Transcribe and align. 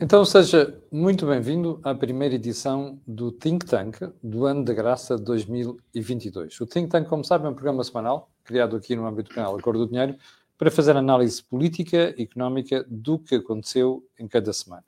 Então 0.00 0.24
seja 0.24 0.80
muito 0.92 1.26
bem-vindo 1.26 1.80
à 1.82 1.92
primeira 1.92 2.36
edição 2.36 3.00
do 3.04 3.32
Think 3.32 3.66
Tank 3.66 3.96
do 4.22 4.46
ano 4.46 4.64
da 4.64 4.72
graça 4.72 5.18
2022. 5.18 6.60
O 6.60 6.66
Think 6.66 6.88
Tank, 6.88 7.08
como 7.08 7.24
sabem, 7.24 7.48
é 7.48 7.50
um 7.50 7.54
programa 7.54 7.82
semanal 7.82 8.30
criado 8.44 8.76
aqui 8.76 8.94
no 8.94 9.04
âmbito 9.04 9.30
do 9.30 9.34
canal 9.34 9.58
Acordo 9.58 9.80
do 9.80 9.90
Dinheiro 9.90 10.16
para 10.56 10.70
fazer 10.70 10.96
análise 10.96 11.42
política 11.42 12.14
e 12.16 12.22
económica 12.22 12.86
do 12.88 13.18
que 13.18 13.34
aconteceu 13.34 14.06
em 14.16 14.28
cada 14.28 14.52
semana. 14.52 14.84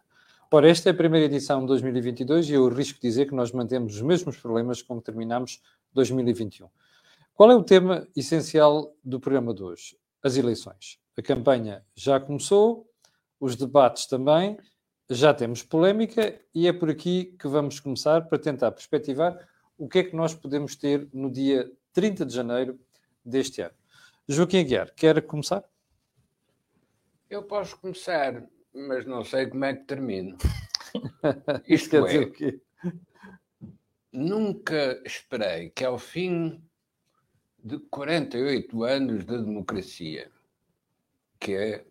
Ora, 0.48 0.70
esta 0.70 0.90
é 0.90 0.92
a 0.92 0.96
primeira 0.96 1.26
edição 1.26 1.62
de 1.62 1.66
2022 1.66 2.48
e 2.48 2.52
eu 2.52 2.68
risco 2.68 3.00
dizer 3.02 3.26
que 3.26 3.34
nós 3.34 3.50
mantemos 3.50 3.96
os 3.96 4.02
mesmos 4.02 4.36
problemas 4.36 4.80
como 4.80 5.00
terminamos 5.00 5.60
2021. 5.92 6.68
Qual 7.34 7.50
é 7.50 7.56
o 7.56 7.64
tema 7.64 8.06
essencial 8.14 8.94
do 9.02 9.18
programa 9.18 9.52
de 9.52 9.64
hoje? 9.64 9.96
As 10.22 10.36
eleições. 10.36 11.00
A 11.18 11.22
campanha 11.22 11.84
já 11.96 12.20
começou, 12.20 12.86
os 13.40 13.56
debates 13.56 14.06
também 14.06 14.56
já 15.10 15.34
temos 15.34 15.64
polémica 15.64 16.40
e 16.54 16.68
é 16.68 16.72
por 16.72 16.88
aqui 16.88 17.36
que 17.36 17.48
vamos 17.48 17.80
começar 17.80 18.28
para 18.28 18.38
tentar 18.38 18.70
perspectivar 18.70 19.44
o 19.76 19.88
que 19.88 19.98
é 19.98 20.04
que 20.04 20.14
nós 20.14 20.34
podemos 20.34 20.76
ter 20.76 21.08
no 21.12 21.28
dia 21.28 21.68
30 21.92 22.24
de 22.24 22.32
janeiro 22.32 22.78
deste 23.24 23.60
ano. 23.60 23.74
Joaquim 24.28 24.60
Aguiar, 24.60 24.94
quer 24.94 25.20
começar? 25.22 25.64
Eu 27.28 27.42
posso 27.42 27.76
começar, 27.78 28.46
mas 28.72 29.04
não 29.04 29.24
sei 29.24 29.48
como 29.48 29.64
é 29.64 29.74
que 29.74 29.84
termino. 29.84 30.38
Isto 31.66 31.90
quer 31.90 32.02
é, 32.02 32.06
dizer 32.06 32.22
o 32.22 32.32
quê? 32.32 32.60
Nunca 34.12 35.02
esperei 35.04 35.70
que 35.70 35.84
ao 35.84 35.98
fim 35.98 36.62
de 37.58 37.78
48 37.78 38.84
anos 38.84 39.24
de 39.24 39.38
democracia, 39.38 40.30
que 41.40 41.54
é 41.54 41.84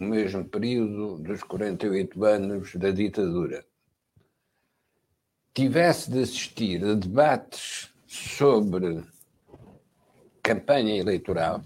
no 0.00 0.08
mesmo 0.08 0.42
período 0.46 1.18
dos 1.18 1.42
48 1.42 2.24
anos 2.24 2.74
da 2.74 2.90
ditadura, 2.90 3.62
tivesse 5.52 6.10
de 6.10 6.20
assistir 6.20 6.82
a 6.82 6.94
debates 6.94 7.90
sobre 8.06 9.04
campanha 10.42 10.96
eleitoral 10.96 11.62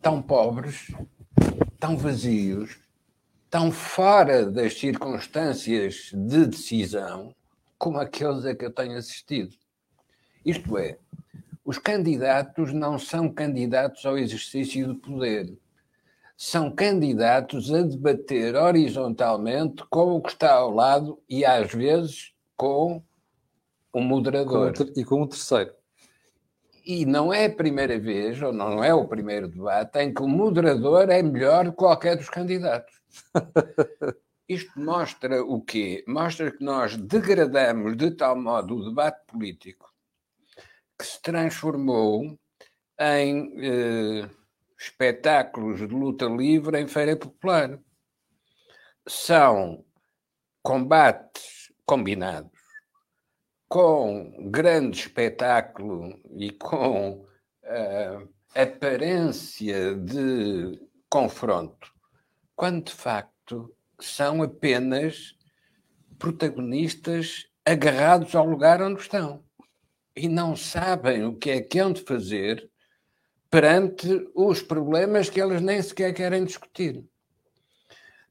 tão 0.00 0.22
pobres, 0.22 0.86
tão 1.80 1.96
vazios, 1.96 2.78
tão 3.50 3.72
fora 3.72 4.46
das 4.46 4.78
circunstâncias 4.78 6.10
de 6.12 6.46
decisão 6.46 7.34
como 7.76 7.98
aqueles 7.98 8.44
a 8.44 8.54
que 8.54 8.66
eu 8.66 8.72
tenho 8.72 8.96
assistido. 8.96 9.52
Isto 10.44 10.78
é, 10.78 10.98
os 11.64 11.76
candidatos 11.76 12.72
não 12.72 13.00
são 13.00 13.28
candidatos 13.28 14.06
ao 14.06 14.16
exercício 14.16 14.86
do 14.86 14.94
poder 14.94 15.58
são 16.36 16.70
candidatos 16.70 17.72
a 17.72 17.82
debater 17.82 18.56
horizontalmente 18.56 19.84
com 19.88 20.16
o 20.16 20.22
que 20.22 20.30
está 20.30 20.54
ao 20.54 20.70
lado 20.70 21.22
e 21.28 21.44
às 21.44 21.72
vezes 21.72 22.32
com 22.56 23.02
o 23.92 24.00
moderador. 24.00 24.72
Com 24.76 24.82
o 24.82 24.92
e 24.96 25.04
com 25.04 25.22
o 25.22 25.28
terceiro. 25.28 25.72
E 26.84 27.06
não 27.06 27.32
é 27.32 27.46
a 27.46 27.54
primeira 27.54 27.98
vez, 27.98 28.42
ou 28.42 28.52
não 28.52 28.84
é 28.84 28.92
o 28.92 29.08
primeiro 29.08 29.48
debate, 29.48 29.98
em 30.00 30.12
que 30.12 30.22
o 30.22 30.28
moderador 30.28 31.08
é 31.08 31.22
melhor 31.22 31.64
que 31.66 31.72
qualquer 31.72 32.16
dos 32.16 32.28
candidatos. 32.28 33.00
Isto 34.46 34.78
mostra 34.78 35.42
o 35.42 35.62
quê? 35.62 36.04
Mostra 36.06 36.50
que 36.50 36.62
nós 36.62 36.96
degradamos 36.96 37.96
de 37.96 38.10
tal 38.10 38.36
modo 38.38 38.76
o 38.76 38.88
debate 38.90 39.24
político 39.26 39.90
que 40.98 41.06
se 41.06 41.22
transformou 41.22 42.38
em. 43.00 43.52
Eh, 43.58 44.28
espetáculos 44.84 45.78
de 45.78 45.86
luta 45.86 46.26
livre 46.26 46.80
em 46.80 46.86
feira 46.86 47.16
popular. 47.16 47.78
São 49.06 49.84
combates 50.62 51.72
combinados 51.84 52.50
com 53.68 54.50
grande 54.50 55.00
espetáculo 55.00 56.18
e 56.36 56.50
com 56.52 57.26
uh, 57.64 58.28
aparência 58.54 59.94
de 59.96 60.80
confronto, 61.10 61.92
quando 62.54 62.84
de 62.84 62.92
facto 62.92 63.74
são 64.00 64.42
apenas 64.42 65.34
protagonistas 66.18 67.46
agarrados 67.64 68.34
ao 68.34 68.46
lugar 68.46 68.80
onde 68.80 69.00
estão 69.00 69.44
e 70.16 70.28
não 70.28 70.54
sabem 70.54 71.24
o 71.24 71.34
que 71.34 71.50
é 71.50 71.60
que 71.60 71.78
hão 71.78 71.92
de 71.92 72.02
fazer 72.02 72.70
perante 73.54 74.28
os 74.34 74.60
problemas 74.60 75.30
que 75.30 75.40
eles 75.40 75.62
nem 75.62 75.80
sequer 75.80 76.12
querem 76.12 76.44
discutir. 76.44 77.04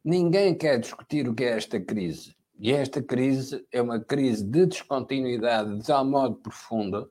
Ninguém 0.03 0.53
quer 0.53 0.77
discutir 0.77 1.29
o 1.29 1.33
que 1.33 1.45
é 1.45 1.55
esta 1.55 1.79
crise. 1.79 2.35
E 2.59 2.73
esta 2.73 3.01
crise 3.01 3.65
é 3.71 3.81
uma 3.81 4.01
crise 4.01 4.43
de 4.43 4.65
descontinuidade 4.65 5.79
de 5.79 5.87
tal 5.87 6.03
modo 6.03 6.35
profunda 6.35 7.07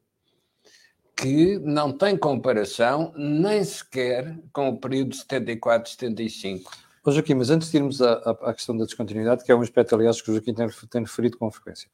que 1.17 1.59
não 1.61 1.91
tem 1.91 2.15
comparação 2.15 3.15
nem 3.17 3.65
sequer 3.65 4.39
com 4.53 4.69
o 4.69 4.79
período 4.79 5.13
de 5.13 5.25
74-75. 5.25 6.65
Ô 7.07 7.11
Joaquim, 7.13 7.33
mas 7.33 7.49
antes 7.49 7.71
de 7.71 7.79
irmos 7.79 8.03
à, 8.03 8.13
à, 8.43 8.53
questão 8.53 8.77
da 8.77 8.85
descontinuidade, 8.85 9.43
que 9.43 9.51
é 9.51 9.57
um 9.57 9.63
aspecto, 9.63 9.95
aliás, 9.95 10.21
que 10.21 10.31
o 10.31 10.35
Joaquim 10.35 10.53
tem, 10.53 10.69
tem 10.69 11.01
referido 11.01 11.39
com 11.39 11.51
frequência, 11.51 11.89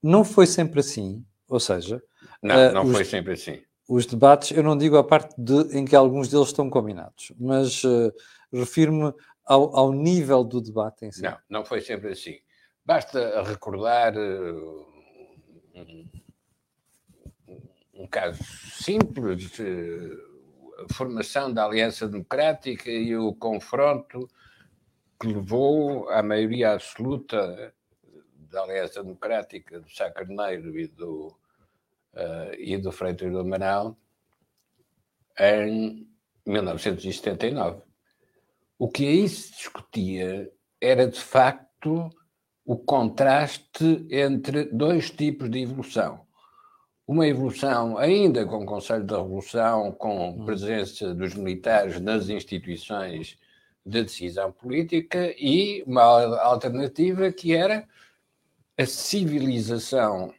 não 0.00 0.22
foi 0.22 0.46
sempre 0.46 0.78
assim, 0.78 1.24
ou 1.48 1.58
seja... 1.58 2.00
Não, 2.40 2.54
uh, 2.54 2.72
não 2.72 2.84
os, 2.84 2.92
foi 2.92 3.04
sempre 3.04 3.32
assim 3.32 3.60
os 3.88 4.04
debates, 4.06 4.50
eu 4.50 4.62
não 4.62 4.76
digo 4.76 4.96
a 4.96 5.04
parte 5.04 5.34
de, 5.38 5.76
em 5.76 5.84
que 5.84 5.94
alguns 5.94 6.28
deles 6.28 6.48
estão 6.48 6.68
combinados, 6.68 7.32
mas 7.38 7.84
uh, 7.84 8.12
refiro-me 8.52 9.12
ao, 9.44 9.76
ao, 9.76 9.92
nível 9.92 10.42
do 10.42 10.60
debate 10.60 11.06
em 11.06 11.12
si. 11.12 11.22
Não, 11.22 11.38
não 11.48 11.64
foi 11.64 11.80
sempre 11.80 12.10
assim. 12.10 12.38
Basta 12.84 13.42
recordar 13.42 14.16
uh, 14.16 14.86
um, 15.74 16.08
um, 17.94 18.06
caso 18.08 18.42
simples, 18.42 19.58
uh, 19.58 20.84
a 20.84 20.94
formação 20.94 21.52
da 21.52 21.64
Aliança 21.64 22.08
Democrática 22.08 22.90
e 22.90 23.16
o 23.16 23.32
confronto 23.34 24.28
que 25.20 25.28
levou 25.28 26.08
à 26.10 26.22
maioria 26.22 26.72
absoluta 26.72 27.72
da 28.50 28.62
Aliança 28.62 29.02
Democrática, 29.02 29.80
do 29.80 29.88
Sá 29.90 30.10
Carneiro 30.10 30.78
e 30.78 30.88
do 30.88 31.36
uh, 32.16 32.54
e 32.58 32.76
do 32.76 32.90
Freitas 32.90 33.30
do 33.30 33.38
Amaral 33.38 33.96
em 35.38 36.08
1979. 36.46 37.82
O 38.78 38.88
que 38.88 39.06
aí 39.06 39.28
se 39.28 39.52
discutia 39.52 40.50
era, 40.80 41.06
de 41.06 41.20
facto, 41.20 42.10
o 42.64 42.76
contraste 42.76 44.06
entre 44.10 44.64
dois 44.64 45.10
tipos 45.10 45.50
de 45.50 45.60
evolução. 45.60 46.26
Uma 47.06 47.26
evolução 47.26 47.96
ainda 47.96 48.44
com 48.44 48.64
o 48.64 48.66
Conselho 48.66 49.04
da 49.04 49.18
Revolução, 49.18 49.92
com 49.92 50.30
hum. 50.30 50.44
presença 50.44 51.14
dos 51.14 51.34
militares 51.34 52.00
nas 52.00 52.28
instituições 52.28 53.38
de 53.84 54.02
decisão 54.02 54.50
política, 54.50 55.32
e 55.38 55.84
uma 55.86 56.02
alternativa 56.40 57.30
que 57.30 57.54
era 57.54 57.86
a 58.76 58.84
civilização 58.84 60.34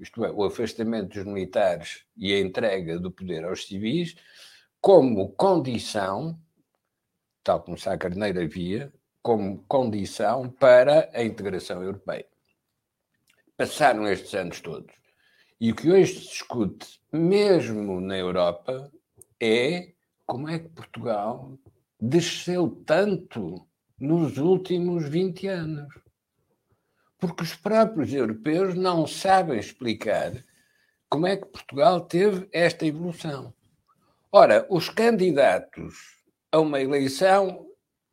isto 0.00 0.24
é, 0.24 0.30
o 0.30 0.44
afastamento 0.44 1.14
dos 1.14 1.24
militares 1.24 2.04
e 2.16 2.32
a 2.32 2.40
entrega 2.40 2.98
do 2.98 3.10
poder 3.10 3.44
aos 3.44 3.66
civis, 3.66 4.16
como 4.80 5.28
condição, 5.32 6.38
tal 7.44 7.60
como 7.62 7.78
Sá 7.78 7.96
Carneiro 7.98 8.40
havia, 8.40 8.92
como 9.22 9.62
condição 9.68 10.48
para 10.48 11.10
a 11.12 11.22
integração 11.22 11.82
europeia. 11.82 12.26
Passaram 13.56 14.08
estes 14.08 14.34
anos 14.34 14.60
todos. 14.60 14.94
E 15.60 15.70
o 15.70 15.76
que 15.76 15.90
hoje 15.90 16.14
se 16.14 16.28
discute, 16.28 16.98
mesmo 17.12 18.00
na 18.00 18.16
Europa, 18.16 18.90
é 19.38 19.92
como 20.24 20.48
é 20.48 20.58
que 20.58 20.68
Portugal 20.70 21.58
desceu 22.00 22.70
tanto 22.86 23.66
nos 23.98 24.38
últimos 24.38 25.06
20 25.06 25.46
anos 25.48 25.94
porque 27.20 27.42
os 27.42 27.54
próprios 27.54 28.12
europeus 28.12 28.74
não 28.74 29.06
sabem 29.06 29.58
explicar 29.58 30.32
como 31.08 31.26
é 31.26 31.36
que 31.36 31.46
Portugal 31.46 32.00
teve 32.00 32.48
esta 32.52 32.86
evolução. 32.86 33.52
Ora, 34.32 34.66
os 34.70 34.88
candidatos 34.88 36.20
a 36.52 36.58
uma 36.60 36.80
eleição 36.80 37.66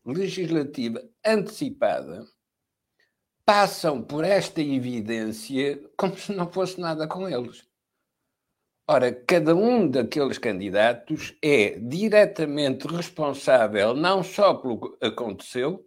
legislativa 0.05 1.01
antecipada 1.25 2.25
passam 3.45 4.01
por 4.01 4.23
esta 4.25 4.61
evidência 4.61 5.81
como 5.95 6.17
se 6.17 6.33
não 6.33 6.51
fosse 6.51 6.79
nada 6.79 7.07
com 7.07 7.29
eles. 7.29 7.65
Ora, 8.89 9.11
cada 9.11 9.55
um 9.55 9.87
daqueles 9.89 10.37
candidatos 10.37 11.35
é 11.41 11.77
diretamente 11.79 12.87
responsável 12.87 13.93
não 13.93 14.23
só 14.23 14.53
pelo 14.53 14.79
que 14.79 15.05
aconteceu, 15.05 15.85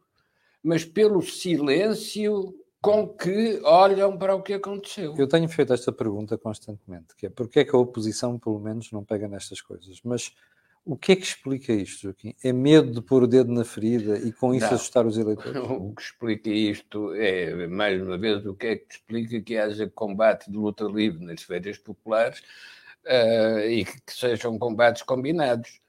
mas 0.63 0.85
pelo 0.85 1.23
silêncio 1.23 2.55
com 2.83 3.09
que 3.09 3.61
olham 3.63 4.17
para 4.17 4.35
o 4.35 4.43
que 4.43 4.55
aconteceu. 4.55 5.15
Eu 5.19 5.29
tenho 5.29 5.49
feito 5.49 5.73
esta 5.73 5.93
pergunta 5.93 6.39
constantemente, 6.39 7.15
que 7.17 7.27
é 7.27 7.31
porque 7.31 7.61
é 7.61 7.65
que 7.65 7.77
a 7.77 7.79
oposição, 7.79 8.39
pelo 8.39 8.59
menos, 8.59 8.91
não 8.91 9.05
pega 9.05 9.29
nestas 9.29 9.61
coisas? 9.61 10.01
Mas 10.03 10.33
O 10.85 10.97
que 10.97 11.13
é 11.13 11.17
que 11.17 11.25
explica 11.25 11.73
isto, 11.73 12.03
Joaquim? 12.05 12.35
É 12.43 12.53
medo 12.53 12.91
de 12.91 13.03
pôr 13.03 13.23
o 13.23 13.27
dedo 13.27 13.53
na 13.53 13.65
ferida 13.65 14.19
e 14.19 14.33
com 14.33 14.55
isso 14.55 14.67
Não. 14.67 14.75
assustar 14.75 15.07
os 15.07 15.19
eleitores? 15.19 15.53
O 15.71 15.95
que 15.95 16.03
explica 16.03 16.49
isto 16.51 17.13
é, 17.15 17.67
mais 17.67 18.01
uma 18.01 18.17
vez, 18.17 18.45
o 18.47 18.55
que 18.55 18.67
é 18.67 18.77
que 18.77 18.95
explica 18.95 19.41
que 19.43 19.59
haja 19.59 19.89
combate 19.91 20.51
de 20.51 20.57
luta 20.57 20.85
livre 20.85 21.25
nas 21.25 21.43
feiras 21.43 21.77
populares 21.77 22.43
eh, 23.05 23.71
e 23.71 23.85
que, 23.85 24.01
que 24.01 24.13
sejam 24.13 24.59
combates 24.59 25.03
combinados. 25.03 25.81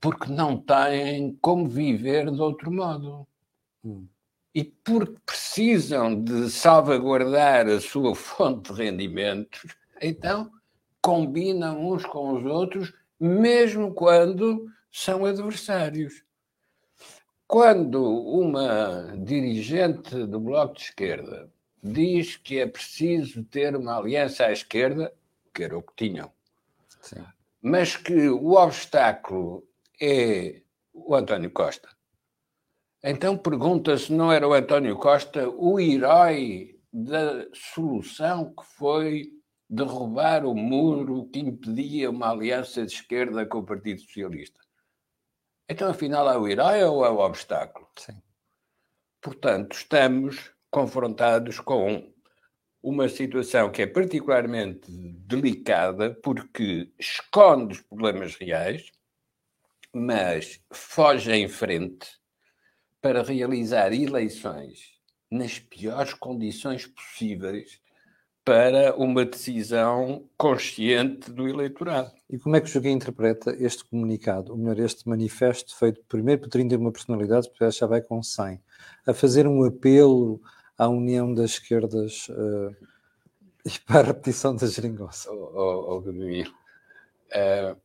Porque 0.00 0.30
não 0.30 0.58
têm 0.58 1.36
como 1.40 1.66
viver 1.66 2.30
de 2.30 2.40
outro 2.40 2.70
modo. 2.70 3.26
Hum. 3.82 4.06
E 4.54 4.64
porque 4.64 5.16
precisam 5.26 6.22
de 6.22 6.48
salvaguardar 6.48 7.66
a 7.66 7.80
sua 7.80 8.14
fonte 8.16 8.72
de 8.72 8.82
rendimentos, 8.82 9.74
então 10.00 10.50
combinam 11.02 11.90
uns 11.90 12.04
com 12.06 12.32
os 12.32 12.44
outros, 12.46 12.94
mesmo 13.18 13.92
quando 13.92 14.66
são 14.90 15.24
adversários. 15.24 16.24
Quando 17.46 18.02
uma 18.02 19.14
dirigente 19.18 20.24
do 20.24 20.40
Bloco 20.40 20.76
de 20.76 20.82
Esquerda 20.82 21.50
diz 21.82 22.36
que 22.36 22.58
é 22.58 22.66
preciso 22.66 23.44
ter 23.44 23.76
uma 23.76 23.98
aliança 23.98 24.46
à 24.46 24.52
esquerda, 24.52 25.12
que 25.52 25.62
era 25.62 25.76
o 25.76 25.82
que 25.82 25.92
tinham, 25.94 26.32
Sim. 27.02 27.22
mas 27.60 27.96
que 27.96 28.28
o 28.28 28.52
obstáculo 28.52 29.68
é 30.00 30.62
o 30.92 31.14
António 31.14 31.50
Costa. 31.50 31.88
Então 33.06 33.36
pergunta 33.36 33.98
se 33.98 34.10
não 34.10 34.32
era 34.32 34.48
o 34.48 34.54
António 34.54 34.96
Costa 34.96 35.46
o 35.46 35.78
herói 35.78 36.80
da 36.90 37.46
solução 37.52 38.54
que 38.54 38.64
foi 38.78 39.30
derrubar 39.68 40.46
o 40.46 40.54
muro 40.54 41.28
que 41.28 41.38
impedia 41.40 42.08
uma 42.08 42.30
aliança 42.30 42.86
de 42.86 42.94
esquerda 42.94 43.44
com 43.44 43.58
o 43.58 43.66
Partido 43.66 44.00
Socialista. 44.00 44.58
Então, 45.68 45.90
afinal, 45.90 46.30
é 46.30 46.38
o 46.38 46.48
herói 46.48 46.82
ou 46.82 47.04
é 47.04 47.10
o 47.10 47.18
obstáculo? 47.18 47.86
Sim. 47.98 48.22
Portanto, 49.20 49.76
estamos 49.76 50.50
confrontados 50.70 51.60
com 51.60 52.10
uma 52.82 53.06
situação 53.10 53.70
que 53.70 53.82
é 53.82 53.86
particularmente 53.86 54.90
delicada 54.90 56.14
porque 56.22 56.90
esconde 56.98 57.74
os 57.74 57.82
problemas 57.82 58.34
reais, 58.36 58.90
mas 59.92 60.58
foge 60.72 61.30
em 61.32 61.48
frente 61.48 62.23
para 63.04 63.22
realizar 63.22 63.92
eleições 63.92 64.94
nas 65.30 65.58
piores 65.58 66.14
condições 66.14 66.86
possíveis 66.86 67.78
para 68.42 68.96
uma 68.96 69.26
decisão 69.26 70.26
consciente 70.38 71.30
do 71.30 71.46
eleitorado. 71.46 72.10
E 72.30 72.38
como 72.38 72.56
é 72.56 72.62
que 72.62 72.66
o 72.66 72.70
Joaquim 72.70 72.92
interpreta 72.92 73.54
este 73.58 73.84
comunicado, 73.84 74.52
ou 74.52 74.56
melhor, 74.56 74.78
este 74.78 75.06
manifesto 75.06 75.76
feito 75.76 76.00
primeiro 76.08 76.40
por 76.40 76.48
31 76.48 76.90
personalidades, 76.90 77.46
depois 77.46 77.76
já 77.76 77.86
vai 77.86 78.00
com 78.00 78.22
100, 78.22 78.58
a 79.06 79.12
fazer 79.12 79.46
um 79.46 79.62
apelo 79.64 80.40
à 80.78 80.88
união 80.88 81.34
das 81.34 81.50
esquerdas 81.50 82.26
uh, 82.30 82.74
e 83.66 83.78
para 83.80 84.00
a 84.00 84.04
repetição 84.04 84.56
da 84.56 84.66
geringonça? 84.66 85.30
Oh, 85.30 85.52
oh, 85.54 86.02
oh, 86.02 87.76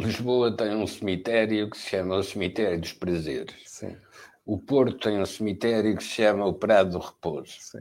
Lisboa 0.00 0.54
tem 0.54 0.74
um 0.74 0.86
cemitério 0.86 1.70
que 1.70 1.78
se 1.78 1.88
chama 1.88 2.16
o 2.16 2.22
Cemitério 2.22 2.80
dos 2.80 2.92
Prazeres. 2.92 3.56
Sim. 3.64 3.96
O 4.44 4.58
Porto 4.58 4.98
tem 4.98 5.20
um 5.20 5.26
cemitério 5.26 5.96
que 5.96 6.04
se 6.04 6.10
chama 6.10 6.44
o 6.44 6.52
Prado 6.52 6.90
do 6.90 6.98
Repouso. 6.98 7.56
Sim. 7.58 7.80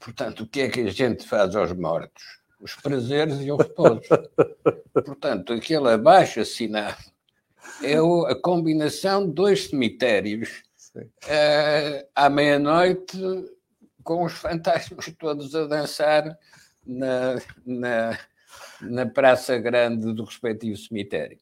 Portanto, 0.00 0.40
o 0.40 0.46
que 0.46 0.62
é 0.62 0.68
que 0.68 0.80
a 0.80 0.90
gente 0.90 1.26
faz 1.26 1.54
aos 1.54 1.72
mortos? 1.72 2.40
Os 2.60 2.74
prazeres 2.74 3.40
e 3.40 3.50
o 3.50 3.56
repouso. 3.56 4.02
Portanto, 4.92 5.52
aquele 5.52 5.88
abaixo 5.88 6.40
assinado 6.40 7.02
é 7.82 7.96
a 7.96 8.34
combinação 8.34 9.26
de 9.26 9.32
dois 9.32 9.68
cemitérios 9.68 10.62
uh, 10.96 12.08
à 12.14 12.28
meia-noite 12.28 13.18
com 14.02 14.24
os 14.24 14.32
fantasmas 14.32 15.12
todos 15.18 15.54
a 15.54 15.66
dançar 15.66 16.36
na, 16.84 17.36
na, 17.64 18.18
na 18.80 19.06
praça 19.06 19.58
grande 19.58 20.12
do 20.12 20.24
respectivo 20.24 20.76
cemitério. 20.76 21.38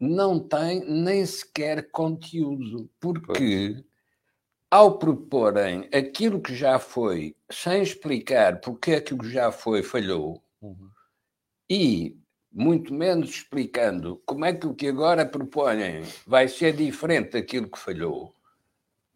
Não 0.00 0.38
tem 0.38 0.84
nem 0.88 1.26
sequer 1.26 1.90
conteúdo, 1.90 2.88
porque 3.00 3.84
ao 4.70 4.98
proporem 4.98 5.88
aquilo 5.92 6.40
que 6.40 6.54
já 6.54 6.78
foi, 6.78 7.34
sem 7.50 7.82
explicar 7.82 8.60
porque 8.60 8.92
é 8.92 9.00
que 9.00 9.14
o 9.14 9.18
que 9.18 9.30
já 9.30 9.50
foi 9.50 9.82
falhou, 9.82 10.42
uhum. 10.60 10.90
e 11.68 12.16
muito 12.52 12.92
menos 12.92 13.30
explicando 13.30 14.20
como 14.24 14.44
é 14.44 14.52
que 14.52 14.66
o 14.66 14.74
que 14.74 14.88
agora 14.88 15.24
propõem 15.26 16.02
vai 16.26 16.48
ser 16.48 16.74
diferente 16.74 17.32
daquilo 17.32 17.68
que 17.68 17.78
falhou, 17.78 18.34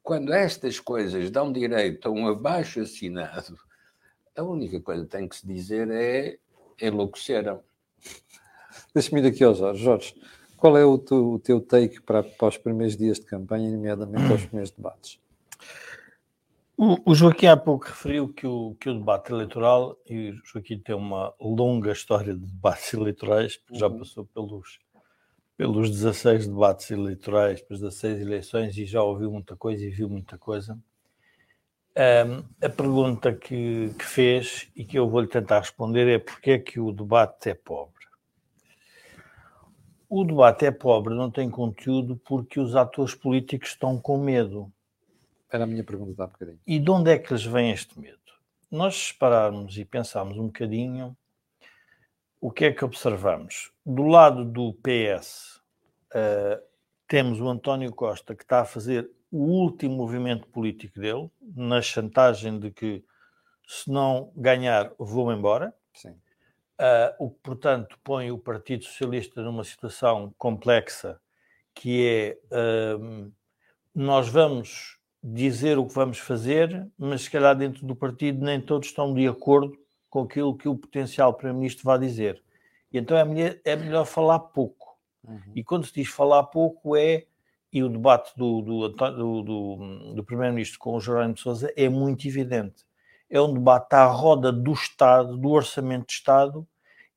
quando 0.03 0.33
estas 0.33 0.81
coisas 0.81 1.31
dão 1.31 1.53
direito 1.53 2.09
a 2.09 2.11
um 2.11 2.27
abaixo 2.27 2.81
assinado, 2.81 3.59
a 4.37 4.43
única 4.43 4.81
coisa 4.81 5.05
que 5.05 5.11
tem 5.11 5.29
que 5.29 5.37
se 5.37 5.47
dizer 5.47 5.91
é 5.91 6.39
enlouqueceram. 6.81 7.63
Deixa-me 8.95 9.21
ir 9.21 9.27
aqui 9.27 9.45
ao 9.45 9.55
Jorge. 9.55 9.85
Jorge, 9.85 10.15
qual 10.63 10.79
é 10.79 10.85
o 10.85 10.97
teu, 10.97 11.33
o 11.33 11.39
teu 11.41 11.61
take 11.61 12.01
para, 12.03 12.23
para 12.23 12.47
os 12.47 12.57
primeiros 12.57 12.97
dias 12.97 13.19
de 13.19 13.27
campanha, 13.27 13.69
nomeadamente 13.69 14.31
aos 14.31 14.47
primeiros 14.47 14.71
debates? 14.71 15.19
O, 16.77 17.11
o, 17.11 17.15
Joaquim 17.17 17.47
há 17.47 17.57
pouco 17.57 17.87
referiu 17.87 18.33
que 18.33 18.47
o, 18.47 18.77
que 18.79 18.89
o 18.89 18.95
debate 18.95 19.33
eleitoral, 19.33 19.99
e 20.09 20.31
o 20.31 20.41
Joaquim 20.45 20.79
tem 20.79 20.95
uma 20.95 21.35
longa 21.41 21.91
história 21.91 22.33
de 22.33 22.47
debates 22.47 22.95
eleitorais, 22.95 23.57
porque 23.57 23.77
já 23.77 23.91
passou 23.91 24.25
pelos, 24.27 24.79
pelos 25.57 25.91
16 25.91 26.47
debates 26.47 26.89
eleitorais, 26.93 27.61
pelas 27.63 27.81
16 27.81 28.21
eleições 28.21 28.79
e 28.79 28.87
já 28.87 29.03
ouviu 29.03 29.33
muita 29.33 29.57
coisa 29.57 29.85
e 29.85 29.91
viu 29.91 30.09
muita 30.09 30.39
coisa. 30.39 30.79
Um, 31.97 32.45
a 32.65 32.69
pergunta 32.69 33.33
que, 33.33 33.93
que, 33.99 34.05
fez 34.05 34.71
e 34.77 34.85
que 34.85 34.97
eu 34.97 35.11
vou-lhe 35.11 35.27
tentar 35.27 35.59
responder 35.59 36.07
é 36.07 36.21
porque 36.21 36.53
é 36.53 36.59
que 36.61 36.79
o 36.79 36.93
debate 36.93 37.51
é 37.51 37.55
pobre. 37.55 38.02
O 40.15 40.25
debate 40.25 40.67
é 40.67 40.71
pobre, 40.71 41.15
não 41.15 41.31
tem 41.31 41.49
conteúdo 41.49 42.21
porque 42.23 42.61
os 42.61 42.77
atores 42.77 43.15
políticos 43.15 43.71
estão 43.71 43.99
com 43.99 44.19
medo. 44.19 44.71
Era 45.51 45.65
a 45.65 45.67
minha 45.67 45.83
pergunta 45.83 46.23
há 46.23 46.27
bocadinho. 46.27 46.61
E 46.67 46.79
de 46.79 46.91
onde 46.91 47.11
é 47.11 47.19
que 47.19 47.33
lhes 47.33 47.47
vem 47.47 47.71
este 47.71 47.99
medo? 47.99 48.19
Nós 48.71 49.11
pararmos 49.11 49.75
e 49.79 49.87
pensarmos 49.87 50.37
um 50.37 50.49
bocadinho, 50.49 51.17
o 52.39 52.51
que 52.51 52.67
é 52.67 52.73
que 52.73 52.85
observamos? 52.85 53.73
Do 53.87 54.03
lado 54.03 54.45
do 54.45 54.75
PS, 54.83 55.63
uh, 56.15 56.63
temos 57.09 57.41
o 57.41 57.49
António 57.49 57.91
Costa 57.95 58.35
que 58.35 58.43
está 58.43 58.61
a 58.61 58.67
fazer 58.67 59.11
o 59.31 59.39
último 59.39 59.97
movimento 59.97 60.47
político 60.49 61.01
dele, 61.01 61.31
na 61.41 61.81
chantagem 61.81 62.59
de 62.59 62.71
que 62.71 63.03
se 63.67 63.91
não 63.91 64.31
ganhar, 64.37 64.93
vou 64.99 65.33
embora. 65.33 65.75
Sim. 65.95 66.15
Uh, 66.81 67.27
o 67.27 67.31
que, 67.31 67.39
portanto, 67.43 67.99
põe 68.03 68.31
o 68.31 68.39
Partido 68.39 68.85
Socialista 68.85 69.43
numa 69.43 69.63
situação 69.63 70.35
complexa, 70.37 71.21
que 71.75 72.07
é 72.51 72.97
uh, 72.97 73.33
nós 73.95 74.29
vamos 74.29 74.99
dizer 75.23 75.79
o 75.79 75.87
que 75.87 75.95
vamos 75.95 76.19
fazer, 76.19 76.89
mas 76.99 77.23
se 77.23 77.31
calhar 77.31 77.57
dentro 77.57 77.87
do 77.87 77.95
partido 77.95 78.45
nem 78.45 78.61
todos 78.61 78.89
estão 78.89 79.15
de 79.15 79.27
acordo 79.29 79.79
com 80.11 80.23
aquilo 80.23 80.57
que 80.57 80.69
o 80.69 80.77
potencial 80.77 81.33
Primeiro-Ministro 81.35 81.85
vai 81.85 81.99
dizer. 81.99 82.43
E 82.93 82.99
então 82.99 83.17
é 83.17 83.25
melhor, 83.25 83.57
é 83.65 83.77
melhor 83.77 84.05
falar 84.05 84.39
pouco. 84.41 84.99
Uhum. 85.27 85.41
E 85.55 85.63
quando 85.63 85.87
se 85.87 85.95
diz 85.95 86.09
falar 86.09 86.43
pouco 86.45 86.97
é, 86.97 87.27
e 87.73 87.83
o 87.83 87.89
debate 87.89 88.37
do, 88.37 88.61
do, 88.61 88.89
do, 88.89 90.15
do, 90.15 90.25
Primeiro-Ministro 90.25 90.79
com 90.79 90.97
o 90.97 91.01
Jerónimo 91.01 91.35
de 91.35 91.41
Sousa 91.41 91.73
é 91.77 91.89
muito 91.89 92.27
evidente. 92.27 92.85
É 93.35 93.41
um 93.41 93.55
debate 93.55 93.95
à 93.95 94.05
roda 94.05 94.53
do 94.53 94.75
Estado, 94.75 95.39
do 95.39 95.49
Orçamento 95.49 96.09
de 96.09 96.13
Estado 96.13 96.69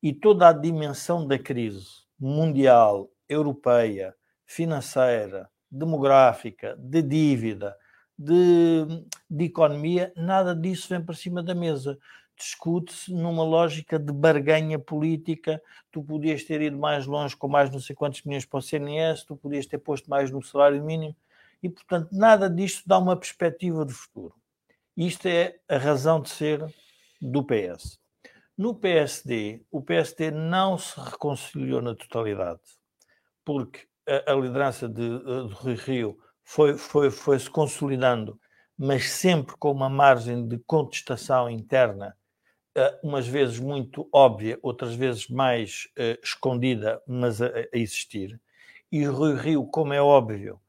e 0.02 0.14
toda 0.14 0.48
a 0.48 0.54
dimensão 0.54 1.28
da 1.28 1.38
crise 1.38 2.06
mundial, 2.18 3.10
europeia, 3.28 4.16
financeira, 4.46 5.50
demográfica, 5.70 6.74
de 6.80 7.02
dívida, 7.02 7.76
de, 8.18 8.86
de 9.30 9.44
economia, 9.44 10.14
nada 10.16 10.56
disso 10.56 10.88
vem 10.88 11.04
para 11.04 11.16
cima 11.16 11.44
da 11.44 11.54
mesa. 11.54 12.00
Discute-se 12.38 13.14
numa 13.14 13.44
lógica 13.44 14.00
de 14.00 14.14
barganha 14.14 14.80
política. 14.80 15.62
Tu 15.92 16.02
podias 16.02 16.46
ter 16.46 16.62
ido 16.62 16.78
mais 16.78 17.06
longe 17.06 17.36
com 17.36 17.50
mais 17.50 17.70
não 17.70 17.82
sei 17.82 17.94
quantos 17.94 18.24
milhões 18.24 18.46
para 18.46 18.60
o 18.60 18.62
CNS, 18.62 19.26
tu 19.26 19.36
podias 19.36 19.66
ter 19.66 19.80
posto 19.80 20.10
mais 20.10 20.32
no 20.32 20.42
salário 20.42 20.82
mínimo, 20.82 21.14
e 21.62 21.68
portanto 21.68 22.08
nada 22.14 22.50
disto 22.50 22.88
dá 22.88 22.98
uma 22.98 23.18
perspectiva 23.18 23.86
de 23.86 23.92
futuro. 23.92 24.34
Isto 24.98 25.28
é 25.28 25.60
a 25.68 25.78
razão 25.78 26.22
de 26.22 26.30
ser 26.30 26.66
do 27.22 27.44
PS. 27.44 28.00
No 28.58 28.74
PSD, 28.74 29.66
o 29.70 29.82
PSD 29.82 30.32
não 30.32 30.78
se 30.78 30.98
reconciliou 31.00 31.82
na 31.82 31.94
totalidade, 31.94 32.62
porque 33.44 33.88
a, 34.08 34.32
a 34.32 34.36
liderança 34.36 34.88
de, 34.88 35.20
de 35.20 35.54
Rui 35.54 35.76
Rio 35.76 36.18
foi, 36.44 36.78
foi, 36.78 37.12
foi 37.12 37.38
se 37.40 37.50
consolidando, 37.50 38.40
mas 38.78 39.10
sempre 39.10 39.56
com 39.58 39.72
uma 39.72 39.90
margem 39.90 40.48
de 40.48 40.58
contestação 40.60 41.50
interna 41.50 42.16
umas 43.02 43.28
vezes 43.28 43.60
muito 43.60 44.08
óbvia, 44.12 44.60
outras 44.62 44.94
vezes 44.96 45.30
mais 45.30 45.88
uh, 45.98 46.20
escondida, 46.22 47.02
mas 47.08 47.42
a, 47.42 47.48
a, 47.48 47.68
existir. 47.74 48.40
E 48.92 49.06
Rui 49.06 49.36
Rio, 49.36 49.66
como 49.66 49.94
é 49.94 50.02
óbvio, 50.02 50.60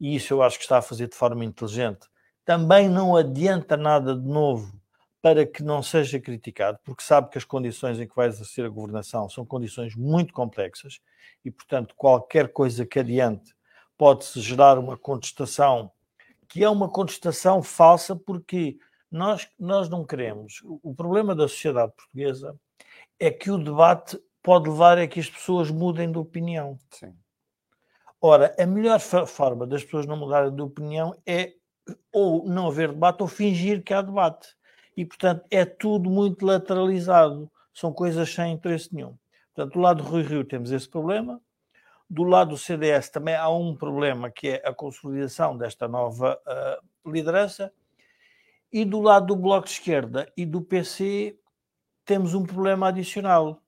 e 0.00 0.14
isso 0.14 0.32
eu 0.32 0.42
acho 0.42 0.58
que 0.58 0.64
está 0.64 0.78
a 0.78 0.82
fazer 0.82 1.08
de 1.08 1.16
forma 1.16 1.44
inteligente, 1.44 2.06
também 2.46 2.88
não 2.88 3.16
adianta 3.16 3.76
nada 3.76 4.14
de 4.14 4.26
novo 4.26 4.80
para 5.20 5.44
que 5.44 5.62
não 5.62 5.82
seja 5.82 6.20
criticado, 6.20 6.78
porque 6.84 7.02
sabe 7.02 7.28
que 7.28 7.36
as 7.36 7.44
condições 7.44 7.98
em 7.98 8.06
que 8.06 8.14
vai 8.14 8.28
exercer 8.28 8.64
a 8.64 8.68
governação 8.68 9.28
são 9.28 9.44
condições 9.44 9.96
muito 9.96 10.32
complexas 10.32 11.00
e, 11.44 11.50
portanto, 11.50 11.94
qualquer 11.96 12.52
coisa 12.52 12.86
que 12.86 13.00
adiante 13.00 13.52
pode-se 13.98 14.40
gerar 14.40 14.78
uma 14.78 14.96
contestação 14.96 15.90
que 16.48 16.62
é 16.62 16.70
uma 16.70 16.88
contestação 16.88 17.60
falsa, 17.60 18.14
porque 18.14 18.78
nós, 19.10 19.48
nós 19.58 19.88
não 19.88 20.04
queremos. 20.04 20.62
O 20.64 20.94
problema 20.94 21.34
da 21.34 21.48
sociedade 21.48 21.92
portuguesa 21.96 22.56
é 23.18 23.32
que 23.32 23.50
o 23.50 23.58
debate 23.58 24.16
pode 24.40 24.70
levar 24.70 24.96
a 24.96 25.08
que 25.08 25.18
as 25.18 25.28
pessoas 25.28 25.72
mudem 25.72 26.12
de 26.12 26.18
opinião. 26.18 26.78
Sim. 26.90 27.12
Ora, 28.20 28.54
a 28.56 28.64
melhor 28.64 29.00
forma 29.00 29.66
das 29.66 29.82
pessoas 29.82 30.06
não 30.06 30.16
mudarem 30.16 30.54
de 30.54 30.62
opinião 30.62 31.12
é 31.26 31.54
ou 32.12 32.46
não 32.46 32.68
haver 32.68 32.92
debate 32.92 33.22
ou 33.22 33.28
fingir 33.28 33.82
que 33.82 33.94
há 33.94 34.02
debate. 34.02 34.48
E, 34.96 35.04
portanto, 35.04 35.44
é 35.50 35.64
tudo 35.64 36.08
muito 36.08 36.44
lateralizado. 36.44 37.50
São 37.72 37.92
coisas 37.92 38.32
sem 38.32 38.52
interesse 38.52 38.94
nenhum. 38.94 39.16
Portanto, 39.54 39.74
do 39.74 39.80
lado 39.80 40.02
do 40.02 40.08
Rui 40.08 40.22
Rio 40.22 40.44
temos 40.44 40.70
esse 40.72 40.88
problema. 40.88 41.40
Do 42.08 42.22
lado 42.22 42.50
do 42.50 42.58
CDS 42.58 43.10
também 43.10 43.34
há 43.34 43.48
um 43.48 43.74
problema 43.74 44.30
que 44.30 44.48
é 44.48 44.62
a 44.64 44.72
consolidação 44.72 45.56
desta 45.56 45.88
nova 45.88 46.40
uh, 46.46 47.10
liderança. 47.10 47.72
E 48.72 48.84
do 48.84 49.00
lado 49.00 49.26
do 49.26 49.36
Bloco 49.36 49.66
de 49.66 49.72
Esquerda 49.72 50.30
e 50.36 50.46
do 50.46 50.62
PC 50.62 51.38
temos 52.04 52.34
um 52.34 52.44
problema 52.44 52.88
adicional, 52.88 53.60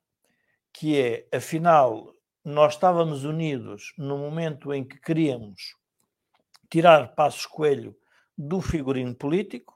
que 0.72 0.98
é, 0.98 1.26
afinal, 1.37 2.14
nós 2.44 2.75
estávamos 2.75 3.25
unidos 3.25 3.92
no 3.98 4.16
momento 4.16 4.72
em 4.72 4.84
que 4.84 4.98
queríamos 4.98 5.76
tirar 6.70 7.14
Passos 7.14 7.46
Coelho 7.46 7.96
do 8.38 8.61
figurino 8.61 9.12
político, 9.16 9.75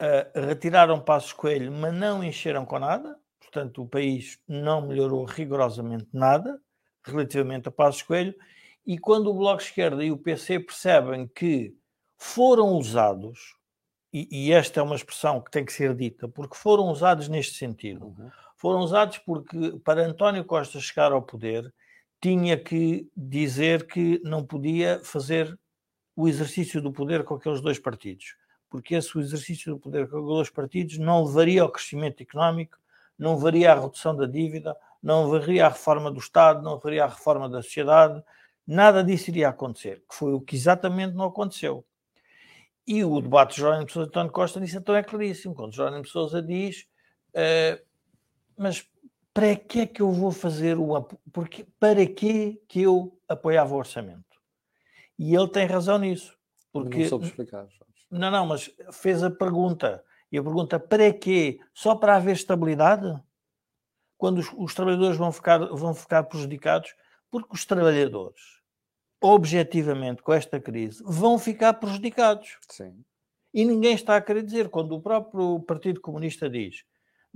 uh, 0.00 0.46
retiraram 0.46 1.00
Passos 1.00 1.32
Coelho, 1.32 1.72
mas 1.72 1.92
não 1.92 2.22
encheram 2.22 2.64
com 2.64 2.78
nada, 2.78 3.18
portanto 3.40 3.82
o 3.82 3.88
país 3.88 4.38
não 4.46 4.86
melhorou 4.86 5.24
rigorosamente 5.24 6.06
nada 6.12 6.60
relativamente 7.04 7.68
a 7.68 7.72
Passos 7.72 8.02
Coelho, 8.02 8.34
e 8.86 8.98
quando 8.98 9.30
o 9.30 9.34
Bloco 9.34 9.58
de 9.58 9.64
Esquerda 9.64 10.04
e 10.04 10.12
o 10.12 10.16
PC 10.16 10.60
percebem 10.60 11.26
que 11.26 11.74
foram 12.16 12.68
usados, 12.74 13.56
e, 14.12 14.28
e, 14.30 14.52
esta 14.52 14.80
é 14.80 14.82
uma 14.82 14.94
expressão 14.94 15.40
que 15.40 15.50
tem 15.50 15.64
que 15.64 15.72
ser 15.72 15.94
dita, 15.94 16.28
porque 16.28 16.56
foram 16.56 16.84
usados 16.84 17.28
neste 17.28 17.58
sentido, 17.58 18.06
uhum. 18.06 18.30
foram 18.56 18.80
usados 18.80 19.18
porque 19.18 19.78
para 19.84 20.06
António 20.06 20.44
Costa 20.44 20.80
chegar 20.80 21.12
ao 21.12 21.22
poder 21.22 21.72
tinha 22.20 22.56
que 22.56 23.08
dizer 23.16 23.86
que 23.86 24.20
não 24.24 24.44
podia 24.44 25.00
fazer 25.04 25.58
o 26.16 26.26
exercício 26.26 26.80
do 26.80 26.90
poder 26.90 27.22
com 27.22 27.34
aqueles 27.34 27.60
dois 27.60 27.78
partidos, 27.78 28.34
porque 28.70 28.94
esse 28.94 29.16
exercício 29.18 29.74
do 29.74 29.78
poder 29.78 30.08
com 30.08 30.16
aqueles 30.16 30.34
dois 30.34 30.50
partidos 30.50 30.98
não 30.98 31.24
levaria 31.24 31.62
ao 31.62 31.70
crescimento 31.70 32.22
económico, 32.22 32.78
não 33.18 33.34
levaria 33.34 33.72
à 33.72 33.80
redução 33.80 34.16
da 34.16 34.26
dívida, 34.26 34.76
não 35.02 35.30
levaria 35.30 35.66
à 35.66 35.68
reforma 35.68 36.10
do 36.10 36.18
Estado, 36.18 36.62
não 36.62 36.74
levaria 36.74 37.04
à 37.04 37.06
reforma 37.06 37.48
da 37.48 37.62
sociedade, 37.62 38.22
nada 38.66 39.04
disso 39.04 39.30
iria 39.30 39.50
acontecer, 39.50 40.02
que 40.08 40.14
foi 40.14 40.32
o 40.32 40.40
que 40.40 40.56
exatamente 40.56 41.14
não 41.14 41.26
aconteceu. 41.26 41.84
E 42.86 43.04
o 43.04 43.20
debate 43.20 43.56
de 43.56 43.84
de 43.84 43.92
Sousa 43.92 44.06
e 44.06 44.10
António 44.10 44.32
Costa 44.32 44.60
nisso 44.60 44.78
então 44.78 44.94
é 44.94 45.02
claríssimo, 45.02 45.54
quando 45.54 45.74
Jerónimo 45.74 46.06
Sousa 46.06 46.40
diz 46.40 46.86
uh, 47.34 47.84
mas 48.56 48.88
para 49.34 49.54
que 49.54 49.80
é 49.80 49.86
que 49.86 50.00
eu 50.00 50.10
vou 50.10 50.32
fazer 50.32 50.78
o 50.78 51.02
porque 51.32 51.66
para 51.78 52.06
que 52.06 52.60
que 52.66 52.82
eu 52.82 53.18
apoiava 53.28 53.74
o 53.74 53.78
orçamento? 53.78 54.25
E 55.18 55.34
ele 55.34 55.48
tem 55.48 55.66
razão 55.66 55.98
nisso. 55.98 56.36
Porque... 56.72 57.00
Não 57.00 57.08
soube 57.08 57.26
explicar. 57.26 57.66
Não, 58.10 58.30
não, 58.30 58.46
mas 58.46 58.70
fez 58.92 59.22
a 59.22 59.30
pergunta. 59.30 60.04
E 60.30 60.38
a 60.38 60.42
pergunta, 60.42 60.78
para 60.78 61.12
quê? 61.12 61.58
Só 61.72 61.94
para 61.94 62.16
haver 62.16 62.34
estabilidade? 62.34 63.20
Quando 64.18 64.38
os, 64.38 64.52
os 64.56 64.74
trabalhadores 64.74 65.16
vão 65.16 65.32
ficar, 65.32 65.58
vão 65.58 65.94
ficar 65.94 66.24
prejudicados? 66.24 66.94
Porque 67.30 67.48
os 67.52 67.64
trabalhadores, 67.64 68.60
objetivamente, 69.20 70.22
com 70.22 70.32
esta 70.32 70.60
crise, 70.60 71.02
vão 71.04 71.38
ficar 71.38 71.74
prejudicados. 71.74 72.58
Sim. 72.68 73.04
E 73.52 73.64
ninguém 73.64 73.94
está 73.94 74.16
a 74.16 74.20
querer 74.20 74.42
dizer, 74.42 74.68
quando 74.68 74.92
o 74.92 75.00
próprio 75.00 75.60
Partido 75.60 76.00
Comunista 76.00 76.48
diz 76.48 76.84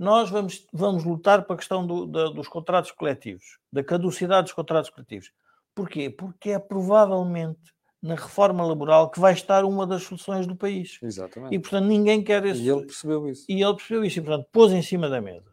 nós 0.01 0.31
vamos, 0.31 0.65
vamos 0.73 1.03
lutar 1.03 1.43
para 1.43 1.53
a 1.53 1.57
questão 1.57 1.85
do, 1.85 2.07
da, 2.07 2.25
dos 2.31 2.47
contratos 2.47 2.89
coletivos, 2.89 3.59
da 3.71 3.83
caducidade 3.83 4.45
dos 4.45 4.53
contratos 4.53 4.89
coletivos. 4.89 5.31
Porquê? 5.75 6.09
Porque 6.09 6.51
é 6.51 6.59
provavelmente 6.59 7.59
na 8.01 8.15
reforma 8.15 8.65
laboral 8.65 9.11
que 9.11 9.19
vai 9.19 9.33
estar 9.33 9.63
uma 9.63 9.85
das 9.85 10.03
soluções 10.03 10.47
do 10.47 10.55
país. 10.55 10.97
Exatamente. 11.01 11.53
E, 11.53 11.59
portanto, 11.59 11.85
ninguém 11.85 12.23
quer 12.23 12.43
esse... 12.45 12.61
E 12.61 12.69
ele 12.69 12.85
percebeu 12.85 13.27
isso. 13.27 13.45
E 13.47 13.61
ele 13.61 13.75
percebeu 13.75 14.03
isso 14.03 14.19
e, 14.19 14.21
portanto, 14.21 14.47
pôs 14.51 14.71
em 14.71 14.81
cima 14.81 15.07
da 15.07 15.21
mesa. 15.21 15.51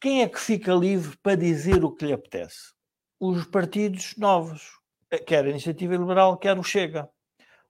Quem 0.00 0.22
é 0.22 0.28
que 0.28 0.38
fica 0.38 0.74
livre 0.74 1.16
para 1.22 1.36
dizer 1.36 1.84
o 1.84 1.92
que 1.92 2.04
lhe 2.04 2.12
apetece? 2.12 2.74
Os 3.20 3.46
partidos 3.46 4.14
novos, 4.18 4.72
quer 5.26 5.44
a 5.44 5.48
Iniciativa 5.48 5.94
Liberal, 5.96 6.36
quer 6.36 6.58
o 6.58 6.62
Chega. 6.62 7.08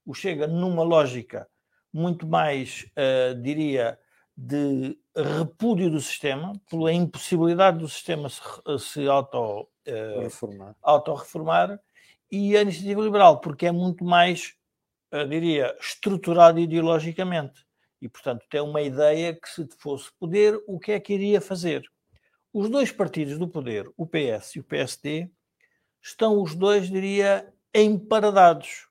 O 0.04 0.14
Chega, 0.14 0.46
numa 0.46 0.82
lógica 0.82 1.46
muito 1.92 2.26
mais, 2.26 2.86
uh, 2.98 3.40
diria, 3.40 3.98
de 4.36 4.98
repúdio 5.16 5.90
do 5.90 6.00
sistema, 6.00 6.52
pela 6.68 6.92
impossibilidade 6.92 7.78
do 7.78 7.88
sistema 7.88 8.28
se, 8.28 8.40
se 8.78 9.06
auto 9.06 9.62
uh, 9.62 10.20
reformar. 10.20 10.76
autorreformar 10.82 11.80
e 12.30 12.56
a 12.56 12.62
iniciativa 12.62 13.00
liberal, 13.00 13.40
porque 13.40 13.66
é 13.66 13.72
muito 13.72 14.04
mais, 14.04 14.54
eu 15.12 15.28
diria, 15.28 15.76
estruturado 15.80 16.58
ideologicamente. 16.58 17.64
E, 18.02 18.08
portanto, 18.08 18.44
tem 18.50 18.60
uma 18.60 18.82
ideia 18.82 19.34
que, 19.34 19.48
se 19.48 19.66
fosse 19.78 20.10
poder, 20.18 20.60
o 20.66 20.78
que 20.78 20.92
é 20.92 21.00
que 21.00 21.14
iria 21.14 21.40
fazer? 21.40 21.88
Os 22.52 22.68
dois 22.68 22.90
partidos 22.90 23.38
do 23.38 23.48
poder, 23.48 23.90
o 23.96 24.06
PS 24.06 24.56
e 24.56 24.60
o 24.60 24.64
PSD, 24.64 25.30
estão 26.02 26.42
os 26.42 26.54
dois, 26.54 26.90
diria, 26.90 27.52
emparadados, 27.74 28.88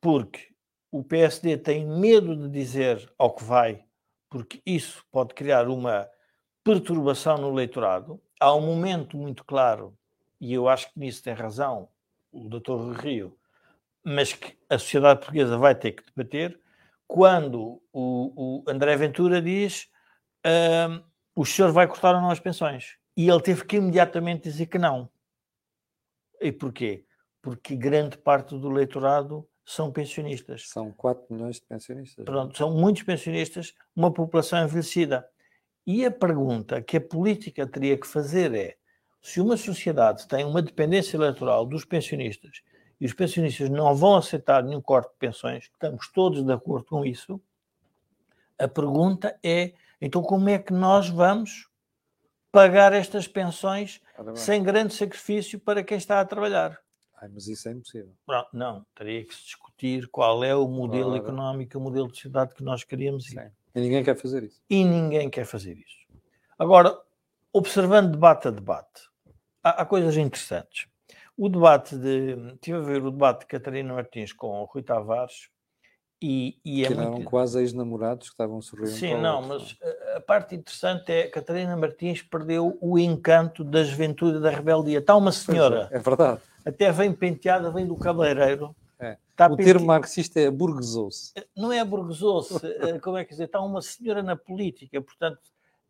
porque 0.00 0.48
o 0.90 1.04
PSD 1.04 1.56
tem 1.58 1.86
medo 1.86 2.34
de 2.34 2.48
dizer 2.48 3.12
ao 3.16 3.34
que 3.34 3.44
vai, 3.44 3.84
porque 4.30 4.62
isso 4.64 5.04
pode 5.10 5.34
criar 5.34 5.68
uma 5.68 6.08
perturbação 6.64 7.36
no 7.36 7.50
eleitorado. 7.50 8.22
Há 8.40 8.54
um 8.54 8.60
momento 8.62 9.16
muito 9.16 9.44
claro 9.44 9.98
e 10.40 10.54
eu 10.54 10.68
acho 10.68 10.90
que 10.92 10.98
nisso 10.98 11.22
tem 11.22 11.34
razão 11.34 11.88
o 12.32 12.48
doutor 12.48 12.92
Rio, 12.92 13.36
mas 14.04 14.32
que 14.32 14.56
a 14.68 14.78
sociedade 14.78 15.20
portuguesa 15.20 15.58
vai 15.58 15.74
ter 15.74 15.92
que 15.92 16.04
debater, 16.04 16.58
quando 17.06 17.82
o, 17.92 18.62
o 18.62 18.64
André 18.68 18.96
Ventura 18.96 19.42
diz 19.42 19.88
uh, 20.46 21.04
o 21.34 21.44
senhor 21.44 21.72
vai 21.72 21.88
cortar 21.88 22.14
ou 22.14 22.20
não 22.20 22.30
as 22.30 22.38
pensões. 22.38 22.96
E 23.16 23.28
ele 23.28 23.42
teve 23.42 23.64
que 23.64 23.76
imediatamente 23.76 24.44
dizer 24.44 24.66
que 24.66 24.78
não. 24.78 25.10
E 26.40 26.52
porquê? 26.52 27.04
Porque 27.42 27.74
grande 27.74 28.16
parte 28.16 28.56
do 28.56 28.70
eleitorado 28.70 29.46
são 29.70 29.92
pensionistas. 29.92 30.68
São 30.68 30.90
4 30.90 31.26
milhões 31.30 31.56
de 31.56 31.62
pensionistas. 31.62 32.24
Pronto, 32.24 32.56
são 32.56 32.72
muitos 32.72 33.04
pensionistas, 33.04 33.72
uma 33.94 34.12
população 34.12 34.64
envelhecida. 34.64 35.28
E 35.86 36.04
a 36.04 36.10
pergunta 36.10 36.82
que 36.82 36.96
a 36.96 37.00
política 37.00 37.66
teria 37.66 37.96
que 37.96 38.06
fazer 38.06 38.52
é: 38.54 38.76
se 39.22 39.40
uma 39.40 39.56
sociedade 39.56 40.26
tem 40.26 40.44
uma 40.44 40.60
dependência 40.60 41.16
eleitoral 41.16 41.64
dos 41.64 41.84
pensionistas 41.84 42.62
e 43.00 43.06
os 43.06 43.14
pensionistas 43.14 43.70
não 43.70 43.94
vão 43.94 44.16
aceitar 44.16 44.62
nenhum 44.62 44.82
corte 44.82 45.10
de 45.12 45.18
pensões, 45.18 45.64
estamos 45.64 46.10
todos 46.12 46.44
de 46.44 46.52
acordo 46.52 46.86
com 46.86 47.04
isso, 47.04 47.40
a 48.58 48.66
pergunta 48.66 49.38
é: 49.42 49.72
então 50.00 50.20
como 50.20 50.48
é 50.48 50.58
que 50.58 50.72
nós 50.72 51.08
vamos 51.08 51.68
pagar 52.50 52.92
estas 52.92 53.28
pensões 53.28 54.00
sem 54.34 54.62
grande 54.64 54.94
sacrifício 54.94 55.60
para 55.60 55.84
quem 55.84 55.96
está 55.96 56.20
a 56.20 56.24
trabalhar? 56.24 56.76
Ai, 57.20 57.28
mas 57.32 57.48
isso 57.48 57.68
é 57.68 57.72
impossível. 57.72 58.14
Não, 58.26 58.46
não, 58.52 58.86
teria 58.94 59.24
que 59.24 59.34
se 59.34 59.42
discutir 59.42 60.08
qual 60.08 60.42
é 60.42 60.54
o 60.54 60.66
modelo 60.66 61.14
económico, 61.14 61.76
o 61.76 61.80
modelo 61.80 62.08
de 62.08 62.14
sociedade 62.14 62.54
que 62.54 62.62
nós 62.62 62.82
queríamos 62.82 63.26
ir. 63.30 63.40
Sim. 63.40 63.50
E 63.74 63.80
ninguém 63.80 64.02
quer 64.02 64.16
fazer 64.16 64.42
isso. 64.42 64.60
E 64.68 64.84
ninguém 64.84 65.28
quer 65.28 65.44
fazer 65.44 65.76
isso. 65.76 66.00
Agora, 66.58 66.98
observando 67.52 68.12
debate 68.12 68.48
a 68.48 68.50
debate, 68.50 69.08
há, 69.62 69.82
há, 69.82 69.86
coisas 69.86 70.16
interessantes. 70.16 70.86
O 71.36 71.48
debate 71.48 71.96
de. 71.96 72.36
Estive 72.54 72.78
a 72.78 72.80
ver 72.80 73.02
o 73.02 73.10
debate 73.10 73.40
de 73.40 73.46
Catarina 73.46 73.94
Martins 73.94 74.32
com 74.32 74.60
o 74.60 74.64
Rui 74.64 74.82
Tavares 74.82 75.50
e, 76.22 76.58
e 76.62 76.84
é 76.84 76.88
que 76.88 76.92
eram 76.92 77.12
muito... 77.12 77.30
quase 77.30 77.58
ex-namorados 77.60 78.28
que 78.28 78.34
estavam 78.34 78.60
sorrindo. 78.60 78.90
Sim, 78.90 79.14
não, 79.14 79.40
mas 79.40 79.76
não. 79.80 80.16
a 80.16 80.20
parte 80.20 80.54
interessante 80.54 81.10
é 81.10 81.22
que 81.22 81.30
Catarina 81.30 81.74
Martins 81.76 82.22
perdeu 82.22 82.76
o 82.80 82.98
encanto 82.98 83.64
da 83.64 83.82
juventude 83.82 84.36
e 84.36 84.40
da 84.40 84.50
rebeldia. 84.50 84.98
Está 84.98 85.16
uma 85.16 85.32
senhora. 85.32 85.88
É, 85.90 85.96
é, 85.96 85.98
verdade. 85.98 86.40
Até 86.64 86.92
vem 86.92 87.12
penteada, 87.12 87.70
vem 87.70 87.86
do 87.86 87.96
cabeleireiro. 87.96 88.74
É. 88.98 89.16
Está 89.30 89.46
o 89.46 89.56
termo 89.56 89.86
marxista 89.86 90.38
é 90.38 90.50
burguesou-se. 90.50 91.32
Não 91.56 91.72
é 91.72 91.82
burguesou-se, 91.84 92.54
eh, 92.66 92.98
como 93.00 93.16
é 93.16 93.24
que 93.24 93.30
dizer? 93.30 93.44
Está 93.44 93.60
uma 93.60 93.80
senhora 93.80 94.22
na 94.22 94.36
política, 94.36 95.00
portanto, 95.00 95.40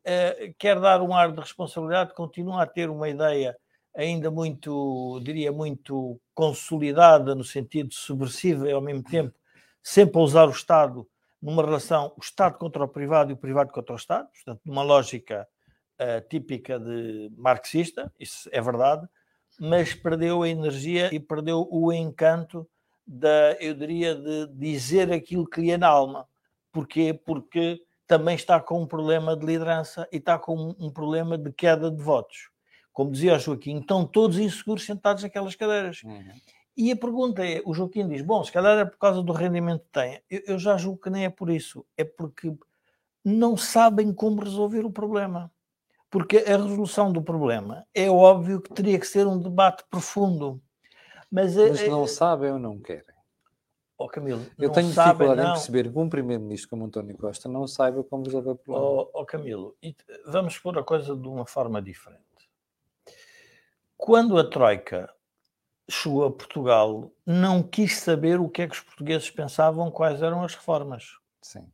uh, 0.06 0.54
quer 0.56 0.78
dar 0.80 1.02
um 1.02 1.12
ar 1.12 1.32
de 1.32 1.40
responsabilidade, 1.40 2.14
continua 2.14 2.62
a 2.62 2.66
ter 2.66 2.88
uma 2.88 3.08
ideia 3.08 3.56
ainda 3.94 4.30
muito, 4.30 5.20
diria, 5.24 5.50
muito 5.50 6.20
consolidada 6.32 7.34
no 7.34 7.42
sentido 7.42 7.92
subversivo 7.92 8.66
e 8.66 8.72
ao 8.72 8.80
mesmo 8.80 9.02
tempo 9.02 9.34
sempre 9.82 10.18
a 10.18 10.22
usar 10.22 10.46
o 10.46 10.52
Estado 10.52 11.06
numa 11.42 11.64
relação 11.64 12.12
o 12.16 12.20
Estado 12.20 12.58
contra 12.58 12.84
o 12.84 12.88
privado 12.88 13.30
e 13.30 13.34
o 13.34 13.36
privado 13.36 13.72
contra 13.72 13.94
o 13.94 13.96
Estado, 13.96 14.28
portanto, 14.28 14.60
numa 14.64 14.82
lógica 14.82 15.48
uh, 16.00 16.28
típica 16.28 16.78
de 16.78 17.32
marxista, 17.36 18.12
isso 18.18 18.48
é 18.52 18.60
verdade, 18.60 19.08
mas 19.60 19.92
perdeu 19.92 20.42
a 20.42 20.48
energia 20.48 21.14
e 21.14 21.20
perdeu 21.20 21.68
o 21.70 21.92
encanto 21.92 22.66
da, 23.06 23.52
eu 23.60 23.74
diria, 23.74 24.14
de 24.14 24.46
dizer 24.54 25.12
aquilo 25.12 25.46
que 25.46 25.60
lhe 25.60 25.70
é 25.70 25.76
na 25.76 25.86
alma. 25.86 26.26
Porquê? 26.72 27.12
Porque 27.12 27.82
também 28.06 28.34
está 28.34 28.58
com 28.58 28.80
um 28.80 28.86
problema 28.86 29.36
de 29.36 29.44
liderança 29.44 30.08
e 30.10 30.16
está 30.16 30.38
com 30.38 30.74
um 30.78 30.90
problema 30.90 31.36
de 31.36 31.52
queda 31.52 31.90
de 31.90 32.02
votos. 32.02 32.48
Como 32.90 33.12
dizia 33.12 33.36
o 33.36 33.38
Joaquim, 33.38 33.80
estão 33.80 34.06
todos 34.06 34.38
inseguros 34.38 34.86
sentados 34.86 35.22
naquelas 35.22 35.54
cadeiras. 35.54 36.02
Uhum. 36.04 36.32
E 36.74 36.90
a 36.90 36.96
pergunta 36.96 37.46
é: 37.46 37.60
o 37.66 37.74
Joaquim 37.74 38.08
diz, 38.08 38.22
bom, 38.22 38.42
se 38.42 38.50
calhar 38.50 38.78
é 38.78 38.84
por 38.86 38.96
causa 38.96 39.22
do 39.22 39.32
rendimento 39.32 39.82
que 39.84 39.92
tem. 39.92 40.22
Eu, 40.30 40.42
eu 40.46 40.58
já 40.58 40.78
julgo 40.78 41.02
que 41.02 41.10
nem 41.10 41.26
é 41.26 41.30
por 41.30 41.50
isso. 41.50 41.84
É 41.98 42.04
porque 42.04 42.50
não 43.22 43.58
sabem 43.58 44.10
como 44.12 44.42
resolver 44.42 44.86
o 44.86 44.90
problema. 44.90 45.52
Porque 46.10 46.38
a 46.38 46.56
resolução 46.56 47.12
do 47.12 47.22
problema 47.22 47.86
é 47.94 48.10
óbvio 48.10 48.60
que 48.60 48.72
teria 48.72 48.98
que 48.98 49.06
ser 49.06 49.26
um 49.26 49.38
debate 49.38 49.84
profundo. 49.88 50.60
Mas, 51.30 51.54
mas 51.54 51.86
não 51.86 52.02
é, 52.02 52.06
sabem 52.08 52.50
ou 52.50 52.58
não 52.58 52.80
querem. 52.80 53.04
Oh, 53.96 54.08
Camilo, 54.08 54.44
eu 54.58 54.70
tenho 54.70 54.90
sabem, 54.92 55.12
dificuldade 55.12 55.42
não. 55.42 55.50
em 55.50 55.52
perceber 55.52 55.92
que 55.92 55.98
um 55.98 56.08
primeiro-ministro 56.08 56.70
como 56.70 56.86
António 56.86 57.16
Costa 57.16 57.48
não 57.48 57.68
saiba 57.68 58.02
como 58.02 58.24
resolver 58.24 58.50
o 58.50 58.56
problema. 58.56 58.86
Oh, 58.86 59.10
oh 59.12 59.26
Camilo, 59.26 59.76
vamos 60.26 60.58
pôr 60.58 60.78
a 60.78 60.82
coisa 60.82 61.14
de 61.14 61.28
uma 61.28 61.46
forma 61.46 61.80
diferente. 61.80 62.24
Quando 63.96 64.38
a 64.38 64.48
Troika 64.48 65.12
chegou 65.88 66.24
a 66.24 66.30
Portugal, 66.30 67.12
não 67.26 67.62
quis 67.62 67.98
saber 67.98 68.40
o 68.40 68.48
que 68.48 68.62
é 68.62 68.66
que 68.66 68.74
os 68.74 68.80
portugueses 68.80 69.30
pensavam, 69.30 69.90
quais 69.90 70.22
eram 70.22 70.42
as 70.42 70.54
reformas. 70.54 71.18
Sim. 71.42 71.70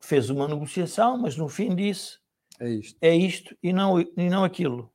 Fez 0.00 0.30
uma 0.30 0.46
negociação, 0.46 1.18
mas 1.18 1.36
no 1.36 1.48
fim 1.48 1.74
disse 1.74 2.18
é 2.60 2.68
isto, 2.68 2.98
é 3.00 3.14
isto 3.14 3.56
e, 3.62 3.72
não, 3.72 4.00
e 4.00 4.30
não 4.30 4.44
aquilo. 4.44 4.90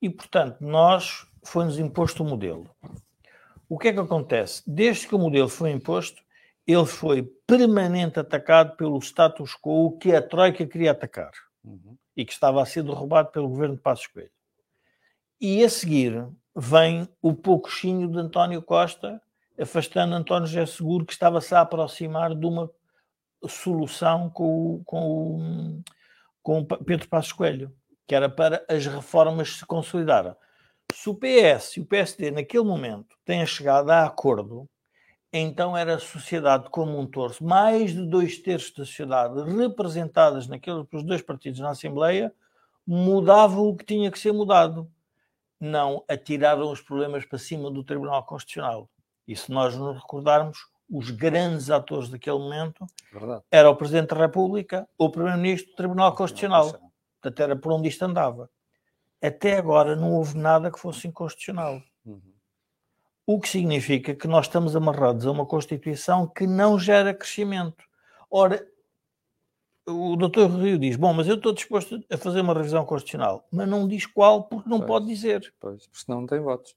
E, 0.00 0.10
portanto, 0.10 0.58
nós 0.60 1.26
foi-nos 1.42 1.78
imposto 1.78 2.22
o 2.22 2.26
modelo. 2.26 2.70
O 3.68 3.78
que 3.78 3.88
é 3.88 3.92
que 3.92 3.98
acontece? 3.98 4.62
Desde 4.66 5.08
que 5.08 5.14
o 5.14 5.18
modelo 5.18 5.48
foi 5.48 5.70
imposto, 5.70 6.22
ele 6.66 6.86
foi 6.86 7.22
permanente 7.46 8.18
atacado 8.18 8.76
pelo 8.76 8.98
status 8.98 9.54
quo 9.54 9.96
que 9.98 10.14
a 10.14 10.22
Troika 10.22 10.66
queria 10.66 10.90
atacar 10.90 11.30
uhum. 11.64 11.96
e 12.16 12.24
que 12.24 12.32
estava 12.32 12.62
a 12.62 12.66
ser 12.66 12.82
derrubado 12.82 13.30
pelo 13.30 13.48
governo 13.48 13.76
de 13.76 13.82
Passos 13.82 14.06
Coelho. 14.08 14.30
E 15.40 15.64
a 15.64 15.68
seguir 15.68 16.26
vem 16.54 17.08
o 17.20 17.34
pouquinho 17.34 18.08
de 18.08 18.18
António 18.18 18.62
Costa, 18.62 19.20
afastando 19.60 20.14
António 20.14 20.46
José 20.46 20.66
Seguro, 20.66 21.04
que 21.04 21.12
estava-se 21.12 21.54
a 21.54 21.60
aproximar 21.60 22.34
de 22.34 22.46
uma 22.46 22.70
solução 23.46 24.30
com 24.30 24.74
o, 24.74 24.84
com 24.84 25.36
o, 25.36 25.82
com 26.46 26.64
Pedro 26.64 27.08
Passos 27.08 27.32
Coelho, 27.32 27.74
que 28.06 28.14
era 28.14 28.28
para 28.28 28.64
as 28.68 28.86
reformas 28.86 29.56
se 29.56 29.66
consolidarem. 29.66 30.32
Se 30.92 31.10
o 31.10 31.14
PS 31.16 31.76
e 31.76 31.80
o 31.80 31.84
PSD, 31.84 32.30
naquele 32.30 32.62
momento, 32.62 33.16
têm 33.24 33.44
chegado 33.44 33.90
a 33.90 34.04
acordo, 34.04 34.70
então 35.32 35.76
era 35.76 35.96
a 35.96 35.98
sociedade 35.98 36.70
como 36.70 37.00
um 37.00 37.04
torso, 37.04 37.44
mais 37.44 37.92
de 37.92 38.06
dois 38.06 38.38
terços 38.38 38.70
da 38.70 38.84
sociedade 38.84 39.42
representadas 39.56 40.46
naqueles 40.46 40.86
dois 41.04 41.20
partidos 41.20 41.58
na 41.58 41.70
Assembleia, 41.70 42.32
mudava 42.86 43.60
o 43.60 43.74
que 43.74 43.84
tinha 43.84 44.08
que 44.08 44.18
ser 44.18 44.30
mudado 44.30 44.88
não 45.58 46.04
atiraram 46.08 46.70
os 46.70 46.80
problemas 46.80 47.24
para 47.24 47.40
cima 47.40 47.72
do 47.72 47.82
Tribunal 47.82 48.22
Constitucional. 48.22 48.88
E 49.26 49.34
se 49.34 49.50
nós 49.50 49.74
nos 49.74 49.96
recordarmos, 49.96 50.58
os 50.88 51.10
grandes 51.10 51.70
atores 51.70 52.08
daquele 52.08 52.38
momento 52.38 52.86
Verdade. 53.12 53.42
era 53.50 53.68
o 53.68 53.76
Presidente 53.76 54.14
da 54.14 54.20
República, 54.20 54.88
o 54.96 55.10
Primeiro-Ministro 55.10 55.72
do 55.72 55.76
Tribunal 55.76 56.14
Constitucional. 56.14 56.70
Portanto, 57.20 57.40
era 57.40 57.56
por 57.56 57.72
onde 57.72 57.88
isto 57.88 58.04
andava. 58.04 58.48
Até 59.20 59.56
agora 59.56 59.96
não 59.96 60.12
houve 60.12 60.36
nada 60.36 60.70
que 60.70 60.78
fosse 60.78 61.08
inconstitucional. 61.08 61.82
Uhum. 62.04 62.20
O 63.26 63.40
que 63.40 63.48
significa 63.48 64.14
que 64.14 64.28
nós 64.28 64.46
estamos 64.46 64.76
amarrados 64.76 65.26
a 65.26 65.30
uma 65.30 65.44
Constituição 65.44 66.28
que 66.28 66.46
não 66.46 66.78
gera 66.78 67.12
crescimento. 67.12 67.84
Ora, 68.30 68.64
o 69.86 70.14
doutor 70.16 70.50
Rio 70.50 70.78
diz: 70.78 70.96
Bom, 70.96 71.12
mas 71.12 71.26
eu 71.26 71.36
estou 71.36 71.52
disposto 71.52 72.00
a 72.10 72.16
fazer 72.16 72.40
uma 72.40 72.54
revisão 72.54 72.84
constitucional, 72.84 73.46
mas 73.50 73.68
não 73.68 73.88
diz 73.88 74.06
qual, 74.06 74.44
porque 74.44 74.68
não 74.68 74.78
pois, 74.78 74.88
pode 74.88 75.06
dizer. 75.06 75.52
Pois, 75.58 75.86
porque 75.86 76.04
senão 76.04 76.20
não 76.20 76.26
tem 76.26 76.40
votos. 76.40 76.76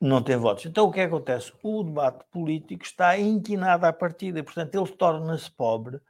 Não 0.00 0.22
tem 0.22 0.36
votos. 0.36 0.66
Então 0.66 0.86
o 0.86 0.92
que, 0.92 1.00
é 1.00 1.08
que 1.08 1.14
acontece? 1.14 1.52
O 1.62 1.82
debate 1.82 2.24
político 2.30 2.84
está 2.84 3.18
inquinado 3.18 3.86
à 3.86 3.92
partida, 3.92 4.42
portanto 4.42 4.74
ele 4.74 4.92
torna-se 4.92 5.50
pobre 5.50 6.00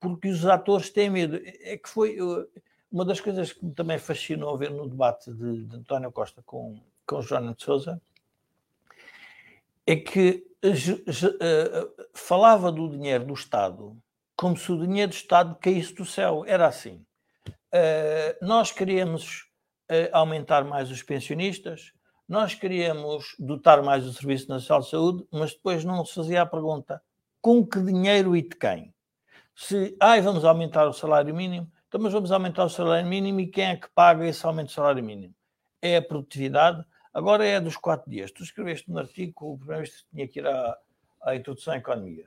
porque 0.00 0.28
os 0.28 0.44
atores 0.44 0.90
têm 0.90 1.10
medo. 1.10 1.40
É 1.60 1.76
que 1.76 1.88
foi 1.88 2.18
uma 2.90 3.04
das 3.04 3.20
coisas 3.20 3.52
que 3.52 3.64
me 3.64 3.72
também 3.72 3.98
fascinou 3.98 4.56
ver 4.58 4.70
no 4.70 4.88
debate 4.88 5.32
de, 5.32 5.64
de 5.64 5.76
António 5.76 6.12
Costa 6.12 6.42
com, 6.44 6.78
com 7.06 7.22
Joana 7.22 7.54
de 7.54 7.62
Souza 7.62 8.00
é 9.86 9.94
que 9.94 10.44
uh, 10.64 12.04
falava 12.12 12.72
do 12.72 12.90
dinheiro 12.90 13.24
do 13.24 13.34
Estado 13.34 13.96
como 14.36 14.56
se 14.56 14.70
o 14.70 14.78
dinheiro 14.78 15.10
do 15.10 15.14
Estado 15.14 15.56
caísse 15.56 15.94
do 15.94 16.04
céu. 16.04 16.44
Era 16.46 16.66
assim. 16.66 17.04
Uh, 17.48 18.44
nós 18.44 18.70
queríamos 18.70 19.46
uh, 19.90 20.10
aumentar 20.12 20.64
mais 20.64 20.90
os 20.90 21.02
pensionistas, 21.02 21.92
nós 22.28 22.54
queríamos 22.54 23.34
dotar 23.38 23.82
mais 23.82 24.06
o 24.06 24.12
Serviço 24.12 24.48
Nacional 24.48 24.82
de 24.82 24.90
Saúde, 24.90 25.26
mas 25.30 25.52
depois 25.52 25.84
não 25.84 26.04
se 26.04 26.14
fazia 26.14 26.42
a 26.42 26.46
pergunta 26.46 27.00
com 27.40 27.64
que 27.64 27.80
dinheiro 27.80 28.36
e 28.36 28.42
de 28.42 28.56
quem? 28.56 28.92
Se, 29.54 29.96
ai, 30.00 30.20
vamos 30.20 30.44
aumentar 30.44 30.86
o 30.86 30.92
salário 30.92 31.34
mínimo, 31.34 31.70
então 31.88 32.00
mas 32.00 32.12
vamos 32.12 32.32
aumentar 32.32 32.64
o 32.64 32.68
salário 32.68 33.08
mínimo 33.08 33.40
e 33.40 33.46
quem 33.46 33.66
é 33.66 33.76
que 33.76 33.88
paga 33.94 34.26
esse 34.26 34.44
aumento 34.44 34.68
do 34.68 34.72
salário 34.72 35.02
mínimo? 35.02 35.34
É 35.80 35.96
a 35.96 36.02
produtividade, 36.02 36.84
agora 37.14 37.46
é 37.46 37.60
dos 37.60 37.76
quatro 37.76 38.10
dias. 38.10 38.30
Tu 38.32 38.42
escreveste 38.42 38.90
no 38.90 38.98
artigo, 38.98 39.52
o 39.52 39.56
primeiro-ministro 39.56 40.04
tinha 40.12 40.26
que 40.26 40.40
ir 40.40 40.46
à, 40.46 40.76
à 41.22 41.36
introdução 41.36 41.74
à 41.74 41.76
economia. 41.76 42.26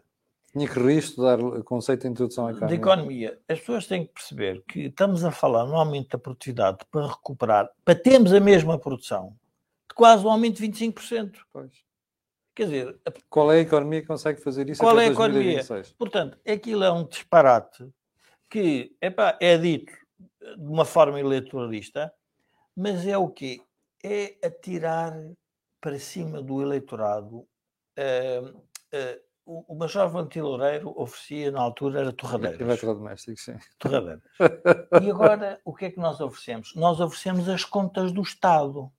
Tinha 0.51 0.67
que 0.67 0.79
reestudar 0.79 1.39
o 1.39 1.63
conceito 1.63 2.01
de 2.01 2.07
introdução 2.07 2.47
à 2.47 2.51
economia. 2.51 2.75
De 2.75 2.81
economia. 2.81 3.39
As 3.47 3.59
pessoas 3.59 3.85
têm 3.85 4.05
que 4.05 4.13
perceber 4.13 4.63
que 4.67 4.85
estamos 4.85 5.23
a 5.23 5.31
falar 5.31 5.65
no 5.65 5.75
aumento 5.75 6.09
da 6.09 6.17
produtividade 6.17 6.79
para 6.89 7.05
recuperar, 7.05 7.69
para 7.85 7.93
termos 7.93 8.33
a 8.33 8.39
mesma 8.39 8.79
produção, 8.79 9.27
de 9.29 9.48
quase 9.95 10.25
um 10.25 10.29
aumento 10.29 10.61
de 10.61 10.67
25%. 10.67 11.37
Pois. 11.51 11.71
Quer 12.55 12.65
dizer... 12.65 12.99
Qual 13.29 13.51
é 13.51 13.57
a 13.57 13.61
economia 13.61 14.01
que 14.01 14.07
consegue 14.07 14.41
fazer 14.41 14.69
isso 14.69 14.81
Qual 14.81 14.99
é 14.99 15.07
a 15.07 15.13
2026? 15.13 15.65
economia? 15.69 15.95
Portanto, 15.97 16.37
aquilo 16.45 16.83
é 16.83 16.91
um 16.91 17.05
disparate 17.05 17.87
que 18.49 18.95
epá, 19.01 19.37
é 19.39 19.57
dito 19.57 19.93
de 20.57 20.65
uma 20.65 20.85
forma 20.85 21.19
eleitoralista, 21.19 22.11
mas 22.75 23.05
é 23.05 23.17
o 23.17 23.29
quê? 23.29 23.61
É 24.03 24.35
atirar 24.45 25.13
para 25.79 25.99
cima 25.99 26.41
do 26.41 26.61
eleitorado 26.61 27.39
uh, 27.39 28.47
uh, 28.47 29.28
o, 29.49 29.65
o 29.67 29.75
Major 29.75 30.07
Valentim 30.07 30.41
Loureiro 30.41 30.93
oferecia 30.95 31.51
na 31.51 31.59
altura 31.59 32.01
era 32.01 32.13
torradeiras. 32.13 32.61
Eletrodomésticos, 32.61 33.43
sim. 33.43 33.57
Torradeiras. 33.79 34.21
e 35.01 35.09
agora 35.09 35.59
o 35.65 35.73
que 35.73 35.85
é 35.85 35.91
que 35.91 35.97
nós 35.97 36.21
oferecemos? 36.21 36.75
Nós 36.75 36.99
oferecemos 36.99 37.49
as 37.49 37.65
contas 37.65 38.11
do 38.11 38.21
Estado. 38.21 38.91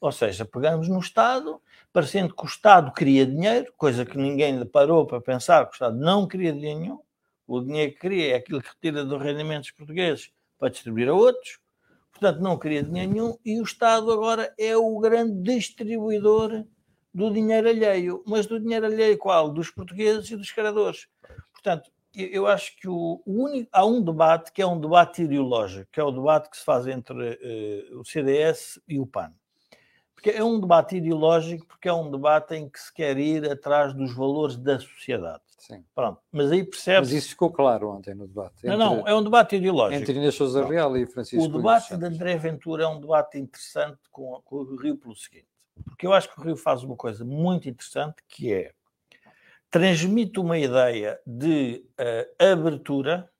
Ou 0.00 0.12
seja, 0.12 0.44
pegamos 0.44 0.88
no 0.88 1.00
Estado, 1.00 1.60
parecendo 1.92 2.32
que 2.32 2.44
o 2.44 2.46
Estado 2.46 2.92
queria 2.92 3.26
dinheiro, 3.26 3.72
coisa 3.76 4.06
que 4.06 4.16
ninguém 4.16 4.64
parou 4.66 5.04
para 5.04 5.20
pensar 5.20 5.64
que 5.64 5.72
o 5.72 5.74
Estado 5.74 5.96
não 5.96 6.28
queria 6.28 6.52
dinheiro 6.52 6.78
nenhum. 6.78 7.00
O 7.44 7.60
dinheiro 7.60 7.92
que 7.92 7.98
queria 7.98 8.34
é 8.34 8.36
aquilo 8.36 8.62
que 8.62 8.68
retira 8.68 9.04
dos 9.04 9.20
rendimentos 9.20 9.72
portugueses 9.72 10.30
para 10.56 10.68
distribuir 10.68 11.08
a 11.08 11.14
outros. 11.14 11.58
Portanto, 12.12 12.40
não 12.40 12.56
queria 12.56 12.84
dinheiro 12.84 13.10
nenhum 13.10 13.36
e 13.44 13.60
o 13.60 13.64
Estado 13.64 14.12
agora 14.12 14.54
é 14.56 14.76
o 14.76 14.96
grande 15.00 15.42
distribuidor 15.42 16.64
do 17.12 17.30
dinheiro 17.30 17.68
alheio, 17.68 18.22
mas 18.26 18.46
do 18.46 18.60
dinheiro 18.60 18.86
alheio 18.86 19.18
qual? 19.18 19.50
Dos 19.50 19.70
portugueses 19.70 20.30
e 20.30 20.36
dos 20.36 20.50
credores. 20.50 21.08
Portanto, 21.52 21.90
eu 22.14 22.46
acho 22.46 22.76
que 22.76 22.88
o, 22.88 23.22
único, 23.26 23.68
há 23.72 23.84
um 23.84 24.02
debate 24.02 24.52
que 24.52 24.62
é 24.62 24.66
um 24.66 24.80
debate 24.80 25.22
ideológico, 25.22 25.88
que 25.92 26.00
é 26.00 26.04
o 26.04 26.10
debate 26.10 26.50
que 26.50 26.56
se 26.56 26.64
faz 26.64 26.86
entre 26.86 27.14
uh, 27.92 28.00
o 28.00 28.04
CDS 28.04 28.80
e 28.88 28.98
o 28.98 29.06
PAN. 29.06 29.32
Porque 30.14 30.30
é 30.30 30.42
um 30.42 30.58
debate 30.58 30.96
ideológico, 30.96 31.64
porque 31.66 31.88
é 31.88 31.92
um 31.92 32.10
debate 32.10 32.54
em 32.54 32.68
que 32.68 32.80
se 32.80 32.92
quer 32.92 33.16
ir 33.18 33.48
atrás 33.48 33.94
dos 33.94 34.12
valores 34.14 34.56
da 34.56 34.80
sociedade. 34.80 35.42
Sim. 35.58 35.84
Pronto, 35.94 36.20
mas 36.32 36.50
aí 36.50 36.64
percebe. 36.64 37.00
Mas 37.00 37.12
isso 37.12 37.28
ficou 37.30 37.52
claro 37.52 37.90
ontem 37.90 38.14
no 38.14 38.26
debate. 38.26 38.54
Entre, 38.58 38.76
não, 38.76 38.96
não, 38.96 39.08
é 39.08 39.14
um 39.14 39.22
debate 39.22 39.56
ideológico. 39.56 40.00
Entre 40.00 40.14
Inês 40.14 40.34
Souza 40.34 40.64
Real 40.64 40.96
e 40.96 41.06
Francisco. 41.06 41.44
O 41.44 41.48
debate 41.48 41.96
de 41.96 42.04
André 42.04 42.36
Ventura 42.36 42.84
é 42.84 42.86
um 42.88 43.00
debate 43.00 43.38
interessante 43.38 43.98
com, 44.10 44.40
com 44.44 44.56
o 44.56 44.76
Rio 44.76 44.96
pelo 44.96 45.14
seguinte 45.14 45.47
porque 45.84 46.06
eu 46.06 46.12
acho 46.12 46.32
que 46.32 46.40
o 46.40 46.42
Rio 46.42 46.56
faz 46.56 46.82
uma 46.82 46.96
coisa 46.96 47.24
muito 47.24 47.68
interessante 47.68 48.16
que 48.28 48.52
é 48.52 48.72
transmite 49.70 50.40
uma 50.40 50.58
ideia 50.58 51.20
de 51.26 51.84
uh, 52.00 52.52
abertura 52.52 53.30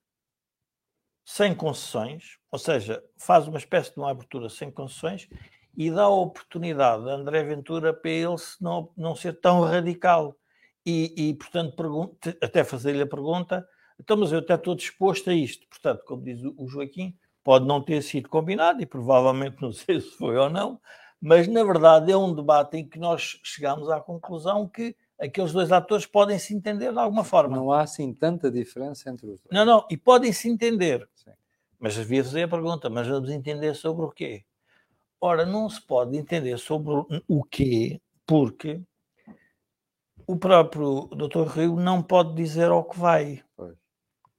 sem 1.25 1.55
concessões, 1.55 2.39
ou 2.51 2.59
seja, 2.59 3.03
faz 3.19 3.47
uma 3.47 3.59
espécie 3.59 3.93
de 3.93 3.99
uma 3.99 4.11
abertura 4.11 4.49
sem 4.49 4.71
concessões 4.71 5.29
e 5.77 5.91
dá 5.91 6.05
a 6.05 6.09
oportunidade 6.09 7.09
a 7.09 7.15
André 7.15 7.45
Ventura 7.45 7.93
para 7.93 8.11
ele 8.11 8.35
não, 8.61 8.91
não 8.97 9.15
ser 9.15 9.39
tão 9.41 9.61
radical. 9.61 10.35
E, 10.85 11.29
e 11.29 11.35
portanto, 11.35 12.17
até 12.43 12.65
fazer-lhe 12.65 13.03
a 13.03 13.07
pergunta, 13.07 13.67
então, 14.01 14.17
mas 14.17 14.33
eu 14.33 14.39
até 14.39 14.55
estou 14.55 14.75
disposto 14.75 15.29
a 15.29 15.35
isto. 15.35 15.69
Portanto, 15.69 16.03
como 16.07 16.23
diz 16.23 16.41
o 16.43 16.67
Joaquim, 16.67 17.15
pode 17.45 17.67
não 17.67 17.83
ter 17.83 18.03
sido 18.03 18.29
combinado, 18.29 18.83
e 18.83 18.87
provavelmente 18.87 19.61
não 19.61 19.71
sei 19.73 20.01
se 20.01 20.11
foi 20.17 20.37
ou 20.37 20.49
não, 20.49 20.81
mas 21.21 21.49
na 21.49 21.65
verdade 21.65 22.13
é 22.13 22.17
um 22.17 22.35
debate 22.35 22.77
em 22.77 22.89
que 22.89 22.99
nós 22.99 23.41
chegamos 23.43 23.89
à 23.91 24.01
conclusão 24.01 24.69
que 24.69 24.95
aqueles 25.19 25.53
dois 25.53 25.73
atores 25.73 26.07
podem 26.07 26.39
se 26.39 26.55
entender 26.55 26.93
de 26.93 26.99
alguma 26.99 27.25
forma. 27.25 27.57
Não 27.57 27.73
há 27.73 27.83
assim 27.83 28.15
tanta 28.15 28.51
diferença 28.51 29.11
entre 29.11 29.27
os 29.27 29.41
dois. 29.41 29.51
Não, 29.51 29.65
não, 29.65 29.87
e 29.91 29.97
podem 29.97 30.33
se 30.33 30.49
entender. 30.49 31.09
Sim. 31.15 31.33
Mas 31.79 31.95
devia 31.95 32.25
fazer 32.25 32.45
a 32.45 32.49
pergunta, 32.49 32.89
mas 32.89 33.07
vamos 33.07 33.31
entender 33.31 33.75
sobre 33.75 34.05
o 34.05 34.11
quê? 34.11 34.45
Ora, 35.21 35.45
não 35.45 35.69
se 35.69 35.81
pode 35.81 36.17
entender 36.17 36.59
sobre 36.59 36.93
o 37.27 37.45
quê, 37.45 38.01
porque 38.27 38.81
o 40.27 40.37
próprio 40.37 41.09
Dr. 41.13 41.49
Rio 41.49 41.77
não 41.77 42.03
pode 42.03 42.35
dizer 42.35 42.71
ao 42.71 42.85
que 42.85 42.99
vai. 42.99 43.43
Pois. 43.57 43.77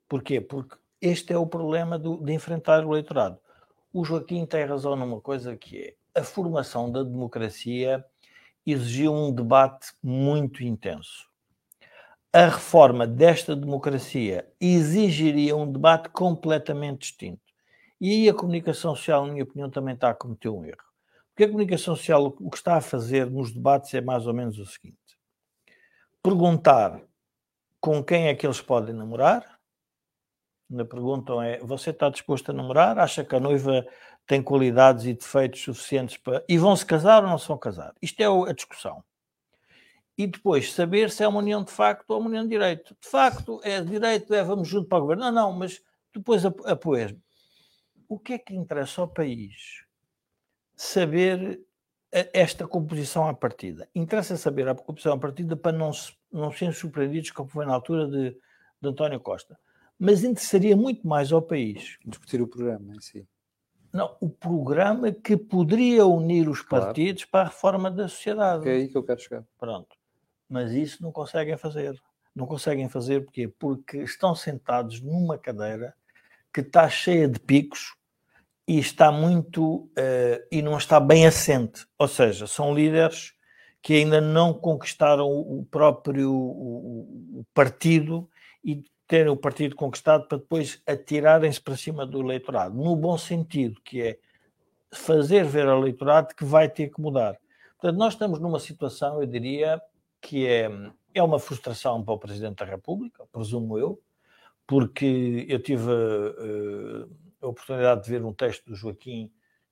Porquê? 0.07 0.39
Porque 0.39 0.77
este 1.01 1.33
é 1.33 1.37
o 1.37 1.47
problema 1.47 1.97
do, 1.97 2.17
de 2.17 2.33
enfrentar 2.33 2.85
o 2.85 2.93
eleitorado. 2.93 3.39
O 3.91 4.03
Joaquim 4.03 4.45
tem 4.45 4.65
razão 4.65 4.95
numa 4.95 5.19
coisa 5.19 5.57
que 5.57 5.77
é 5.77 5.95
a 6.19 6.23
formação 6.23 6.91
da 6.91 7.03
democracia 7.03 8.03
exigiu 8.65 9.13
um 9.13 9.33
debate 9.33 9.91
muito 10.03 10.63
intenso. 10.63 11.27
A 12.31 12.45
reforma 12.45 13.07
desta 13.07 13.55
democracia 13.55 14.47
exigiria 14.59 15.55
um 15.55 15.71
debate 15.71 16.09
completamente 16.09 16.99
distinto. 16.99 17.41
E 17.99 18.11
aí 18.11 18.29
a 18.29 18.33
comunicação 18.33 18.95
social, 18.95 19.25
na 19.25 19.33
minha 19.33 19.43
opinião, 19.43 19.69
também 19.69 19.95
está 19.95 20.09
a 20.09 20.13
cometer 20.13 20.49
um 20.49 20.63
erro. 20.63 20.77
Porque 21.29 21.45
a 21.45 21.47
comunicação 21.47 21.95
social 21.95 22.35
o 22.39 22.49
que 22.49 22.57
está 22.57 22.75
a 22.75 22.81
fazer 22.81 23.29
nos 23.29 23.51
debates 23.51 23.93
é 23.93 24.01
mais 24.01 24.27
ou 24.27 24.33
menos 24.33 24.59
o 24.59 24.65
seguinte: 24.65 24.97
perguntar 26.21 27.01
com 27.79 28.03
quem 28.03 28.27
é 28.27 28.35
que 28.35 28.45
eles 28.45 28.61
podem 28.61 28.93
namorar. 28.93 29.59
Na 30.69 30.85
pergunta 30.85 31.33
é: 31.45 31.59
você 31.59 31.89
está 31.89 32.09
disposto 32.09 32.51
a 32.51 32.53
namorar? 32.53 32.99
Acha 32.99 33.23
que 33.23 33.35
a 33.35 33.39
noiva 33.39 33.85
têm 34.29 34.43
qualidades 34.43 35.05
e 35.05 35.13
defeitos 35.15 35.59
suficientes 35.59 36.15
para. 36.15 36.45
e 36.47 36.55
vão 36.55 36.75
se 36.75 36.85
casar 36.85 37.23
ou 37.23 37.29
não 37.31 37.39
se 37.39 37.47
vão 37.47 37.57
casar? 37.57 37.95
Isto 37.99 38.21
é 38.21 38.49
a 38.49 38.53
discussão. 38.53 39.03
E 40.15 40.27
depois 40.27 40.71
saber 40.71 41.09
se 41.09 41.23
é 41.23 41.27
uma 41.27 41.39
união 41.39 41.63
de 41.63 41.71
facto 41.71 42.11
ou 42.11 42.19
uma 42.19 42.29
união 42.29 42.43
de 42.43 42.49
direito. 42.49 42.95
De 43.01 43.09
facto, 43.09 43.59
é 43.63 43.81
direito, 43.81 44.31
é 44.31 44.43
vamos 44.43 44.67
junto 44.67 44.87
para 44.87 44.99
o 44.99 45.01
governo. 45.01 45.23
Não, 45.23 45.31
não, 45.31 45.51
mas 45.53 45.81
depois 46.13 46.45
apoias. 46.45 47.15
O 48.07 48.19
que 48.19 48.33
é 48.33 48.37
que 48.37 48.53
interessa 48.53 49.01
ao 49.01 49.07
país? 49.07 49.83
Saber 50.75 51.59
esta 52.11 52.67
composição 52.67 53.27
à 53.27 53.33
partida. 53.33 53.89
Interessa 53.95 54.37
saber 54.37 54.67
a 54.67 54.75
composição 54.75 55.13
à 55.13 55.17
partida 55.17 55.55
para 55.55 55.75
não, 55.75 55.89
não 56.31 56.51
serem 56.51 56.73
surpreendidos 56.73 57.31
como 57.31 57.49
foi 57.49 57.65
na 57.65 57.73
altura 57.73 58.07
de, 58.07 58.31
de 58.79 58.89
António 58.89 59.19
Costa. 59.19 59.57
Mas 59.97 60.23
interessaria 60.23 60.77
muito 60.77 61.07
mais 61.07 61.31
ao 61.31 61.41
país. 61.41 61.97
Discutir 62.05 62.39
o 62.41 62.47
programa 62.47 62.93
em 62.93 63.01
si. 63.01 63.27
Não, 63.91 64.15
o 64.19 64.29
programa 64.29 65.11
que 65.11 65.35
poderia 65.35 66.05
unir 66.05 66.47
os 66.47 66.61
claro. 66.61 66.85
partidos 66.85 67.25
para 67.25 67.41
a 67.41 67.45
reforma 67.45 67.89
da 67.89 68.07
sociedade. 68.07 68.69
É 68.69 68.73
aí 68.73 68.87
que 68.87 68.97
eu 68.97 69.03
quero 69.03 69.19
chegar. 69.19 69.43
Pronto. 69.57 69.97
Mas 70.47 70.71
isso 70.71 71.01
não 71.01 71.11
conseguem 71.11 71.57
fazer. 71.57 71.99
Não 72.35 72.45
conseguem 72.45 72.87
fazer 72.87 73.21
porquê? 73.21 73.47
Porque 73.47 73.97
estão 73.97 74.35
sentados 74.35 75.01
numa 75.01 75.37
cadeira 75.37 75.93
que 76.53 76.61
está 76.61 76.87
cheia 76.89 77.27
de 77.27 77.39
picos 77.39 77.95
e 78.67 78.79
está 78.79 79.11
muito 79.11 79.75
uh, 79.75 80.47
e 80.51 80.61
não 80.61 80.77
está 80.77 80.99
bem 80.99 81.25
assente. 81.25 81.87
Ou 81.97 82.07
seja, 82.07 82.45
são 82.45 82.73
líderes 82.73 83.33
que 83.81 83.93
ainda 83.95 84.21
não 84.21 84.53
conquistaram 84.53 85.27
o 85.27 85.65
próprio 85.69 86.31
o, 86.31 87.39
o 87.39 87.45
partido 87.53 88.29
e 88.63 88.83
terem 89.09 89.31
o 89.31 89.35
partido 89.35 89.75
conquistado 89.75 90.27
para 90.27 90.37
depois 90.37 90.79
atirarem-se 90.85 91.59
para 91.59 91.75
cima 91.75 92.05
do 92.05 92.21
eleitorado, 92.21 92.75
no 92.75 92.95
bom 92.95 93.17
sentido, 93.17 93.81
que 93.81 94.03
é 94.03 94.19
fazer 94.93 95.43
ver 95.45 95.67
ao 95.67 95.79
eleitorado 95.79 96.35
que 96.35 96.45
vai 96.45 96.69
ter 96.69 96.89
que 96.89 97.01
mudar. 97.01 97.35
Portanto, 97.79 97.97
nós 97.97 98.13
estamos 98.13 98.39
numa 98.39 98.59
situação, 98.59 99.19
eu 99.19 99.25
diria, 99.25 99.81
que 100.21 100.45
é, 100.45 100.69
é 101.11 101.23
uma 101.23 101.39
frustração 101.39 102.03
para 102.03 102.13
o 102.13 102.19
Presidente 102.19 102.57
da 102.57 102.65
República, 102.65 103.25
presumo 103.31 103.79
eu, 103.79 103.99
porque 104.67 105.43
eu 105.49 105.59
tive 105.59 105.89
uh, 105.91 107.09
a 107.41 107.47
oportunidade 107.47 108.03
de 108.03 108.11
ver 108.11 108.23
um 108.23 108.31
texto 108.31 108.63
do 108.67 108.75
Joaquim 108.75 109.31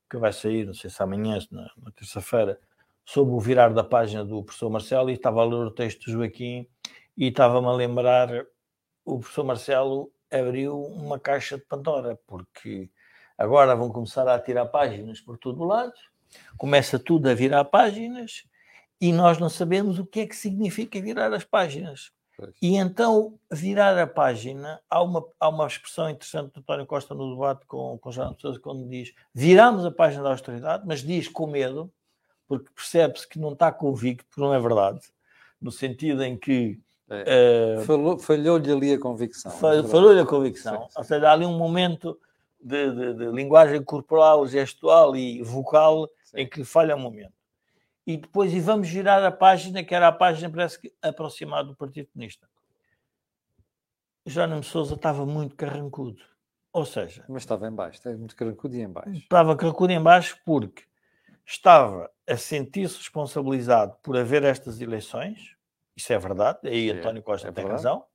que 0.10 0.18
vai 0.18 0.34
sair, 0.34 0.66
não 0.66 0.74
sei 0.74 0.90
se 0.90 1.04
amanhã, 1.04 1.38
na, 1.52 1.70
na 1.78 1.92
terça-feira, 1.92 2.60
sobre 3.06 3.36
o 3.36 3.40
virar 3.40 3.70
da 3.70 3.84
página 3.84 4.26
do 4.26 4.44
professor 4.44 4.72
Marcelo, 4.72 5.12
e 5.12 5.14
estava 5.14 5.42
a 5.42 5.46
ler 5.46 5.68
o 5.68 5.72
texto 5.72 6.06
do 6.06 6.12
Joaquim 6.14 6.68
e 7.16 7.28
estava-me 7.28 7.68
a 7.68 7.72
lembrar 7.72 8.30
o 9.08 9.20
professor 9.20 9.46
Marcelo 9.46 10.12
abriu 10.30 10.84
uma 10.84 11.18
caixa 11.18 11.58
de 11.58 11.64
Pandora, 11.64 12.20
porque 12.28 12.90
agora 13.38 13.74
vão 13.74 13.90
começar 13.90 14.28
a 14.28 14.38
tirar 14.38 14.66
páginas 14.66 15.22
por 15.22 15.38
todo 15.38 15.64
o 15.64 15.66
lado, 15.66 15.94
começa 16.58 17.00
tudo 17.00 17.30
a 17.30 17.34
virar 17.34 17.64
páginas 17.64 18.44
e 19.00 19.14
nós 19.14 19.38
não 19.38 19.50
sabemos 19.50 19.98
o 19.98 20.06
que 20.06 20.20
é 20.20 20.28
que 20.28 20.36
significa 20.36 21.02
virar 21.02 21.32
as 21.34 21.46
páginas. 21.46 22.12
Pois. 22.36 22.54
E 22.62 22.76
então, 22.76 23.40
virar 23.50 23.98
a 23.98 24.06
página, 24.06 24.82
há 24.90 25.02
uma, 25.02 25.26
há 25.40 25.48
uma 25.48 25.66
expressão 25.66 26.10
interessante 26.10 26.52
do 26.52 26.60
António 26.60 26.86
Costa 26.86 27.16
no 27.16 27.34
debate 27.34 27.66
com, 27.66 27.98
com 27.98 28.12
João 28.12 28.36
Sousa, 28.38 28.60
quando 28.60 28.90
diz 28.90 29.14
viramos 29.34 29.86
a 29.86 29.92
página 29.92 30.24
da 30.24 30.32
austeridade, 30.32 30.84
mas 30.86 31.02
diz 31.02 31.30
com 31.30 31.48
medo, 31.48 31.90
porque 32.46 32.70
percebe-se 32.76 33.26
que 33.26 33.40
não 33.40 33.54
está 33.54 33.72
convicto, 33.72 34.26
porque 34.26 34.42
não 34.42 34.54
é 34.54 34.60
verdade, 34.60 35.00
no 35.62 35.72
sentido 35.72 36.22
em 36.24 36.38
que 36.38 36.78
é. 37.10 37.76
Uh, 37.80 38.20
Falhou-lhe 38.20 38.72
ali 38.72 38.94
a 38.94 39.00
convicção. 39.00 39.52
Falhou-lhe 39.52 40.20
a 40.20 40.26
convicção. 40.26 40.88
Sim. 40.90 40.96
Ou 40.98 41.04
seja, 41.04 41.30
há 41.30 41.34
ali 41.34 41.46
um 41.46 41.58
momento 41.58 42.20
de, 42.62 42.92
de, 42.92 43.14
de, 43.14 43.26
linguagem 43.32 43.82
corporal, 43.84 44.46
gestual 44.48 45.16
e 45.16 45.42
vocal 45.42 46.10
Sim. 46.24 46.42
em 46.42 46.50
que 46.50 46.64
falha 46.64 46.96
um 46.96 47.00
momento. 47.00 47.34
E 48.06 48.18
depois, 48.18 48.54
e 48.54 48.60
vamos 48.60 48.88
girar 48.88 49.24
a 49.24 49.32
página, 49.32 49.84
que 49.84 49.94
era 49.94 50.08
a 50.08 50.12
página, 50.12 50.50
parece 50.50 50.80
que 50.80 50.94
aproximada 51.02 51.70
do 51.70 51.76
Partido 51.76 52.08
Comunista. 52.14 52.48
Jerónimo 54.26 54.64
Souza 54.64 54.96
estava 54.96 55.26
muito 55.26 55.56
carrancudo. 55.56 56.22
Ou 56.72 56.86
seja... 56.86 57.26
Mas 57.28 57.44
estava 57.44 57.68
em 57.68 57.72
baixo, 57.72 57.98
estava 57.98 58.18
muito 58.18 58.36
carrancudo 58.36 58.76
e 58.76 58.82
em 58.82 58.90
baixo. 58.90 59.12
Estava 59.12 59.56
carrancudo 59.56 59.94
em 59.94 60.02
baixo 60.02 60.38
porque 60.46 60.84
estava 61.46 62.12
a 62.28 62.36
sentir-se 62.38 62.98
responsabilizado 62.98 63.96
por 64.04 64.18
haver 64.18 64.44
estas 64.44 64.82
eleições, 64.82 65.57
isso 65.98 66.14
é 66.14 66.20
verdade, 66.20 66.60
aí 66.64 66.92
é, 66.92 66.94
António 66.94 67.24
Costa 67.24 67.48
é 67.48 67.52
tem 67.52 67.66
verdade. 67.66 67.84
razão, 67.84 68.06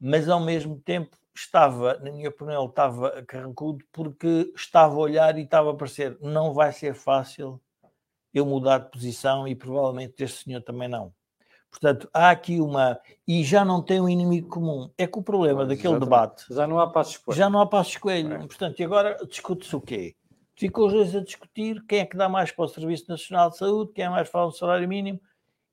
mas 0.00 0.28
ao 0.28 0.40
mesmo 0.40 0.80
tempo 0.80 1.16
estava, 1.34 1.96
na 1.98 2.10
minha 2.10 2.28
opinião, 2.28 2.66
estava 2.66 3.22
carrancudo 3.22 3.84
porque 3.92 4.52
estava 4.56 4.94
a 4.94 4.98
olhar 4.98 5.38
e 5.38 5.42
estava 5.42 5.70
a 5.70 5.74
parecer, 5.74 6.18
não 6.20 6.52
vai 6.52 6.72
ser 6.72 6.94
fácil 6.94 7.60
eu 8.34 8.44
mudar 8.44 8.78
de 8.78 8.90
posição 8.90 9.46
e 9.46 9.54
provavelmente 9.54 10.22
este 10.22 10.44
senhor 10.44 10.60
também 10.60 10.88
não. 10.88 11.14
Portanto, 11.70 12.08
há 12.12 12.30
aqui 12.30 12.60
uma. 12.60 12.98
E 13.26 13.44
já 13.44 13.64
não 13.64 13.82
tem 13.82 14.00
um 14.00 14.08
inimigo 14.08 14.48
comum. 14.48 14.90
É 14.96 15.06
que 15.06 15.18
o 15.18 15.22
problema 15.22 15.60
Mas, 15.60 15.68
daquele 15.68 15.98
debate. 15.98 16.46
Já 16.50 16.66
não 16.66 16.80
há 16.80 16.90
passo 16.90 17.12
escolho. 17.12 17.36
Já 17.36 17.50
não 17.50 17.60
há 17.60 17.66
passo 17.66 17.90
escolho. 17.90 18.32
É. 18.32 18.38
Portanto, 18.38 18.80
e 18.80 18.84
agora 18.84 19.18
discute-se 19.28 19.76
o 19.76 19.80
quê? 19.80 20.16
Ficam 20.56 20.86
os 20.86 20.92
dois 20.92 21.14
a 21.14 21.20
discutir 21.20 21.84
quem 21.86 22.00
é 22.00 22.06
que 22.06 22.16
dá 22.16 22.28
mais 22.28 22.50
para 22.50 22.64
o 22.64 22.68
Serviço 22.68 23.04
Nacional 23.08 23.50
de 23.50 23.58
Saúde, 23.58 23.92
quem 23.92 24.06
é 24.06 24.08
mais 24.08 24.28
para 24.28 24.46
o 24.46 24.50
salário 24.50 24.88
mínimo. 24.88 25.20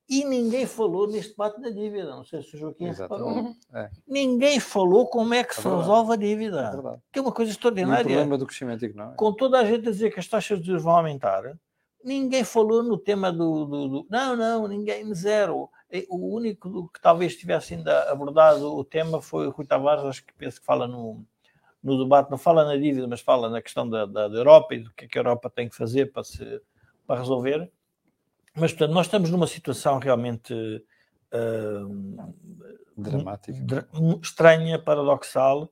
E 0.08 0.24
ninguém 0.24 0.68
falou 0.68 1.08
neste 1.08 1.32
debate 1.32 1.60
da 1.60 1.70
dívida. 1.70 2.16
Não 2.16 2.24
sei 2.24 2.42
se 2.44 2.56
o 2.56 2.60
Joaquim 2.60 2.94
falou. 2.94 3.56
É. 3.74 3.90
Ninguém 4.08 4.60
falou 4.60 5.08
como 5.08 5.34
é 5.34 5.44
que 5.44 5.54
é 5.54 5.62
se 5.62 5.68
resolve 5.68 6.14
a 6.14 6.16
dívida. 6.16 6.62
É 6.62 6.98
que 7.12 7.20
é 7.20 7.22
uma 7.22 7.32
coisa 7.32 7.52
extraordinária. 7.52 8.04
o 8.04 8.06
problema 8.06 8.38
do 8.38 8.46
crescimento 8.46 8.86
económico. 8.86 9.18
Com 9.18 9.34
toda 9.34 9.60
a 9.60 9.66
gente 9.66 9.88
a 9.88 9.92
dizer 9.92 10.14
que 10.14 10.20
as 10.20 10.28
taxas 10.28 10.60
de 10.60 10.68
juros 10.68 10.84
vão 10.84 10.96
aumentar, 10.96 11.58
ninguém 12.04 12.44
falou 12.44 12.84
no 12.84 12.98
tema 13.00 13.32
do, 13.32 13.66
do, 13.66 13.88
do, 13.88 14.08
Não, 14.10 14.36
não, 14.36 14.68
ninguém, 14.68 15.12
zero. 15.16 15.70
O 16.10 16.36
único 16.36 16.90
que 16.90 17.02
talvez 17.02 17.36
tivesse 17.36 17.74
ainda 17.74 18.12
abordado 18.12 18.76
o 18.76 18.84
tema 18.84 19.22
foi 19.22 19.48
o 19.48 19.52
Rui 19.52 19.66
Tavares, 19.66 20.04
acho 20.04 20.26
que 20.26 20.34
penso 20.34 20.60
que 20.60 20.66
fala 20.66 20.88
no, 20.88 21.26
no 21.82 22.04
debate, 22.04 22.30
não 22.30 22.38
fala 22.38 22.64
na 22.64 22.78
dívida, 22.78 23.08
mas 23.08 23.22
fala 23.22 23.50
na 23.50 23.62
questão 23.62 23.90
da, 23.90 24.06
da, 24.06 24.28
da 24.28 24.38
Europa 24.38 24.76
e 24.76 24.80
do 24.80 24.92
que, 24.94 25.06
é 25.06 25.08
que 25.08 25.18
a 25.18 25.22
Europa 25.22 25.50
tem 25.50 25.68
que 25.68 25.76
fazer 25.76 26.12
para, 26.12 26.24
se, 26.24 26.62
para 27.08 27.20
resolver. 27.20 27.72
Mas, 28.56 28.72
portanto, 28.72 28.94
nós 28.94 29.08
estamos 29.08 29.30
numa 29.30 29.48
situação 29.48 30.00
realmente 30.00 30.54
uh, 30.54 32.34
dramática, 32.96 33.88
estranha, 34.22 34.80
paradoxal 34.80 35.70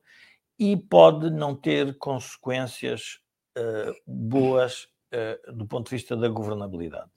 e 0.58 0.76
pode 0.76 1.30
não 1.30 1.54
ter 1.54 1.96
consequências 1.98 3.20
uh, 3.56 3.94
boas 4.06 4.88
uh, 5.12 5.52
do 5.52 5.66
ponto 5.66 5.86
de 5.86 5.96
vista 5.96 6.16
da 6.16 6.28
governabilidade. 6.28 7.10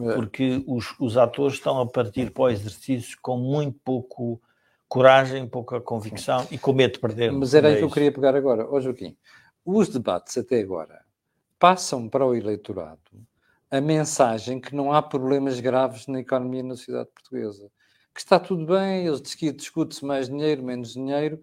É. 0.00 0.14
Porque 0.14 0.64
os, 0.66 0.98
os 0.98 1.16
atores 1.16 1.54
estão 1.54 1.80
a 1.80 1.86
partir 1.86 2.30
para 2.30 2.42
o 2.42 2.50
exercício 2.50 3.16
com 3.20 3.36
muito 3.36 3.78
pouco 3.84 4.40
coragem, 4.88 5.46
pouca 5.46 5.80
convicção 5.80 6.46
e 6.50 6.58
com 6.58 6.72
medo 6.72 6.94
de 6.94 6.98
perder. 6.98 7.30
Mas 7.32 7.54
era 7.54 7.68
aí 7.68 7.76
que 7.76 7.84
eu 7.84 7.90
queria 7.90 8.12
pegar 8.12 8.34
agora. 8.34 8.66
Ó 8.68 8.80
Joaquim, 8.80 9.16
os 9.64 9.88
debates 9.88 10.36
até 10.36 10.60
agora 10.60 11.04
passam 11.58 12.08
para 12.08 12.26
o 12.26 12.34
eleitorado 12.34 13.00
a 13.72 13.80
mensagem 13.80 14.60
que 14.60 14.74
não 14.74 14.92
há 14.92 15.00
problemas 15.00 15.58
graves 15.58 16.06
na 16.06 16.20
economia 16.20 16.62
na 16.62 16.76
sociedade 16.76 17.08
portuguesa. 17.08 17.72
Que 18.14 18.20
está 18.20 18.38
tudo 18.38 18.66
bem, 18.66 19.06
eles 19.06 19.22
discute-se 19.22 20.04
mais 20.04 20.28
dinheiro, 20.28 20.62
menos 20.62 20.92
dinheiro. 20.92 21.40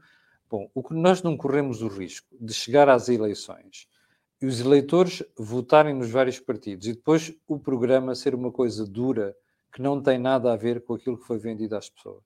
Bom, 0.47 0.69
o 0.75 0.83
que 0.83 0.93
nós 0.93 1.23
não 1.23 1.35
corremos 1.35 1.81
o 1.81 1.87
risco 1.87 2.27
de 2.39 2.53
chegar 2.53 2.87
às 2.87 3.09
eleições 3.09 3.87
e 4.39 4.45
os 4.45 4.59
eleitores 4.59 5.23
votarem 5.35 5.95
nos 5.95 6.11
vários 6.11 6.39
partidos 6.39 6.85
e 6.85 6.93
depois 6.93 7.33
o 7.47 7.57
programa 7.57 8.13
ser 8.13 8.35
uma 8.35 8.51
coisa 8.51 8.85
dura 8.85 9.35
que 9.73 9.81
não 9.81 9.99
tem 9.99 10.19
nada 10.19 10.53
a 10.53 10.55
ver 10.55 10.83
com 10.83 10.93
aquilo 10.93 11.17
que 11.17 11.25
foi 11.25 11.39
vendido 11.39 11.75
às 11.75 11.89
pessoas. 11.89 12.21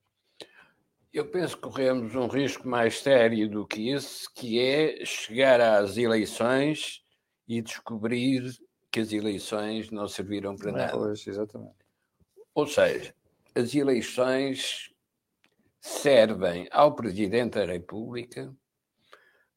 Eu 1.13 1.29
penso 1.31 1.55
que 1.55 1.61
corremos 1.61 2.13
um 2.13 2.27
risco 2.27 2.67
mais 2.67 2.99
sério 2.99 3.49
do 3.49 3.65
que 3.65 3.87
esse, 3.87 4.31
que 4.33 4.59
é 4.59 5.05
chegar 5.05 5.61
às 5.61 5.95
eleições 5.95 7.01
e 7.47 7.61
descobrir 7.61 8.51
que 8.93 8.99
as 8.99 9.11
eleições 9.11 9.89
não 9.89 10.07
serviram 10.07 10.55
para 10.55 10.71
nada. 10.71 10.91
Pois, 10.91 11.25
exatamente. 11.25 11.73
Ou 12.53 12.67
seja, 12.67 13.15
as 13.55 13.73
eleições 13.73 14.93
servem 15.81 16.67
ao 16.71 16.93
Presidente 16.93 17.55
da 17.55 17.65
República 17.65 18.55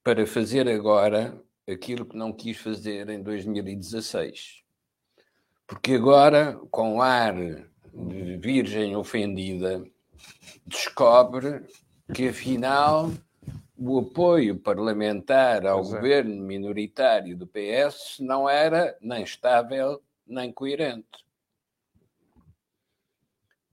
para 0.02 0.26
fazer 0.26 0.66
agora 0.66 1.38
aquilo 1.68 2.06
que 2.06 2.16
não 2.16 2.32
quis 2.32 2.56
fazer 2.56 3.10
em 3.10 3.22
2016. 3.22 4.62
Porque 5.66 5.92
agora, 5.92 6.58
com 6.70 7.02
ar 7.02 7.34
de 7.34 8.38
virgem 8.38 8.96
ofendida, 8.96 9.84
descobre 10.66 11.62
que 12.14 12.28
afinal 12.28 13.10
o 13.78 13.98
apoio 13.98 14.58
parlamentar 14.58 15.66
ao 15.66 15.80
pois 15.80 15.92
é. 15.92 15.96
governo 15.96 16.34
é. 16.34 16.46
minoritário 16.46 17.36
do 17.36 17.46
PS 17.46 18.18
não 18.20 18.48
era 18.48 18.96
nem 19.00 19.22
estável 19.22 20.02
nem 20.26 20.52
coerente. 20.52 21.24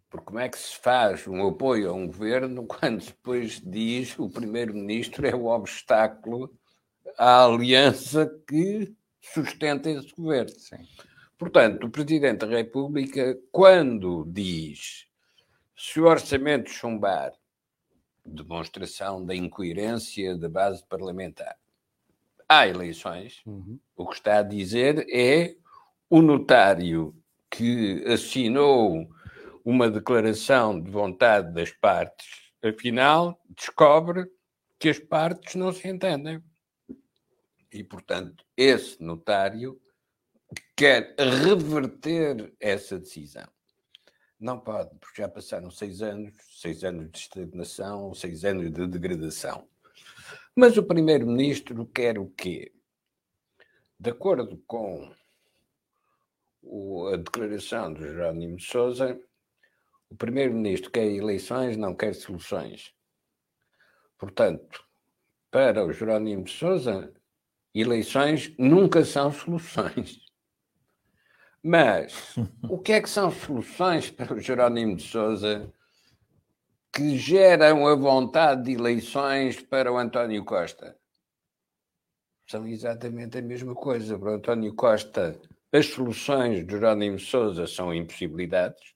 Porque 0.09 0.25
como 0.25 0.39
é 0.39 0.47
que 0.47 0.59
se 0.59 0.77
faz 0.77 1.27
um 1.27 1.47
apoio 1.47 1.89
a 1.89 1.93
um 1.93 2.05
governo 2.05 2.65
quando 2.67 3.03
depois 3.03 3.59
diz 3.59 4.17
o 4.19 4.29
primeiro-ministro 4.29 5.25
é 5.25 5.33
o 5.33 5.45
obstáculo 5.45 6.53
à 7.17 7.45
aliança 7.45 8.27
que 8.47 8.93
sustenta 9.21 9.89
esse 9.89 10.13
governo? 10.13 10.51
Sim. 10.51 10.87
Portanto, 11.37 11.87
o 11.87 11.89
Presidente 11.89 12.45
da 12.45 12.47
República, 12.47 13.37
quando 13.51 14.23
diz 14.27 15.07
se 15.75 15.99
o 15.99 16.05
orçamento 16.05 16.69
chumbar, 16.69 17.33
demonstração 18.25 19.25
da 19.25 19.35
incoerência 19.35 20.37
da 20.37 20.49
base 20.49 20.85
parlamentar, 20.87 21.57
há 22.47 22.67
eleições, 22.67 23.41
uhum. 23.45 23.79
o 23.95 24.07
que 24.07 24.15
está 24.15 24.39
a 24.39 24.43
dizer 24.43 25.05
é 25.09 25.55
o 26.09 26.21
notário 26.21 27.15
que 27.49 28.03
assinou 28.05 29.07
uma 29.63 29.89
declaração 29.89 30.79
de 30.79 30.89
vontade 30.89 31.53
das 31.53 31.71
partes, 31.71 32.51
afinal, 32.63 33.39
descobre 33.49 34.25
que 34.79 34.89
as 34.89 34.99
partes 34.99 35.55
não 35.55 35.71
se 35.71 35.87
entendem. 35.87 36.43
E, 37.71 37.83
portanto, 37.83 38.45
esse 38.55 39.01
notário 39.01 39.79
quer 40.75 41.15
reverter 41.17 42.53
essa 42.59 42.99
decisão. 42.99 43.47
Não 44.43 44.59
pode, 44.59 44.93
porque 44.99 45.21
já 45.21 45.29
passaram 45.29 45.71
seis 45.71 46.01
anos, 46.01 46.33
seis 46.59 46.83
anos 46.83 47.09
de 47.09 47.17
estagnação, 47.17 48.13
seis 48.13 48.43
anos 48.43 48.73
de 48.73 48.87
degradação. 48.87 49.65
Mas 50.53 50.75
o 50.75 50.83
primeiro-ministro 50.83 51.85
quer 51.85 52.19
o 52.19 52.27
quê? 52.27 52.73
De 53.97 54.09
acordo 54.09 54.61
com 54.67 55.09
a 57.13 57.15
declaração 57.15 57.93
de 57.93 58.01
Jerónimo 58.01 58.57
de 58.57 58.65
Sousa, 58.65 59.17
o 60.09 60.15
primeiro-ministro 60.17 60.91
quer 60.91 61.05
eleições, 61.05 61.77
não 61.77 61.95
quer 61.95 62.13
soluções. 62.13 62.93
Portanto, 64.17 64.85
para 65.49 65.85
o 65.85 65.93
Jerónimo 65.93 66.43
de 66.43 66.51
Sousa, 66.51 67.13
eleições 67.73 68.53
nunca 68.57 69.05
são 69.05 69.31
soluções. 69.31 70.22
Mas 71.63 72.35
o 72.69 72.77
que 72.77 72.91
é 72.91 73.01
que 73.01 73.09
são 73.09 73.31
soluções 73.31 74.11
para 74.11 74.33
o 74.33 74.39
Jerónimo 74.39 74.97
de 74.97 75.03
Souza 75.03 75.71
que 76.91 77.17
geram 77.17 77.87
a 77.87 77.95
vontade 77.95 78.63
de 78.63 78.73
eleições 78.73 79.61
para 79.61 79.91
o 79.91 79.97
António 79.97 80.43
Costa? 80.43 80.97
São 82.45 82.67
exatamente 82.67 83.37
a 83.37 83.41
mesma 83.41 83.73
coisa. 83.73 84.19
Para 84.19 84.31
o 84.31 84.35
António 84.35 84.75
Costa, 84.75 85.39
as 85.71 85.85
soluções 85.87 86.65
de 86.65 86.73
Jerónimo 86.73 87.15
de 87.15 87.25
Souza 87.25 87.65
são 87.65 87.93
impossibilidades 87.93 88.93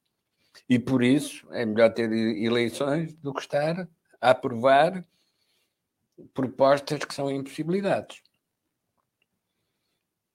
e 0.70 0.78
por 0.78 1.02
isso 1.02 1.48
é 1.52 1.66
melhor 1.66 1.94
ter 1.94 2.12
eleições 2.12 3.14
do 3.14 3.34
que 3.34 3.42
estar 3.42 3.88
a 4.20 4.30
aprovar 4.32 5.06
propostas 6.34 7.04
que 7.06 7.14
são 7.14 7.32
impossibilidades. 7.32 8.22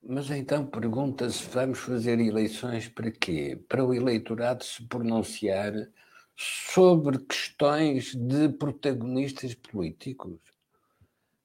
Mas 0.04 0.30
então 0.30 0.66
pergunta-se: 0.66 1.48
vamos 1.48 1.78
fazer 1.78 2.18
eleições 2.18 2.88
para 2.88 3.10
quê? 3.10 3.60
Para 3.68 3.84
o 3.84 3.94
eleitorado 3.94 4.64
se 4.64 4.82
pronunciar 4.88 5.72
sobre 6.36 7.18
questões 7.18 8.14
de 8.14 8.48
protagonistas 8.48 9.54
políticos. 9.54 10.40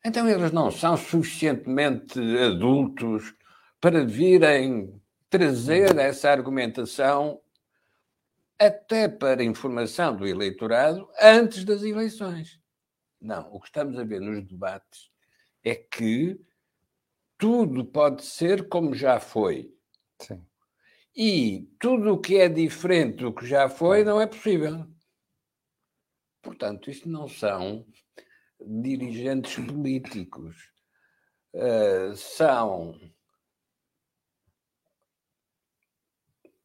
Então 0.03 0.27
eles 0.27 0.51
não 0.51 0.71
são 0.71 0.97
suficientemente 0.97 2.19
adultos 2.19 3.35
para 3.79 4.03
virem 4.03 4.99
trazer 5.29 5.95
essa 5.97 6.31
argumentação 6.31 7.39
até 8.57 9.07
para 9.07 9.43
informação 9.43 10.15
do 10.15 10.25
eleitorado 10.25 11.07
antes 11.21 11.63
das 11.63 11.83
eleições. 11.83 12.59
Não, 13.21 13.53
o 13.53 13.59
que 13.59 13.67
estamos 13.67 13.99
a 13.99 14.03
ver 14.03 14.21
nos 14.21 14.43
debates 14.43 15.11
é 15.63 15.75
que 15.75 16.39
tudo 17.37 17.85
pode 17.85 18.23
ser 18.23 18.67
como 18.67 18.93
já 18.93 19.19
foi. 19.19 19.73
Sim. 20.21 20.43
E 21.15 21.67
tudo 21.79 22.13
o 22.13 22.19
que 22.19 22.37
é 22.37 22.47
diferente 22.47 23.17
do 23.17 23.33
que 23.33 23.45
já 23.45 23.67
foi 23.69 24.03
não 24.03 24.21
é 24.21 24.27
possível. 24.27 24.85
Portanto, 26.41 26.89
isto 26.89 27.09
não 27.09 27.27
são 27.27 27.85
dirigentes 28.61 29.55
políticos. 29.65 30.55
Uh, 31.53 32.15
são 32.15 32.99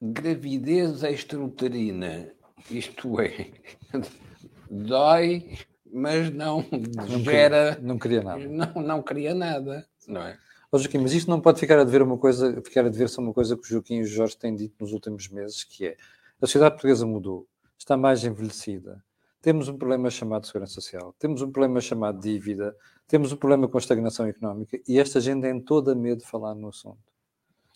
gravidez 0.01 1.03
extrauterina. 1.03 2.35
Isto 2.71 3.21
é, 3.21 3.53
dói, 4.71 5.59
mas 5.93 6.31
não, 6.31 6.65
não 6.95 7.21
gera. 7.21 7.75
Queria, 7.75 7.89
não 7.89 7.99
queria 7.99 8.23
nada. 8.23 8.49
Não, 8.49 8.83
não 8.83 9.03
queria 9.03 9.35
nada, 9.35 9.89
não 10.07 10.23
é? 10.23 10.39
Oh, 10.75 10.79
Joaquim, 10.79 11.01
mas 11.01 11.13
isto 11.13 11.29
não 11.29 11.39
pode 11.39 11.61
ficar 11.61 11.79
a 11.79 11.85
dever 11.85 12.01
uma 12.01 12.17
coisa, 12.17 12.63
ficar 12.63 12.87
a 12.87 12.89
dever-se 12.89 13.19
uma 13.19 13.35
coisa 13.35 13.55
que 13.55 13.63
o 13.63 13.67
Joaquim 13.67 13.97
e 13.97 14.03
o 14.05 14.07
Jorge 14.07 14.39
têm 14.39 14.57
dito 14.57 14.75
nos 14.81 14.95
últimos 14.95 15.29
meses, 15.29 15.65
que 15.65 15.89
é 15.89 15.97
a 16.41 16.47
sociedade 16.47 16.77
portuguesa 16.77 17.05
mudou, 17.05 17.47
está 17.79 17.95
mais 17.95 18.25
envelhecida, 18.25 19.05
temos 19.43 19.69
um 19.69 19.77
problema 19.77 20.09
chamado 20.09 20.47
segurança 20.47 20.73
social, 20.73 21.15
temos 21.19 21.43
um 21.43 21.53
problema 21.53 21.79
chamado 21.79 22.19
dívida, 22.19 22.75
temos 23.07 23.33
um 23.33 23.37
problema 23.37 23.69
com 23.69 23.77
a 23.77 23.81
estagnação 23.81 24.27
económica 24.27 24.81
e 24.89 24.99
esta 24.99 25.21
gente 25.21 25.43
tem 25.43 25.61
toda 25.61 25.95
medo 25.95 26.21
de 26.21 26.27
falar 26.27 26.55
no 26.55 26.69
assunto. 26.69 27.13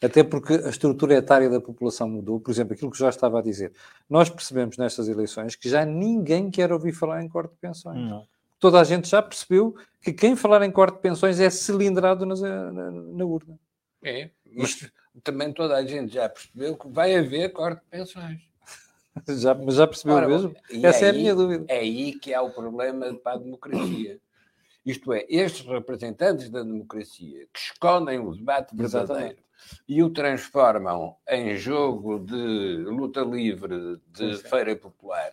Até 0.02 0.24
porque 0.24 0.54
a 0.54 0.70
estrutura 0.70 1.16
etária 1.16 1.50
da 1.50 1.60
população 1.60 2.08
mudou. 2.08 2.38
Por 2.38 2.50
exemplo, 2.50 2.74
aquilo 2.74 2.90
que 2.90 2.98
já 2.98 3.08
estava 3.08 3.38
a 3.38 3.42
dizer. 3.42 3.72
Nós 4.10 4.28
percebemos 4.28 4.76
nestas 4.76 5.08
eleições 5.08 5.56
que 5.56 5.70
já 5.70 5.86
ninguém 5.86 6.50
quer 6.50 6.70
ouvir 6.70 6.92
falar 6.92 7.22
em 7.22 7.28
corte 7.28 7.52
de 7.52 7.58
pensões. 7.58 7.98
Não 7.98 8.26
toda 8.58 8.80
a 8.80 8.84
gente 8.84 9.08
já 9.08 9.22
percebeu 9.22 9.74
que 10.02 10.12
quem 10.12 10.36
falar 10.36 10.62
em 10.62 10.70
corte 10.70 10.96
de 10.96 11.02
pensões 11.02 11.40
é 11.40 11.50
cilindrado 11.50 12.24
na, 12.24 12.34
na, 12.34 12.90
na 12.90 13.24
urna. 13.24 13.58
É, 14.02 14.30
mas 14.54 14.90
também 15.22 15.52
toda 15.52 15.76
a 15.76 15.84
gente 15.84 16.14
já 16.14 16.28
percebeu 16.28 16.76
que 16.76 16.88
vai 16.88 17.16
haver 17.16 17.52
corte 17.52 17.80
de 17.80 17.90
pensões. 17.90 18.40
já, 19.28 19.54
mas 19.54 19.74
já 19.74 19.86
percebeu 19.86 20.16
Ora, 20.16 20.28
mesmo? 20.28 20.54
Essa 20.82 21.06
é, 21.06 21.08
é, 21.08 21.10
a 21.10 21.12
minha 21.12 21.34
dúvida. 21.34 21.64
É 21.68 21.78
aí 21.78 22.18
que 22.18 22.32
há 22.32 22.42
o 22.42 22.50
problema 22.50 23.12
para 23.14 23.32
a 23.32 23.38
democracia. 23.38 24.20
Isto 24.84 25.12
é, 25.12 25.26
estes 25.28 25.66
representantes 25.66 26.48
da 26.48 26.62
democracia 26.62 27.48
que 27.52 27.58
escondem 27.58 28.20
o 28.20 28.32
debate 28.32 28.76
verdadeiro 28.76 29.38
e 29.88 30.02
o 30.02 30.10
transformam 30.10 31.16
em 31.28 31.56
jogo 31.56 32.20
de 32.20 32.84
luta 32.84 33.22
livre, 33.22 34.00
de 34.06 34.36
feira 34.38 34.76
popular, 34.76 35.32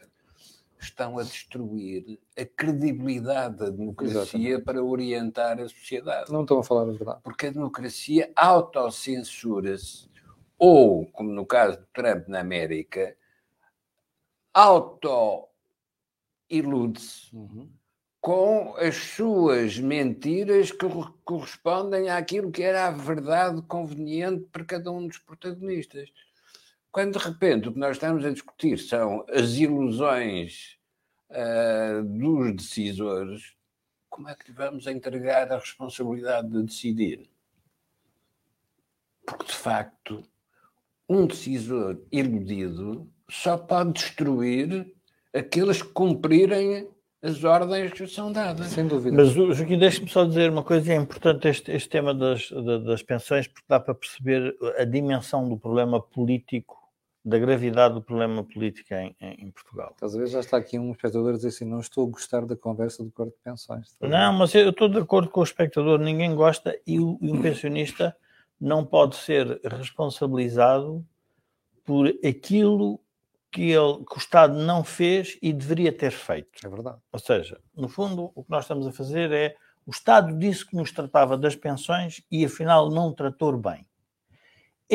estão 0.84 1.18
a 1.18 1.24
destruir 1.24 2.20
a 2.38 2.46
credibilidade 2.46 3.58
da 3.58 3.70
democracia 3.70 4.22
Exatamente. 4.22 4.62
para 4.64 4.84
orientar 4.84 5.60
a 5.60 5.68
sociedade. 5.68 6.32
Não 6.32 6.42
estão 6.42 6.60
a 6.60 6.64
falar 6.64 6.84
a 6.84 6.94
verdade. 6.94 7.20
Porque 7.24 7.48
a 7.48 7.52
democracia 7.52 8.32
autocensura-se, 8.36 10.10
ou, 10.58 11.06
como 11.08 11.32
no 11.32 11.46
caso 11.46 11.78
de 11.78 11.86
Trump 11.94 12.28
na 12.28 12.40
América, 12.40 13.16
auto 14.54 15.50
ilude-se 16.50 17.36
uhum. 17.36 17.70
com 18.22 18.76
as 18.78 18.96
suas 18.96 19.80
mentiras 19.80 20.72
que 20.72 20.86
correspondem 21.26 22.10
àquilo 22.10 22.52
que 22.52 22.62
era 22.62 22.88
a 22.88 22.92
verdade 22.92 23.62
conveniente 23.64 24.46
para 24.52 24.64
cada 24.64 24.92
um 24.92 25.08
dos 25.08 25.18
protagonistas. 25.18 26.10
Quando 26.94 27.18
de 27.18 27.26
repente 27.26 27.68
o 27.68 27.74
que 27.74 27.80
nós 27.80 27.96
estamos 27.98 28.24
a 28.24 28.30
discutir 28.30 28.78
são 28.78 29.26
as 29.28 29.56
ilusões 29.56 30.78
uh, 31.32 32.04
dos 32.04 32.56
decisores, 32.56 33.56
como 34.12 34.30
é 34.30 34.36
que 34.36 34.52
lhe 34.52 34.56
vamos 34.56 34.86
entregar 34.86 35.52
a 35.52 35.58
responsabilidade 35.58 36.50
de 36.50 36.62
decidir? 36.62 37.28
Porque, 39.26 39.46
de 39.46 39.54
facto, 39.54 40.24
um 41.10 41.26
decisor 41.26 42.00
iludido 42.12 43.10
só 43.28 43.58
pode 43.58 43.94
destruir 43.94 44.94
aqueles 45.34 45.82
que 45.82 45.90
cumprirem 45.90 46.88
as 47.24 47.44
ordens 47.44 47.92
que 47.92 48.06
são 48.06 48.32
dadas. 48.32 48.68
Sem 48.68 48.86
dúvida. 48.86 49.18
Mas, 49.18 49.30
Joaquim, 49.30 49.80
deixe-me 49.80 50.10
só 50.10 50.26
dizer 50.26 50.52
uma 50.52 50.64
coisa, 50.64 50.94
é 50.94 50.96
importante 50.96 51.48
este, 51.48 51.72
este 51.72 51.90
tema 51.90 52.14
das, 52.14 52.52
das 52.86 53.02
pensões, 53.02 53.48
porque 53.48 53.66
dá 53.68 53.80
para 53.80 53.96
perceber 53.96 54.56
a 54.78 54.84
dimensão 54.84 55.50
do 55.50 55.58
problema 55.58 56.00
político 56.00 56.83
da 57.26 57.40
gravidade 57.40 57.94
do 57.94 58.02
problema 58.02 58.44
político 58.44 58.94
em, 58.94 59.16
em, 59.22 59.50
Portugal. 59.52 59.92
Estás 59.94 60.14
a 60.14 60.18
ver, 60.18 60.28
já 60.28 60.40
está 60.42 60.58
aqui 60.58 60.78
um 60.78 60.92
espectador 60.92 61.34
a 61.34 61.36
dizer 61.38 61.48
assim, 61.48 61.66
não 61.66 61.80
estou 61.80 62.06
a 62.06 62.12
gostar 62.12 62.46
da 62.46 62.56
conversa 62.56 63.04
do 63.04 63.12
corte 63.12 63.32
de 63.32 63.44
pensões. 63.44 63.96
Não, 64.02 64.34
mas 64.34 64.54
eu 64.54 64.70
estou 64.70 64.90
de 64.90 64.98
acordo 64.98 65.30
com 65.30 65.40
o 65.40 65.44
espectador, 65.44 66.00
ninguém 66.00 66.36
gosta 66.36 66.78
e 66.86 67.00
o, 67.00 67.18
e 67.22 67.32
um 67.32 67.42
pensionista 67.42 68.16
não 68.60 68.86
pode 68.86 69.16
ser 69.16 69.62
responsabilizado 69.64 71.06
por 71.86 72.08
aquilo 72.26 73.00
que, 73.50 73.72
ele, 73.72 74.04
que 74.06 74.16
o 74.16 74.18
Estado 74.18 74.56
não 74.56 74.84
fez 74.84 75.38
e 75.42 75.54
deveria 75.54 75.94
ter 75.94 76.12
feito. 76.12 76.66
É 76.66 76.68
verdade. 76.68 76.98
Ou 77.12 77.20
seja, 77.20 77.60
no 77.76 77.88
fundo, 77.88 78.32
o 78.36 78.44
que 78.44 78.50
nós 78.50 78.66
estamos 78.66 78.86
a 78.86 78.92
fazer 78.92 79.32
é 79.32 79.56
o 79.86 79.92
Estado 79.92 80.38
disse 80.38 80.66
que 80.66 80.76
nos 80.76 80.92
tratava 80.92 81.38
das 81.38 81.56
pensões 81.56 82.22
e 82.32 82.44
afinal 82.44 82.90
não 82.90 83.14
tratou 83.14 83.58
bem. 83.58 83.86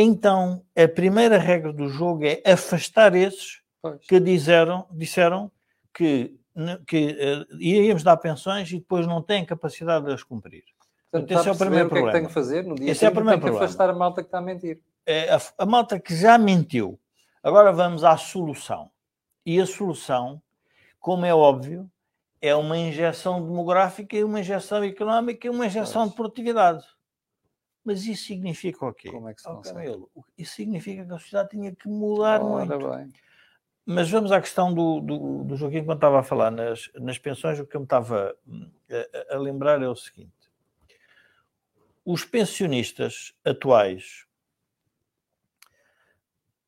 Então, 0.00 0.62
a 0.76 0.86
primeira 0.86 1.38
regra 1.38 1.72
do 1.72 1.88
jogo 1.88 2.24
é 2.24 2.40
afastar 2.46 3.16
esses 3.16 3.60
pois. 3.82 3.98
que 4.06 4.20
disseram, 4.20 4.86
disseram 4.92 5.50
que, 5.92 6.38
que 6.86 7.18
uh, 7.50 7.56
iríamos 7.58 8.04
dar 8.04 8.16
pensões 8.16 8.70
e 8.70 8.78
depois 8.78 9.08
não 9.08 9.20
têm 9.20 9.44
capacidade 9.44 10.06
de 10.06 10.12
as 10.12 10.22
cumprir. 10.22 10.62
Portanto, 11.10 11.32
esse 11.32 11.48
é 11.48 11.50
o 11.50 11.58
primeiro 11.58 11.88
problema. 11.88 12.10
O 12.10 12.12
que 12.12 12.16
é 12.16 12.20
que 12.20 12.26
tem 12.26 12.28
que 12.28 12.32
fazer? 12.32 12.64
No 12.64 12.76
dia 12.76 12.92
esse 12.92 13.04
é 13.04 13.08
o 13.08 13.12
primeiro 13.12 13.40
tem 13.40 13.50
que 13.50 13.56
afastar 13.56 13.90
a 13.90 13.92
malta 13.92 14.22
que 14.22 14.28
está 14.28 14.38
a 14.38 14.40
mentir. 14.40 14.80
É 15.04 15.34
a, 15.34 15.40
a 15.58 15.66
malta 15.66 15.98
que 15.98 16.14
já 16.14 16.38
mentiu. 16.38 16.96
Agora 17.42 17.72
vamos 17.72 18.04
à 18.04 18.16
solução. 18.16 18.92
E 19.44 19.60
a 19.60 19.66
solução, 19.66 20.40
como 21.00 21.26
é 21.26 21.34
óbvio, 21.34 21.90
é 22.40 22.54
uma 22.54 22.78
injeção 22.78 23.44
demográfica 23.44 24.16
e 24.16 24.22
uma 24.22 24.38
injeção 24.38 24.84
económica 24.84 25.48
e 25.48 25.50
uma 25.50 25.66
injeção 25.66 26.02
pois. 26.02 26.10
de 26.10 26.16
produtividade. 26.16 26.84
Mas 27.88 28.04
isso 28.04 28.24
significa 28.24 28.84
o 28.84 28.92
quê? 28.92 29.10
Como 29.10 29.30
é 29.30 29.34
que 29.34 29.40
se 29.40 29.48
oh, 29.48 29.62
Camilo, 29.62 30.10
isso 30.36 30.56
significa 30.56 31.06
que 31.06 31.10
a 31.10 31.18
sociedade 31.18 31.48
tinha 31.48 31.74
que 31.74 31.88
mudar 31.88 32.42
Ora 32.42 32.66
muito. 32.66 32.90
Bem. 32.90 33.10
Mas 33.86 34.10
vamos 34.10 34.30
à 34.30 34.42
questão 34.42 34.74
do, 34.74 35.00
do, 35.00 35.44
do 35.44 35.56
Joaquim, 35.56 35.86
quando 35.86 35.96
estava 35.96 36.20
a 36.20 36.22
falar 36.22 36.50
nas, 36.50 36.90
nas 36.96 37.16
pensões, 37.16 37.58
o 37.58 37.66
que 37.66 37.74
eu 37.74 37.80
me 37.80 37.86
estava 37.86 38.36
hum, 38.46 38.70
a, 39.30 39.36
a 39.36 39.38
lembrar 39.38 39.80
é 39.82 39.88
o 39.88 39.96
seguinte. 39.96 40.34
Os 42.04 42.26
pensionistas 42.26 43.32
atuais, 43.42 44.26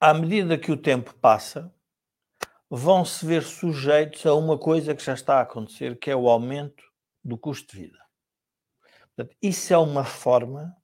à 0.00 0.14
medida 0.14 0.56
que 0.56 0.72
o 0.72 0.76
tempo 0.78 1.14
passa, 1.16 1.70
vão 2.70 3.04
se 3.04 3.26
ver 3.26 3.42
sujeitos 3.42 4.24
a 4.24 4.34
uma 4.34 4.56
coisa 4.56 4.94
que 4.94 5.04
já 5.04 5.12
está 5.12 5.36
a 5.36 5.42
acontecer, 5.42 5.98
que 5.98 6.10
é 6.10 6.16
o 6.16 6.30
aumento 6.30 6.82
do 7.22 7.36
custo 7.36 7.76
de 7.76 7.82
vida. 7.82 7.98
Portanto, 9.14 9.36
isso 9.42 9.74
é 9.74 9.76
uma 9.76 10.02
forma 10.02 10.79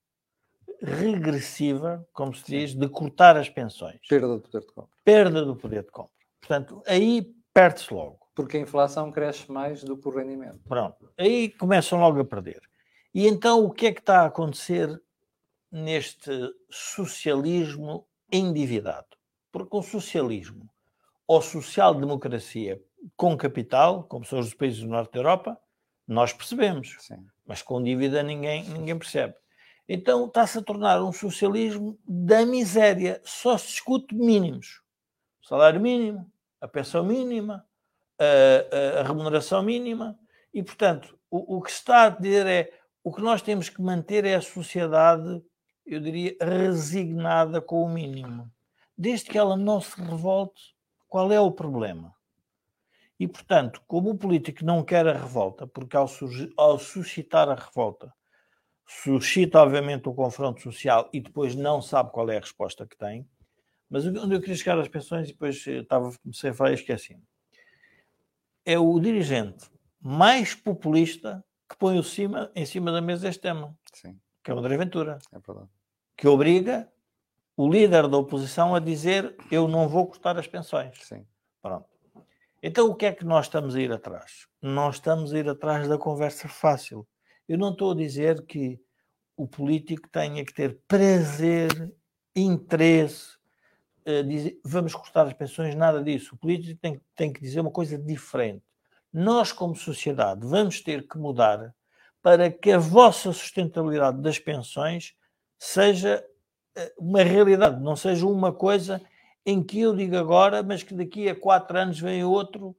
regressiva, 0.83 2.07
como 2.13 2.35
se 2.35 2.45
diz, 2.45 2.75
de 2.75 2.89
cortar 2.89 3.37
as 3.37 3.49
pensões. 3.49 4.01
Perda 4.09 4.29
do 4.29 4.41
poder 4.41 4.61
de 4.61 4.73
compra. 4.73 4.97
Perda 5.05 5.45
do 5.45 5.57
poder 5.57 5.85
de 5.85 5.91
compra. 5.91 6.13
Portanto, 6.41 6.83
aí 6.87 7.35
perde-se 7.53 7.93
logo. 7.93 8.19
Porque 8.35 8.59
a 8.59 8.61
inflação 8.61 9.11
cresce 9.11 9.51
mais 9.51 9.83
do 9.83 9.97
que 9.97 10.07
o 10.07 10.11
rendimento. 10.11 10.61
Pronto. 10.69 11.11
Aí 11.17 11.49
começam 11.51 11.99
logo 11.99 12.21
a 12.21 12.25
perder. 12.25 12.61
E 13.15 13.27
então 13.27 13.65
o 13.65 13.71
que 13.71 13.87
é 13.87 13.93
que 13.93 14.01
está 14.01 14.21
a 14.21 14.27
acontecer 14.27 15.01
neste 15.73 16.31
socialismo 16.71 18.07
endividado? 18.31 19.07
Porque 19.51 19.75
o 19.75 19.83
socialismo 19.83 20.69
ou 21.27 21.41
social-democracia 21.41 22.81
com 23.17 23.37
capital, 23.37 24.05
como 24.05 24.25
são 24.25 24.39
os 24.39 24.53
países 24.53 24.81
do 24.81 24.89
norte 24.89 25.13
da 25.13 25.21
Europa, 25.21 25.59
nós 26.07 26.33
percebemos. 26.33 26.95
Sim. 27.01 27.27
Mas 27.47 27.63
com 27.63 27.83
dívida 27.83 28.23
ninguém, 28.23 28.65
ninguém 28.65 28.99
percebe. 28.99 29.35
Então 29.89 30.27
está-se 30.27 30.59
a 30.59 30.63
tornar 30.63 31.03
um 31.03 31.13
socialismo 31.13 31.99
da 32.07 32.45
miséria. 32.45 33.21
Só 33.25 33.57
se 33.57 33.69
discute 33.69 34.15
mínimos. 34.15 34.83
Salário 35.43 35.81
mínimo, 35.81 36.31
a 36.61 36.67
pensão 36.67 37.05
mínima, 37.05 37.65
a, 38.19 38.99
a, 38.99 39.01
a 39.01 39.03
remuneração 39.05 39.63
mínima. 39.63 40.19
E, 40.53 40.63
portanto, 40.63 41.17
o, 41.31 41.59
o, 41.59 41.63
que 41.63 41.71
se 41.71 41.79
está 41.79 42.05
a 42.05 42.09
dizer 42.09 42.47
é 42.47 42.73
o 43.05 43.13
que 43.13 43.23
nós 43.23 43.43
temos 43.43 43.69
que 43.69 43.81
manter 43.81 44.25
é 44.25 44.35
a 44.35 44.43
sociedade, 44.43 45.41
eu 45.87 46.01
diria, 46.01 46.37
resignada 46.41 47.61
com 47.61 47.85
o 47.85 47.89
mínimo. 47.89 48.51
Desde 48.99 49.31
que 49.31 49.39
ela 49.39 49.57
não 49.57 49.81
se 49.81 50.01
revolte, 50.01 50.75
qual 51.07 51.31
é 51.31 51.39
o 51.39 51.53
problema? 51.53 52.13
E, 53.21 53.29
portanto, 53.29 53.81
como 53.87 54.11
o 54.11 54.19
político 54.19 54.65
não 54.65 54.83
quer 54.83 55.07
a 55.07 55.13
revolta, 55.13 55.65
porque 55.67 55.97
ao, 55.97 56.09
ao 56.57 56.79
suscitar 56.79 57.49
a 57.49 57.55
revolta 57.55 58.13
suscita, 58.87 59.61
obviamente, 59.61 60.09
o 60.09 60.15
confronto 60.15 60.63
social 60.63 61.11
e 61.13 61.21
depois 61.21 61.55
não 61.55 61.83
sabe 61.83 62.13
qual 62.13 62.31
é 62.31 62.37
a 62.37 62.41
resposta 62.41 62.87
que 62.87 62.97
tem. 62.97 63.29
Mas 63.91 64.07
onde 64.07 64.35
eu 64.35 64.41
queria 64.41 64.57
chegar 64.57 64.79
às 64.79 64.89
pensões 64.89 65.29
e 65.29 65.33
depois 65.33 65.65
eh, 65.67 65.79
estava, 65.79 66.11
comecei 66.23 66.51
a 66.51 66.55
falar 66.55 66.71
e 66.71 66.75
esqueci. 66.75 67.19
É 68.65 68.79
o 68.79 68.99
dirigente 68.99 69.71
mais 70.01 70.55
populista 70.55 71.45
que 71.69 71.77
põe 71.77 71.99
o 71.99 72.03
cima, 72.03 72.51
em 72.55 72.65
cima 72.65 72.93
da 72.93 73.01
mesa 73.01 73.29
este 73.29 73.41
tema, 73.41 73.77
Sim. 73.93 74.19
que 74.43 74.51
é 74.51 74.55
o 74.55 74.59
André 74.59 74.77
Ventura. 74.77 75.19
É. 75.33 75.39
Que 76.17 76.29
obriga 76.29 76.89
o 77.57 77.69
líder 77.69 78.07
da 78.09 78.17
oposição 78.17 78.75
a 78.75 78.79
dizer 78.81 79.37
eu 79.51 79.67
não 79.67 79.89
vou 79.89 80.07
cortar 80.07 80.39
as 80.39 80.47
pensões. 80.47 80.97
Sim. 81.03 81.27
Pronto. 81.61 81.87
Então 82.63 82.89
o 82.89 82.95
que 82.95 83.07
é 83.07 83.13
que 83.13 83.25
nós 83.25 83.47
estamos 83.47 83.75
a 83.75 83.81
ir 83.81 83.93
atrás? 83.93 84.47
Nós 84.61 84.97
estamos 84.97 85.33
a 85.33 85.39
ir 85.39 85.49
atrás 85.49 85.89
da 85.89 85.99
conversa 85.99 86.49
fácil. 86.49 87.07
Eu 87.49 87.59
não 87.59 87.71
estou 87.71 87.93
a 87.93 87.97
dizer 87.97 88.45
que 88.47 88.81
o 89.37 89.47
político 89.47 90.09
tenha 90.09 90.45
que 90.45 90.55
ter 90.55 90.81
prazer, 90.89 91.93
interesse, 92.35 93.37
dizer, 94.27 94.61
vamos 94.65 94.95
cortar 94.95 95.27
as 95.27 95.33
pensões, 95.33 95.75
nada 95.75 96.03
disso. 96.03 96.35
O 96.35 96.39
político 96.39 96.81
tem, 96.81 97.01
tem 97.15 97.33
que 97.33 97.41
dizer 97.41 97.61
uma 97.61 97.71
coisa 97.71 97.99
diferente. 97.99 98.63
Nós, 99.13 99.53
como 99.53 99.75
sociedade, 99.75 100.47
vamos 100.47 100.81
ter 100.81 101.07
que 101.09 101.19
mudar 101.19 101.75
para 102.23 102.51
que 102.51 102.73
a 102.73 102.79
vossa 102.79 103.33
sustentabilidade 103.33 104.21
das 104.21 104.39
pensões 104.39 105.15
seja 105.59 106.25
uh, 106.77 106.91
uma 106.99 107.23
realidade, 107.23 107.83
não 107.83 107.97
seja 107.97 108.27
uma 108.27 108.53
coisa 108.53 109.01
em 109.45 109.63
que 109.63 109.81
eu 109.81 109.95
digo 109.95 110.17
agora, 110.17 110.63
mas 110.63 110.83
que 110.83 110.93
daqui 110.93 111.29
a 111.29 111.39
quatro 111.39 111.79
anos 111.79 111.99
vem 111.99 112.25
outro 112.25 112.77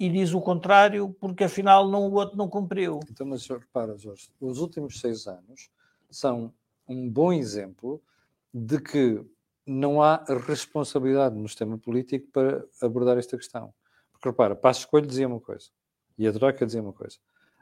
e 0.00 0.08
diz 0.08 0.32
o 0.32 0.40
contrário, 0.40 1.14
porque 1.20 1.44
afinal 1.44 1.86
não, 1.86 2.08
o 2.08 2.14
outro 2.14 2.34
não 2.34 2.48
cumpriu. 2.48 3.00
Então, 3.10 3.26
mas 3.26 3.46
repara, 3.46 3.98
Jorge, 3.98 4.30
os 4.40 4.58
últimos 4.58 4.98
seis 4.98 5.26
anos 5.26 5.70
são 6.10 6.54
um 6.88 7.06
bom 7.06 7.30
exemplo 7.30 8.02
de 8.52 8.80
que 8.80 9.22
não 9.66 10.02
há 10.02 10.24
responsabilidade 10.46 11.36
no 11.36 11.46
sistema 11.46 11.76
político 11.76 12.26
para 12.32 12.64
abordar 12.80 13.18
esta 13.18 13.36
questão. 13.36 13.74
Porque 14.10 14.26
repara, 14.26 14.56
Passo 14.56 14.80
Escolho 14.80 15.06
dizia 15.06 15.28
uma 15.28 15.38
coisa 15.38 15.68
e 16.16 16.26
a 16.26 16.32
Troika 16.32 16.64
dizia 16.64 16.80
uma 16.80 16.94
coisa. 16.94 17.18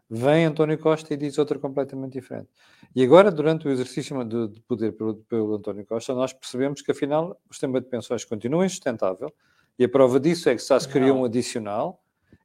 Vem 0.08 0.44
António 0.44 0.78
Costa 0.78 1.12
e 1.12 1.16
diz 1.16 1.38
outra 1.38 1.58
completamente 1.58 2.12
diferente. 2.12 2.48
E 2.94 3.02
agora, 3.02 3.32
durante 3.32 3.66
o 3.66 3.70
exercício 3.70 4.24
de, 4.24 4.48
de 4.48 4.60
poder 4.60 4.92
pelo, 4.92 5.16
pelo 5.16 5.56
António 5.56 5.84
Costa, 5.84 6.14
nós 6.14 6.32
percebemos 6.32 6.82
que 6.82 6.92
afinal 6.92 7.36
o 7.50 7.52
sistema 7.52 7.80
de 7.80 7.88
pensões 7.88 8.24
continua 8.24 8.64
insustentável 8.64 9.34
e 9.76 9.84
a 9.84 9.88
prova 9.88 10.20
disso 10.20 10.48
é 10.48 10.54
que 10.54 10.62
se 10.62 10.88
criou 10.88 11.18
um 11.18 11.24
adicional 11.24 12.00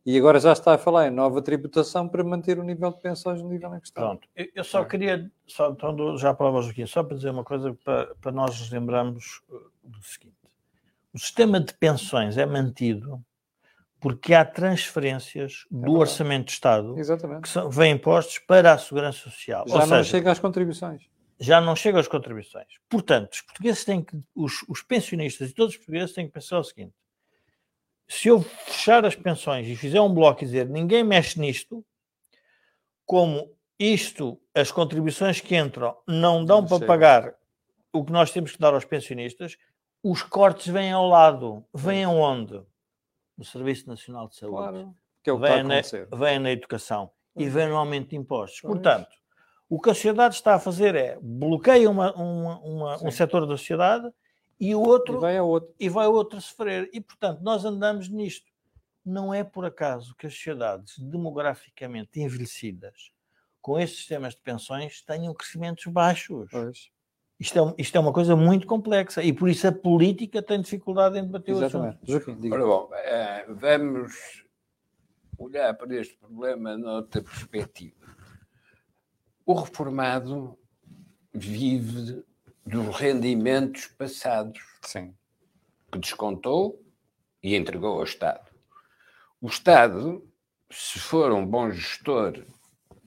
e 0.06 0.18
agora 0.18 0.40
já 0.40 0.52
está 0.52 0.74
a 0.74 0.78
falar 0.78 1.08
em 1.08 1.12
nova 1.12 1.42
tributação 1.42 2.10
para 2.10 2.24
manter 2.24 2.60
o 2.60 2.64
nível 2.64 2.92
de 2.92 3.00
pensões 3.00 3.42
no 3.42 3.50
nível 3.50 3.74
em 3.74 3.80
que 3.80 3.88
está. 3.88 4.02
Pronto, 4.02 4.28
eu 4.36 4.64
só 4.64 4.84
queria, 4.84 5.32
só, 5.48 5.70
então, 5.70 6.18
já 6.18 6.34
para 6.34 6.52
o 6.52 6.60
aqui, 6.60 6.86
só 6.86 7.04
para 7.04 7.16
dizer 7.16 7.30
uma 7.30 7.44
coisa 7.44 7.74
para, 7.84 8.14
para 8.16 8.32
nós 8.32 8.60
nos 8.60 8.70
lembrarmos 8.70 9.42
uh, 9.50 9.72
do 9.84 10.04
seguinte: 10.04 10.36
o 11.14 11.20
sistema 11.20 11.60
de 11.60 11.74
pensões 11.74 12.38
é 12.38 12.46
mantido 12.46 13.24
porque 14.02 14.34
há 14.34 14.44
transferências 14.44 15.66
é 15.72 15.86
do 15.86 15.94
Orçamento 15.94 16.48
de 16.48 16.52
Estado 16.52 17.00
Exatamente. 17.00 17.44
que 17.44 17.50
são, 17.50 17.70
vêm 17.70 17.94
impostos 17.94 18.38
para 18.40 18.74
a 18.74 18.78
Segurança 18.78 19.20
Social. 19.20 19.64
Já 19.66 19.76
Ou 19.76 19.80
não 19.80 19.88
seja, 19.88 20.04
chega 20.04 20.32
às 20.32 20.40
contribuições. 20.40 21.04
Já 21.40 21.62
não 21.62 21.74
chega 21.74 22.02
às 22.02 22.08
contribuições. 22.10 22.68
Portanto, 22.90 23.32
os 23.32 23.42
portugueses 23.42 23.86
têm 23.86 24.04
que, 24.04 24.20
os, 24.36 24.66
os 24.68 24.82
pensionistas 24.82 25.52
e 25.52 25.54
todos 25.54 25.74
os 25.74 25.78
portugueses 25.78 26.14
têm 26.14 26.28
que 26.28 26.34
pensar 26.34 26.60
o 26.60 26.64
seguinte: 26.66 26.94
se 28.14 28.28
eu 28.28 28.42
fechar 28.42 29.04
as 29.06 29.16
pensões 29.16 29.68
e 29.68 29.76
fizer 29.76 30.00
um 30.00 30.14
bloco 30.14 30.44
e 30.44 30.46
dizer 30.46 30.70
ninguém 30.70 31.04
mexe 31.04 31.40
nisto, 31.40 31.84
como 33.06 33.52
isto, 33.80 34.40
as 34.54 34.72
contribuições 34.72 35.42
que 35.42 35.58
entram 35.58 35.98
não 36.08 36.46
dão 36.46 36.62
não 36.62 36.68
para 36.68 36.86
pagar 36.86 37.36
o 37.92 38.06
que 38.06 38.12
nós 38.12 38.32
temos 38.32 38.52
que 38.52 38.60
dar 38.60 38.74
aos 38.74 38.86
pensionistas, 38.86 39.58
os 40.04 40.22
cortes 40.22 40.68
vêm 40.68 40.92
ao 40.92 41.08
lado. 41.08 41.66
Vêm 41.74 42.04
aonde? 42.04 42.62
No 43.36 43.44
Serviço 43.44 43.88
Nacional 43.88 44.28
de 44.28 44.36
Saúde. 44.36 44.58
Claro, 44.58 44.96
que 45.24 45.30
é 45.30 45.34
o 45.34 45.40
que 45.40 45.48
vêm, 45.48 45.64
na, 45.64 45.82
vêm 46.16 46.40
na 46.40 46.52
educação 46.52 47.10
e 47.36 47.50
vem 47.50 47.68
no 47.68 47.78
aumento 47.78 48.10
de 48.10 48.16
impostos. 48.16 48.62
Portanto, 48.62 49.10
o 49.68 49.82
que 49.82 49.90
a 49.90 49.94
sociedade 49.94 50.36
está 50.36 50.54
a 50.54 50.60
fazer 50.60 50.94
é 50.94 51.18
bloqueia 51.20 51.90
uma, 51.90 52.14
uma, 52.14 52.60
uma, 52.60 53.08
um 53.08 53.10
setor 53.10 53.48
da 53.48 53.58
sociedade 53.58 54.08
e 54.60 54.74
o 54.76 54.82
outro 54.82 55.18
e 55.18 55.20
vai 55.20 55.38
a 55.38 55.44
outro. 55.44 55.76
e 55.80 55.90
vai 55.90 56.06
a 56.06 56.10
outro 56.10 56.40
sofrer. 56.42 56.90
E 56.94 57.02
portanto, 57.02 57.42
nós 57.42 57.66
andamos 57.66 58.10
nisto. 58.10 58.52
Não 59.06 59.34
é 59.34 59.44
por 59.44 59.66
acaso 59.66 60.16
que 60.16 60.28
as 60.28 60.34
sociedades 60.34 60.98
demograficamente 60.98 62.22
envelhecidas 62.22 63.12
com 63.62 63.80
estes 63.80 64.00
sistemas 64.00 64.34
de 64.34 64.42
pensões 64.42 65.02
tenham 65.02 65.34
crescimentos 65.34 65.86
baixos. 65.88 66.50
Pois. 66.52 66.92
Isto 67.40 67.60
é, 67.60 67.82
isto 67.82 67.96
é 67.98 68.00
uma 68.00 68.14
coisa 68.14 68.36
muito 68.36 68.66
complexa 68.68 69.22
e 69.24 69.34
por 69.34 69.50
isso 69.50 69.68
a 69.68 69.72
política 69.72 70.42
tem 70.42 70.62
dificuldade 70.62 71.18
em 71.18 71.24
debater 71.24 71.56
Exatamente. 71.56 72.12
o 72.12 72.18
assunto. 72.18 72.54
Ora 72.54 72.66
bom, 72.66 72.90
eh, 72.94 73.46
vamos 73.50 74.46
olhar 75.38 75.74
para 75.74 75.96
este 75.96 76.16
problema 76.16 76.78
noutra 76.78 77.22
perspectiva. 77.22 78.06
O 79.46 79.54
reformado 79.54 80.58
vive 81.34 82.24
dos 82.66 82.96
rendimentos 82.96 83.88
passados 83.88 84.62
Sim. 84.82 85.14
que 85.92 86.00
descontou 86.00 86.82
e 87.42 87.56
entregou 87.56 87.98
ao 87.98 88.04
Estado. 88.04 88.50
O 89.42 89.48
Estado, 89.48 90.26
se 90.72 91.00
for 91.00 91.32
um 91.32 91.46
bom 91.46 91.70
gestor 91.70 92.46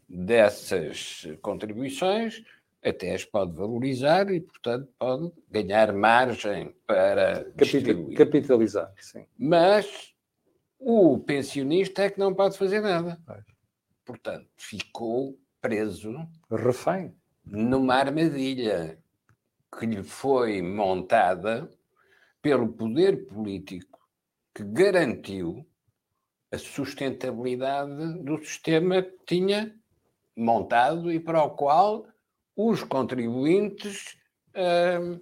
dessas 0.09 1.27
contribuições, 1.41 2.45
até 2.85 3.15
as 3.15 3.25
pode 3.25 3.53
valorizar 3.57 4.31
e, 4.31 4.41
portanto, 4.41 4.89
pode 4.99 5.33
ganhar 5.51 5.93
margem 5.93 6.75
para 6.87 7.51
Capital, 7.57 8.15
capitalizar. 8.15 8.93
Sim. 9.01 9.27
Mas 9.37 10.15
o 10.79 11.19
pensionista 11.19 12.03
é 12.03 12.11
que 12.11 12.19
não 12.19 12.35
pode 12.35 12.57
fazer 12.57 12.81
nada. 12.81 13.19
Portanto, 14.05 14.47
ficou 14.57 15.37
preso. 15.61 16.15
Refém. 16.51 17.15
Numa 17.45 17.95
armadilha 17.95 18.99
que 19.79 19.87
lhe 19.87 20.03
foi 20.03 20.62
montada 20.62 21.70
pelo 22.41 22.72
poder 22.72 23.27
político 23.27 23.99
que 24.55 24.64
garantiu 24.64 25.66
a 26.51 26.59
sustentabilidade 26.59 28.22
do 28.22 28.39
sistema 28.39 29.03
que 29.03 29.18
tinha 29.27 29.74
montado 30.37 31.12
e 31.12 31.20
para 31.20 31.43
o 31.43 31.51
qual 31.51 32.07
os 32.55 32.83
contribuintes 32.83 34.16
uh, 34.55 35.20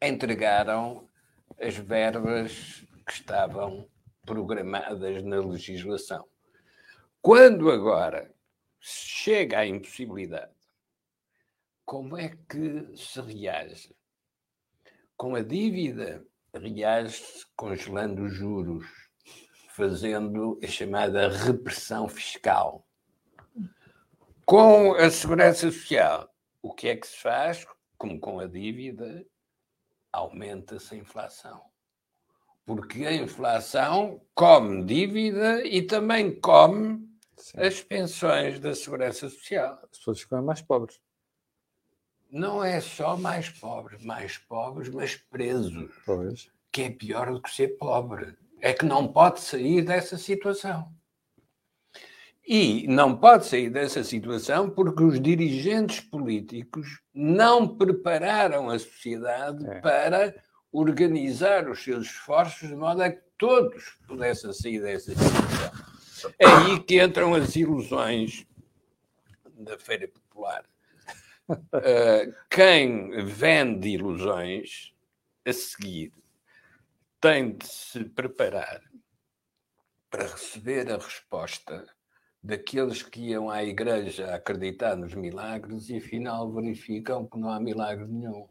entregaram 0.00 1.08
as 1.60 1.76
verbas 1.76 2.86
que 3.06 3.12
estavam 3.12 3.86
programadas 4.24 5.22
na 5.22 5.40
legislação. 5.40 6.26
Quando 7.20 7.70
agora 7.70 8.32
chega 8.80 9.58
à 9.58 9.66
impossibilidade, 9.66 10.52
como 11.84 12.16
é 12.16 12.36
que 12.48 12.96
se 12.96 13.20
reage? 13.20 13.94
Com 15.16 15.34
a 15.34 15.42
dívida, 15.42 16.26
reage-se 16.52 17.46
congelando 17.56 18.24
os 18.24 18.34
juros, 18.34 18.86
fazendo 19.68 20.58
a 20.62 20.66
chamada 20.66 21.28
repressão 21.28 22.08
fiscal 22.08 22.86
com 24.44 24.92
a 24.94 25.10
segurança 25.10 25.70
social, 25.70 26.28
o 26.60 26.72
que 26.72 26.88
é 26.88 26.96
que 26.96 27.06
se 27.06 27.16
faz? 27.16 27.66
Como 27.96 28.20
com 28.20 28.40
a 28.40 28.46
dívida, 28.46 29.24
aumenta-se 30.12 30.94
a 30.94 30.98
inflação. 30.98 31.62
Porque 32.66 33.06
a 33.06 33.12
inflação 33.12 34.20
come 34.34 34.84
dívida 34.84 35.64
e 35.66 35.82
também 35.82 36.38
come 36.40 37.08
Sim. 37.36 37.60
as 37.60 37.82
pensões 37.82 38.60
da 38.60 38.74
segurança 38.74 39.28
social. 39.28 39.78
As 39.82 39.98
pessoas 39.98 40.20
ficam 40.20 40.42
mais 40.42 40.60
pobres. 40.60 41.00
Não 42.34 42.64
é 42.64 42.80
só 42.80 43.16
mais 43.16 43.48
pobres, 43.48 44.04
mais 44.04 44.36
pobres, 44.36 44.88
mas 44.88 45.14
presos. 45.14 45.88
Pois. 46.04 46.50
Que 46.72 46.82
é 46.82 46.90
pior 46.90 47.32
do 47.32 47.40
que 47.40 47.48
ser 47.48 47.78
pobre. 47.78 48.36
É 48.60 48.72
que 48.72 48.84
não 48.84 49.06
pode 49.06 49.38
sair 49.38 49.82
dessa 49.82 50.18
situação. 50.18 50.92
E 52.44 52.88
não 52.88 53.16
pode 53.16 53.46
sair 53.46 53.70
dessa 53.70 54.02
situação 54.02 54.68
porque 54.68 55.04
os 55.04 55.20
dirigentes 55.20 56.00
políticos 56.00 57.00
não 57.14 57.68
prepararam 57.68 58.68
a 58.68 58.80
sociedade 58.80 59.64
é. 59.64 59.80
para 59.80 60.34
organizar 60.72 61.68
os 61.70 61.84
seus 61.84 62.06
esforços 62.06 62.68
de 62.68 62.74
modo 62.74 63.00
a 63.00 63.10
que 63.10 63.22
todos 63.38 63.96
pudessem 64.08 64.52
sair 64.52 64.82
dessa 64.82 65.14
situação. 65.14 66.32
É 66.36 66.46
aí 66.46 66.80
que 66.80 67.00
entram 67.00 67.32
as 67.32 67.54
ilusões 67.54 68.44
da 69.56 69.78
Feira 69.78 70.08
Popular. 70.08 70.64
Uh, 71.48 72.34
quem 72.48 73.24
vende 73.26 73.90
ilusões 73.90 74.94
a 75.44 75.52
seguir 75.52 76.10
tem 77.20 77.56
de 77.56 77.66
se 77.66 78.04
preparar 78.04 78.80
para 80.10 80.26
receber 80.26 80.90
a 80.90 80.96
resposta 80.96 81.86
daqueles 82.42 83.02
que 83.02 83.28
iam 83.30 83.50
à 83.50 83.62
igreja 83.62 84.34
acreditar 84.34 84.96
nos 84.96 85.14
milagres 85.14 85.88
e 85.90 85.96
afinal 85.96 86.50
verificam 86.52 87.26
que 87.26 87.38
não 87.38 87.50
há 87.50 87.60
milagre 87.60 88.06
nenhum. 88.06 88.46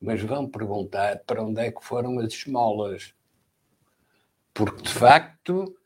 Mas 0.00 0.20
vão 0.20 0.48
perguntar 0.48 1.20
para 1.24 1.42
onde 1.42 1.60
é 1.60 1.72
que 1.72 1.84
foram 1.84 2.20
as 2.20 2.32
esmolas. 2.32 3.14
Porque, 4.54 4.82
de 4.82 4.92
facto, 4.92 5.76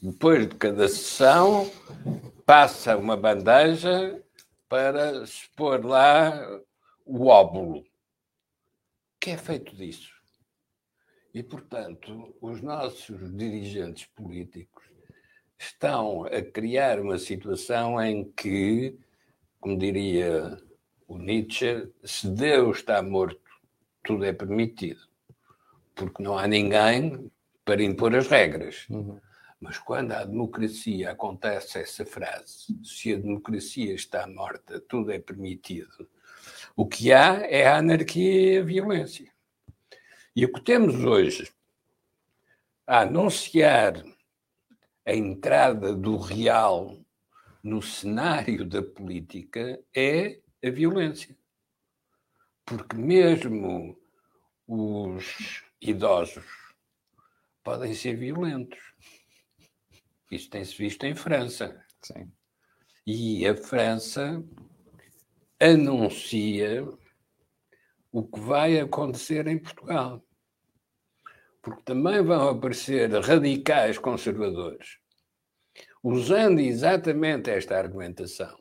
depois 0.00 0.48
de 0.48 0.54
cada 0.56 0.88
sessão, 0.88 1.70
passa 2.44 2.96
uma 2.96 3.16
bandeja 3.16 4.20
para 4.68 5.24
pôr 5.54 5.84
lá 5.84 6.60
o 7.04 7.26
óbulo. 7.26 7.84
que 9.20 9.30
é 9.30 9.36
feito 9.36 9.74
disso? 9.74 10.14
E, 11.32 11.42
portanto, 11.42 12.34
os 12.40 12.62
nossos 12.62 13.36
dirigentes 13.36 14.06
políticos 14.06 14.84
estão 15.58 16.24
a 16.24 16.42
criar 16.42 17.00
uma 17.00 17.18
situação 17.18 18.00
em 18.02 18.30
que, 18.32 18.98
como 19.60 19.78
diria 19.78 20.58
o 21.06 21.18
Nietzsche, 21.18 21.92
se 22.04 22.28
Deus 22.28 22.78
está 22.78 23.02
morto, 23.02 23.40
tudo 24.02 24.24
é 24.24 24.32
permitido. 24.32 25.00
Porque 25.94 26.22
não 26.22 26.38
há 26.38 26.46
ninguém 26.46 27.30
para 27.64 27.82
impor 27.82 28.14
as 28.14 28.28
regras. 28.28 28.86
Uhum. 28.88 29.20
Mas 29.66 29.78
quando 29.78 30.12
a 30.12 30.24
democracia 30.24 31.10
acontece 31.10 31.80
essa 31.80 32.06
frase, 32.06 32.78
se 32.84 33.12
a 33.12 33.16
democracia 33.16 33.92
está 33.92 34.24
morta, 34.24 34.78
tudo 34.78 35.10
é 35.10 35.18
permitido, 35.18 36.08
o 36.76 36.86
que 36.86 37.12
há 37.12 37.44
é 37.44 37.66
a 37.66 37.78
anarquia 37.78 38.52
e 38.52 38.58
a 38.58 38.62
violência. 38.62 39.28
E 40.36 40.44
o 40.44 40.52
que 40.52 40.60
temos 40.60 40.94
hoje 41.04 41.52
a 42.86 43.00
anunciar 43.00 44.04
a 45.04 45.12
entrada 45.12 45.92
do 45.92 46.16
real 46.16 46.96
no 47.60 47.82
cenário 47.82 48.64
da 48.64 48.84
política 48.84 49.82
é 49.92 50.38
a 50.64 50.70
violência. 50.70 51.36
Porque 52.64 52.94
mesmo 52.94 53.98
os 54.64 55.64
idosos 55.80 56.46
podem 57.64 57.92
ser 57.94 58.14
violentos. 58.14 58.78
Isso 60.30 60.50
tem-se 60.50 60.76
visto 60.76 61.04
em 61.04 61.14
França. 61.14 61.80
Sim. 62.02 62.30
E 63.06 63.46
a 63.46 63.56
França 63.56 64.42
anuncia 65.60 66.86
o 68.12 68.22
que 68.26 68.40
vai 68.40 68.78
acontecer 68.80 69.46
em 69.46 69.58
Portugal 69.58 70.22
porque 71.66 71.82
também 71.82 72.22
vão 72.22 72.48
aparecer 72.48 73.10
radicais 73.10 73.98
conservadores, 73.98 74.98
usando 76.00 76.60
exatamente 76.60 77.50
esta 77.50 77.76
argumentação. 77.76 78.56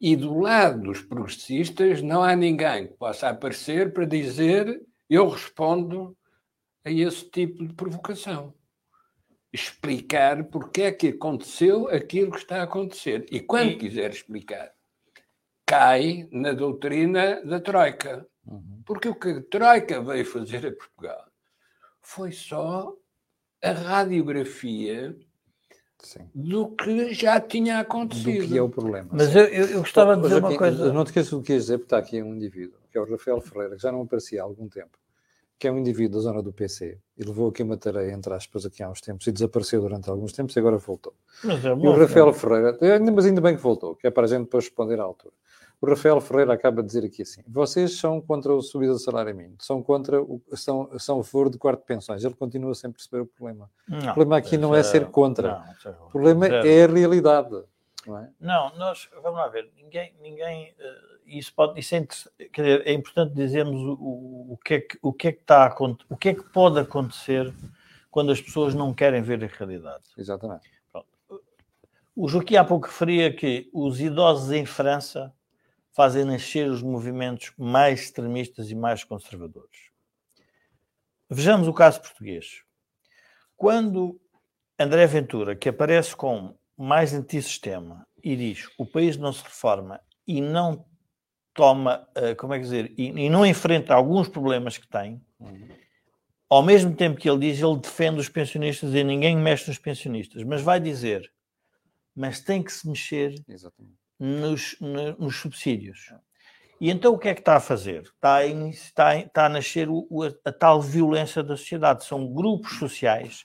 E 0.00 0.16
do 0.16 0.40
lado 0.40 0.82
dos 0.82 1.00
progressistas 1.00 2.02
não 2.02 2.20
há 2.20 2.34
ninguém 2.34 2.88
que 2.88 2.94
possa 2.94 3.28
aparecer 3.28 3.92
para 3.92 4.04
dizer 4.04 4.82
eu 5.08 5.28
respondo 5.28 6.18
a 6.84 6.90
esse 6.90 7.30
tipo 7.30 7.64
de 7.64 7.72
provocação. 7.72 8.52
Explicar 9.52 10.44
porque 10.44 10.82
é 10.82 10.92
que 10.92 11.08
aconteceu 11.08 11.88
aquilo 11.88 12.32
que 12.32 12.38
está 12.38 12.60
a 12.60 12.62
acontecer. 12.62 13.26
E 13.30 13.40
quando 13.40 13.72
e... 13.72 13.76
quiser 13.76 14.10
explicar, 14.10 14.72
cai 15.66 16.28
na 16.32 16.52
doutrina 16.52 17.42
da 17.44 17.60
Troika. 17.60 18.26
Uhum. 18.46 18.82
Porque 18.86 19.08
o 19.08 19.14
que 19.14 19.28
a 19.28 19.42
Troika 19.42 20.00
veio 20.00 20.24
fazer 20.24 20.66
a 20.66 20.72
Portugal 20.72 21.26
foi 22.00 22.32
só 22.32 22.94
a 23.62 23.70
radiografia 23.70 25.16
Sim. 26.00 26.28
do 26.34 26.70
que 26.74 27.14
já 27.14 27.40
tinha 27.40 27.76
Do 27.76 27.80
acontecido. 27.80 28.48
que 28.48 28.58
é 28.58 28.62
o 28.62 28.68
problema. 28.68 29.08
Mas 29.12 29.34
eu, 29.34 29.44
eu, 29.44 29.66
eu 29.66 29.80
gostava 29.80 30.16
de 30.16 30.22
Mas 30.22 30.30
dizer 30.30 30.44
aqui, 30.44 30.52
uma 30.52 30.58
coisa. 30.58 30.92
Não 30.92 31.04
te 31.04 31.08
esqueças 31.08 31.30
do 31.30 31.42
que 31.42 31.52
ias 31.52 31.62
dizer, 31.62 31.78
porque 31.78 31.86
está 31.86 31.98
aqui 31.98 32.20
um 32.20 32.34
indivíduo, 32.34 32.78
que 32.90 32.98
é 32.98 33.00
o 33.00 33.08
Rafael 33.08 33.40
Ferreira, 33.40 33.76
que 33.76 33.82
já 33.82 33.92
não 33.92 34.02
aparecia 34.02 34.42
há 34.42 34.44
algum 34.44 34.68
tempo, 34.68 34.98
que 35.62 35.68
é 35.68 35.70
um 35.70 35.78
indivíduo 35.78 36.18
da 36.18 36.22
zona 36.24 36.42
do 36.42 36.52
PC, 36.52 36.98
e 37.16 37.22
levou 37.22 37.48
aqui 37.48 37.62
uma 37.62 37.76
tarefa, 37.76 38.10
entre 38.12 38.34
aspas, 38.34 38.66
aqui 38.66 38.82
há 38.82 38.90
uns 38.90 39.00
tempos, 39.00 39.24
e 39.28 39.30
desapareceu 39.30 39.80
durante 39.80 40.10
alguns 40.10 40.32
tempos, 40.32 40.56
e 40.56 40.58
agora 40.58 40.76
voltou. 40.76 41.14
Mas 41.44 41.64
é 41.64 41.68
E 41.68 41.72
o 41.72 41.76
bom, 41.76 41.96
Rafael 41.96 42.32
Ferreira, 42.32 42.76
ainda- 42.80 43.12
mas 43.12 43.26
ainda 43.26 43.40
bem 43.40 43.54
que 43.54 43.62
voltou, 43.62 43.94
que 43.94 44.04
é 44.04 44.10
para 44.10 44.24
a 44.24 44.26
gente 44.26 44.42
depois 44.42 44.64
responder 44.64 44.98
à 44.98 45.04
altura. 45.04 45.32
O 45.80 45.86
Rafael 45.86 46.20
Ferreira 46.20 46.52
acaba 46.52 46.82
de 46.82 46.88
dizer 46.88 47.04
aqui 47.04 47.22
assim: 47.22 47.42
vocês 47.46 47.96
são 47.96 48.20
contra 48.20 48.56
a 48.56 48.60
subida 48.60 48.92
do 48.92 48.98
salário 48.98 49.34
mínimo, 49.36 49.54
são 49.60 49.80
contra 49.82 50.20
o, 50.20 50.42
são, 50.54 50.88
são 50.98 51.20
a 51.20 51.24
favor 51.24 51.48
de 51.48 51.58
quarto 51.58 51.80
de 51.80 51.86
pensões. 51.86 52.24
Ele 52.24 52.34
continua 52.34 52.74
sem 52.74 52.90
perceber 52.90 53.22
o 53.22 53.26
problema. 53.26 53.70
Não, 53.88 53.98
o 53.98 54.02
problema 54.14 54.36
aqui 54.38 54.56
não 54.56 54.74
é 54.74 54.80
isso 54.80 54.90
ser 54.90 55.06
contra. 55.12 55.48
não, 55.48 55.90
é- 55.92 55.94
O 56.06 56.10
problema 56.10 56.46
é 56.46 56.84
a 56.84 56.86
realidade. 56.88 57.62
Não 58.06 58.18
é? 58.18 58.30
Não, 58.40 58.76
nós, 58.76 59.08
vamos 59.22 59.38
lá 59.38 59.48
ver, 59.48 59.70
ninguém, 59.76 60.14
ninguém 60.20 60.74
eh, 60.78 61.12
isso 61.26 61.54
pode, 61.54 61.78
isso 61.78 61.94
é, 61.94 62.00
dizer, 62.00 62.86
é 62.86 62.92
importante 62.92 63.34
dizermos 63.34 63.80
o, 63.80 64.52
o, 64.52 64.58
que 64.64 64.74
é 64.74 64.80
que, 64.80 64.98
o 65.00 65.12
que 65.12 65.28
é 65.28 65.32
que 65.32 65.40
está 65.40 65.66
a 65.66 65.84
o 66.08 66.16
que 66.16 66.30
é 66.30 66.34
que 66.34 66.42
pode 66.50 66.78
acontecer 66.78 67.52
quando 68.10 68.32
as 68.32 68.40
pessoas 68.40 68.74
não 68.74 68.92
querem 68.92 69.22
ver 69.22 69.42
a 69.42 69.46
realidade. 69.46 70.04
Exatamente. 70.18 70.70
O 72.14 72.28
Joaquim 72.28 72.56
há 72.56 72.64
pouco 72.64 72.86
referia 72.86 73.34
que 73.34 73.70
os 73.72 74.00
idosos 74.00 74.52
em 74.52 74.66
França 74.66 75.34
fazem 75.92 76.24
nascer 76.24 76.68
os 76.68 76.82
movimentos 76.82 77.52
mais 77.56 78.02
extremistas 78.02 78.70
e 78.70 78.74
mais 78.74 79.02
conservadores. 79.02 79.90
Vejamos 81.28 81.66
o 81.68 81.72
caso 81.72 82.02
português. 82.02 82.62
Quando 83.56 84.20
André 84.78 85.06
Ventura, 85.06 85.56
que 85.56 85.70
aparece 85.70 86.14
com 86.14 86.54
mais 86.82 87.12
antissistema 87.14 88.06
e 88.22 88.34
diz 88.36 88.68
o 88.78 88.84
país 88.86 89.16
não 89.16 89.32
se 89.32 89.42
reforma 89.44 90.00
e 90.26 90.40
não 90.40 90.84
toma, 91.54 92.08
eh, 92.14 92.34
como 92.34 92.54
é 92.54 92.58
que 92.58 92.64
dizer, 92.64 92.92
e, 92.96 93.08
e 93.08 93.28
não 93.30 93.44
enfrenta 93.44 93.94
alguns 93.94 94.28
problemas 94.28 94.78
que 94.78 94.88
tem, 94.88 95.20
ao 96.48 96.62
mesmo 96.62 96.94
tempo 96.94 97.18
que 97.18 97.28
ele 97.28 97.50
diz, 97.50 97.60
ele 97.62 97.78
defende 97.78 98.20
os 98.20 98.28
pensionistas 98.28 98.94
e 98.94 99.04
ninguém 99.04 99.36
mexe 99.36 99.68
nos 99.68 99.78
pensionistas, 99.78 100.42
mas 100.44 100.60
vai 100.62 100.80
dizer, 100.80 101.30
mas 102.14 102.40
tem 102.40 102.62
que 102.62 102.72
se 102.72 102.86
mexer 102.88 103.34
nos, 104.18 104.76
no- 104.80 105.16
nos 105.18 105.36
subsídios. 105.36 106.12
E 106.80 106.90
então 106.90 107.14
o 107.14 107.18
que 107.18 107.28
é 107.28 107.34
que 107.34 107.40
está 107.40 107.56
a 107.56 107.60
fazer? 107.60 108.02
Está 108.02 108.36
a, 108.36 108.46
está 108.46 109.16
está 109.16 109.46
a 109.46 109.48
nascer 109.48 109.88
o- 109.88 110.06
o- 110.10 110.24
a, 110.24 110.32
a 110.44 110.52
tal 110.52 110.80
violência 110.82 111.42
da 111.42 111.56
sociedade. 111.56 112.04
São 112.04 112.26
grupos 112.32 112.76
sociais 112.78 113.44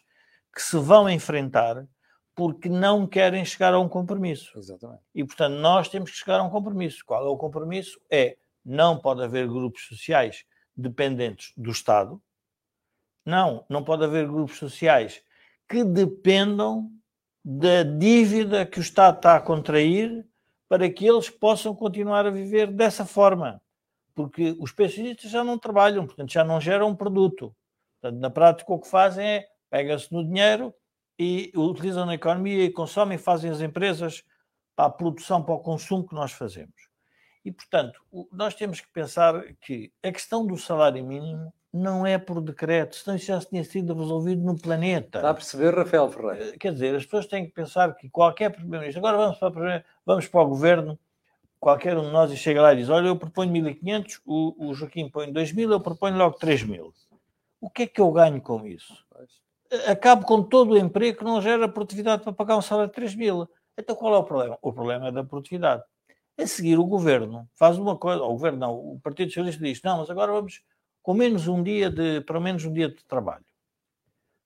que 0.53 0.61
se 0.61 0.77
vão 0.77 1.09
enfrentar 1.09 1.85
porque 2.38 2.69
não 2.69 3.07
querem 3.07 3.43
chegar 3.43 3.73
a 3.73 3.79
um 3.79 3.89
compromisso. 3.89 4.55
Exatamente. 4.59 5.01
E, 5.13 5.23
portanto, 5.25 5.55
nós 5.55 5.89
temos 5.89 6.11
que 6.11 6.17
chegar 6.17 6.39
a 6.39 6.43
um 6.43 6.51
compromisso. 6.51 7.03
Qual 7.03 7.25
é 7.25 7.27
o 7.27 7.35
compromisso? 7.35 7.99
É 8.11 8.38
não 8.63 8.95
pode 8.95 9.23
haver 9.23 9.47
grupos 9.47 9.88
sociais 9.88 10.45
dependentes 10.75 11.51
do 11.57 11.71
Estado. 11.71 12.21
Não, 13.25 13.65
não 13.67 13.83
pode 13.83 14.03
haver 14.03 14.27
grupos 14.27 14.59
sociais 14.59 15.23
que 15.67 15.83
dependam 15.83 16.91
da 17.43 17.81
dívida 17.81 18.67
que 18.67 18.77
o 18.77 18.81
Estado 18.81 19.17
está 19.17 19.35
a 19.35 19.41
contrair 19.41 20.23
para 20.69 20.88
que 20.91 21.07
eles 21.07 21.31
possam 21.31 21.73
continuar 21.73 22.27
a 22.27 22.29
viver 22.29 22.67
dessa 22.67 23.03
forma. 23.03 23.59
Porque 24.13 24.55
os 24.59 24.71
pensionistas 24.71 25.31
já 25.31 25.43
não 25.43 25.57
trabalham, 25.57 26.05
portanto, 26.05 26.31
já 26.31 26.43
não 26.43 26.61
geram 26.61 26.89
um 26.89 26.95
produto. 26.95 27.55
Portanto, 27.99 28.19
na 28.21 28.29
prática, 28.29 28.71
o 28.71 28.79
que 28.79 28.88
fazem 28.88 29.25
é 29.25 29.47
pega-se 29.71 30.13
no 30.13 30.23
dinheiro 30.23 30.71
e 31.18 31.51
utilizam 31.55 32.05
na 32.05 32.15
economia 32.15 32.63
e 32.63 32.72
consomem, 32.72 33.18
fazem 33.18 33.49
as 33.49 33.61
empresas 33.61 34.24
para 34.76 34.86
a 34.86 34.89
produção, 34.89 35.41
para 35.41 35.55
o 35.55 35.59
consumo 35.59 36.07
que 36.07 36.13
nós 36.13 36.32
fazemos. 36.32 36.88
E, 37.43 37.51
portanto, 37.51 38.01
nós 38.32 38.53
temos 38.53 38.82
que 38.82 38.89
pensar 38.89 39.41
que 39.61 39.91
a 40.03 40.11
questão 40.11 40.45
do 40.45 40.57
salário 40.57 41.03
mínimo 41.05 41.53
não 41.74 42.05
é 42.05 42.18
por 42.18 42.41
decreto, 42.41 42.95
senão 42.95 43.15
isso 43.15 43.28
já 43.28 43.39
tinha 43.39 43.63
sido 43.63 43.93
resolvido 43.93 44.43
no 44.43 44.59
planeta. 44.59 45.20
Está 45.20 45.30
a 45.30 45.34
perceber, 45.34 45.74
Rafael 45.74 46.09
Ferreira? 46.09 46.49
Eh, 46.49 46.57
Quer 46.57 46.74
dizer, 46.74 46.95
as 46.95 47.05
pessoas 47.05 47.26
têm 47.26 47.45
que 47.45 47.53
pensar 47.53 47.95
que 47.95 48.09
qualquer 48.09 48.51
primeiro-ministro, 48.51 48.99
agora 49.05 49.18
vamos 49.18 49.38
para, 49.39 49.86
vamos 50.05 50.28
para 50.28 50.41
o 50.41 50.47
governo, 50.47 50.99
qualquer 51.59 51.97
um 51.97 52.03
de 52.03 52.11
nós 52.11 52.32
e 52.32 52.38
chega 52.38 52.61
lá 52.61 52.74
e 52.74 52.78
diz: 52.78 52.89
Olha, 52.89 53.07
eu 53.07 53.15
proponho 53.15 53.51
1.500, 53.51 54.22
o, 54.26 54.70
o 54.70 54.74
Joaquim 54.74 55.09
põe 55.09 55.32
2.000, 55.32 55.72
eu 55.72 55.80
proponho 55.80 56.18
logo 56.18 56.38
3.000. 56.38 56.91
O 57.59 57.70
que 57.70 57.84
é 57.84 57.88
que 57.88 58.01
eu 58.01 58.11
ganho 58.11 58.41
com 58.41 58.65
isso? 58.68 59.05
Acabo 59.88 60.26
com 60.26 60.43
todo 60.43 60.74
o 60.74 60.78
emprego 60.78 61.20
que 61.20 61.24
não 61.24 61.41
gera 61.41 61.68
produtividade 61.68 62.24
para 62.24 62.34
pagar 62.34 62.57
um 62.57 62.61
salário 62.61 62.91
de 62.91 63.01
3.000. 63.01 63.47
Então 63.78 63.95
qual 63.95 64.15
é 64.15 64.18
o 64.18 64.24
problema? 64.24 64.57
O 64.61 64.74
problema 64.74 65.07
é 65.07 65.11
da 65.11 65.24
produtividade. 65.24 65.84
A 66.38 66.45
seguir, 66.45 66.78
o 66.78 66.86
governo 66.86 67.49
faz 67.55 67.78
uma 67.78 67.97
coisa, 67.97 68.22
o 68.24 68.32
governo 68.32 68.59
não, 68.59 68.74
o 68.74 68.99
Partido 69.01 69.30
Socialista 69.30 69.63
diz: 69.63 69.82
Não, 69.82 69.97
mas 69.99 70.09
agora 70.09 70.32
vamos 70.32 70.61
com 71.01 71.13
menos 71.13 71.47
um 71.47 71.63
dia 71.63 71.89
de, 71.89 72.22
para 72.22 72.39
menos 72.39 72.63
um 72.65 72.74
dia 72.74 72.89
de 72.89 73.03
trabalho. 73.05 73.45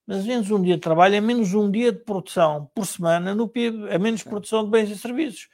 Mas 0.05 0.25
menos 0.25 0.49
um 0.51 0.61
dia 0.61 0.75
de 0.75 0.81
trabalho 0.81 1.15
é 1.15 1.21
menos 1.21 1.53
um 1.53 1.69
dia 1.69 1.91
de 1.91 1.99
produção 1.99 2.69
por 2.73 2.85
semana 2.85 3.35
no 3.35 3.47
PIB, 3.47 3.89
é 3.89 3.97
menos 3.97 4.23
produção 4.23 4.63
de 4.63 4.71
bens 4.71 4.89
e 4.89 4.97
serviços. 4.97 5.49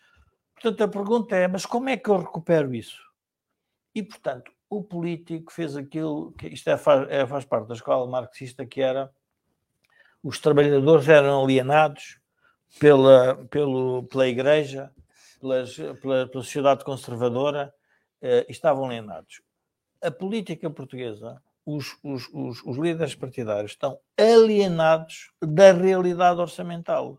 Portanto, 0.54 0.84
a 0.84 0.88
pergunta 0.88 1.36
é: 1.36 1.48
mas 1.48 1.66
como 1.66 1.90
é 1.90 1.98
que 1.98 2.10
eu 2.10 2.18
recupero 2.18 2.74
isso? 2.74 3.02
E, 3.96 4.04
portanto, 4.04 4.52
o 4.70 4.84
político 4.84 5.52
fez 5.52 5.76
aquilo 5.76 6.34
que 6.34 6.48
isto 6.48 6.70
é, 6.70 6.78
faz, 6.78 7.10
é, 7.10 7.26
faz 7.26 7.46
parte 7.46 7.68
da 7.68 7.74
escola 7.74 8.10
marxista, 8.10 8.66
que 8.66 8.82
era 8.82 9.12
os 10.28 10.40
trabalhadores 10.40 11.08
eram 11.08 11.42
alienados 11.42 12.20
pela, 12.78 13.46
pelo, 13.46 14.04
pela 14.04 14.28
igreja, 14.28 14.92
pelas, 15.40 15.74
pela, 15.76 16.28
pela 16.28 16.44
sociedade 16.44 16.84
conservadora, 16.84 17.74
eh, 18.22 18.46
estavam 18.50 18.88
alienados. 18.88 19.42
A 20.02 20.12
política 20.12 20.70
portuguesa 20.70 21.42
os, 21.66 21.98
os, 22.04 22.28
os, 22.34 22.62
os, 22.62 22.78
líderes 22.78 23.16
partidários 23.16 23.72
estão 23.72 24.00
alienados 24.18 25.32
da 25.42 25.72
realidade 25.72 26.42
orçamental. 26.42 27.18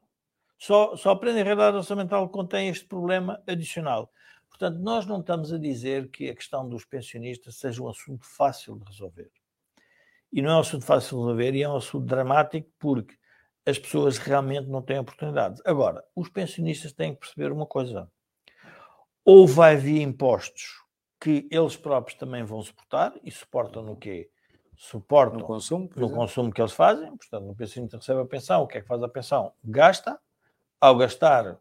Só, 0.59 0.95
só 0.95 1.13
aprendem 1.13 1.41
a 1.41 1.45
realidade 1.47 1.79
orçamental 1.79 2.29
quando 2.29 2.49
tem 2.49 2.69
este 2.69 2.85
problema 2.85 3.43
adicional. 3.47 4.13
Portanto, 4.51 4.81
nós 4.81 5.07
não 5.07 5.21
estamos 5.21 5.51
a 5.51 5.59
dizer 5.59 6.11
que 6.11 6.29
a 6.29 6.35
questão 6.35 6.69
dos 6.69 6.85
pensionistas 6.85 7.57
seja 7.57 7.83
um 7.83 7.89
assunto 7.89 8.27
fácil 8.27 8.79
de 8.79 8.85
resolver. 8.85 9.31
E 10.33 10.43
não 10.43 10.51
é 10.51 10.57
um 10.57 10.61
assunto 10.61 10.85
fácil 10.85 11.17
de 11.17 11.23
resolver 11.23 11.55
e 11.55 11.63
é 11.63 11.69
um 11.69 11.77
assunto 11.77 12.07
dramático 12.07 12.71
porque 12.79 13.17
as 13.67 13.79
pessoas 13.79 14.19
realmente 14.19 14.69
não 14.69 14.83
têm 14.83 14.99
oportunidades. 14.99 15.61
Agora, 15.65 16.03
os 16.15 16.29
pensionistas 16.29 16.93
têm 16.93 17.15
que 17.15 17.21
perceber 17.21 17.53
uma 17.53 17.67
coisa. 17.67 18.11
Ou 19.25 19.47
vai 19.47 19.77
vir 19.77 20.01
impostos 20.01 20.79
que 21.21 21.47
eles 21.51 21.77
próprios 21.77 22.19
também 22.19 22.45
vão 22.45 22.63
suportar, 22.63 23.13
e 23.23 23.31
suportam 23.31 23.83
no 23.83 23.97
quê? 23.97 24.31
Suportam 24.77 25.41
no 25.41 25.45
consumo, 25.45 25.91
no 25.97 26.11
consumo 26.11 26.53
que 26.53 26.61
eles 26.61 26.73
fazem, 26.73 27.15
portanto, 27.17 27.51
o 27.51 27.55
pensionista 27.55 27.97
recebe 27.97 28.21
a 28.21 28.25
pensão, 28.25 28.63
o 28.63 28.67
que 28.67 28.79
é 28.79 28.81
que 28.81 28.87
faz 28.87 29.03
a 29.03 29.09
pensão? 29.09 29.53
Gasta, 29.65 30.19
ao 30.81 30.97
gastar, 30.97 31.59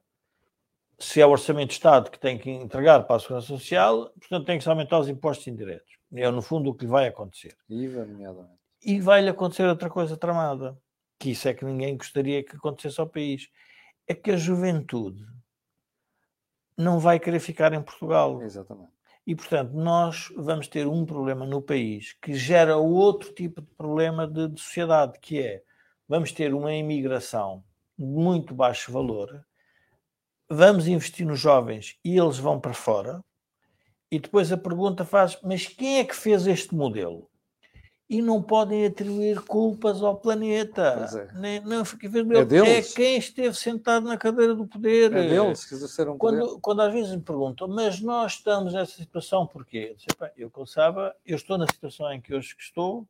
se 0.99 1.19
é 1.19 1.25
o 1.25 1.31
orçamento 1.31 1.69
de 1.69 1.73
Estado 1.73 2.11
que 2.11 2.19
tem 2.19 2.37
que 2.37 2.49
entregar 2.49 3.03
para 3.03 3.15
a 3.15 3.19
Segurança 3.19 3.47
Social, 3.47 4.11
portanto, 4.19 4.45
tem 4.45 4.57
que 4.57 4.63
se 4.63 4.69
aumentar 4.69 4.99
os 4.99 5.09
impostos 5.09 5.47
indiretos. 5.47 5.96
É, 6.13 6.29
no 6.31 6.41
fundo, 6.41 6.69
o 6.69 6.73
que 6.73 6.85
lhe 6.85 6.91
vai 6.91 7.07
acontecer. 7.07 7.55
IVA, 7.69 8.05
nomeadamente. 8.05 8.59
E 8.83 8.99
vai-lhe 8.99 9.29
acontecer 9.29 9.63
outra 9.63 9.89
coisa 9.89 10.15
tramada, 10.15 10.77
que 11.19 11.31
isso 11.31 11.47
é 11.47 11.53
que 11.53 11.65
ninguém 11.65 11.97
gostaria 11.97 12.43
que 12.43 12.55
acontecesse 12.55 12.99
ao 12.99 13.07
país, 13.07 13.49
é 14.07 14.13
que 14.13 14.31
a 14.31 14.37
juventude 14.37 15.25
não 16.77 16.99
vai 16.99 17.19
querer 17.19 17.39
ficar 17.39 17.73
em 17.73 17.81
Portugal. 17.81 18.41
Exatamente. 18.41 18.91
E, 19.25 19.35
portanto, 19.35 19.73
nós 19.73 20.31
vamos 20.37 20.69
ter 20.69 20.87
um 20.87 21.05
problema 21.05 21.45
no 21.45 21.61
país 21.61 22.13
que 22.21 22.33
gera 22.33 22.77
outro 22.77 23.33
tipo 23.33 23.61
de 23.61 23.67
problema 23.75 24.25
de, 24.25 24.47
de 24.47 24.61
sociedade, 24.61 25.19
que 25.19 25.41
é, 25.41 25.61
vamos 26.07 26.31
ter 26.31 26.53
uma 26.53 26.73
imigração 26.73 27.61
de 27.97 28.05
muito 28.05 28.55
baixo 28.55 28.89
valor, 28.91 29.45
vamos 30.49 30.87
investir 30.87 31.25
nos 31.25 31.39
jovens 31.39 31.99
e 32.05 32.17
eles 32.17 32.37
vão 32.37 32.57
para 32.57 32.73
fora, 32.73 33.21
e 34.11 34.19
depois 34.19 34.51
a 34.51 34.57
pergunta 34.57 35.03
faz, 35.03 35.37
mas 35.43 35.67
quem 35.67 35.99
é 35.99 36.03
que 36.03 36.15
fez 36.15 36.47
este 36.47 36.73
modelo? 36.73 37.29
E 38.09 38.21
não 38.21 38.41
podem 38.41 38.85
atribuir 38.85 39.41
culpas 39.41 40.01
ao 40.01 40.15
planeta. 40.15 41.09
É. 41.13 41.37
Nem, 41.37 41.59
não, 41.59 41.81
é, 41.81 42.45
deles. 42.45 42.91
é 42.91 42.95
quem 42.95 43.17
esteve 43.17 43.53
sentado 43.53 44.07
na 44.07 44.15
cadeira 44.15 44.55
do 44.55 44.65
poder. 44.65 45.11
É 45.11 45.27
deles 45.27 45.65
que 45.65 45.73
exerceram 45.73 46.17
quando, 46.17 46.39
poder. 46.39 46.61
quando 46.61 46.81
às 46.83 46.93
vezes 46.93 47.13
me 47.13 47.21
perguntam, 47.21 47.67
mas 47.67 47.99
nós 47.99 48.33
estamos 48.33 48.73
nessa 48.73 48.95
situação 48.95 49.45
porquê? 49.45 49.89
Eu, 49.89 49.95
disse, 49.95 50.07
eu 50.37 50.49
pensava, 50.49 51.13
eu 51.25 51.35
estou 51.35 51.57
na 51.57 51.67
situação 51.67 52.09
em 52.13 52.21
que 52.21 52.33
hoje 52.33 52.55
estou, 52.57 53.05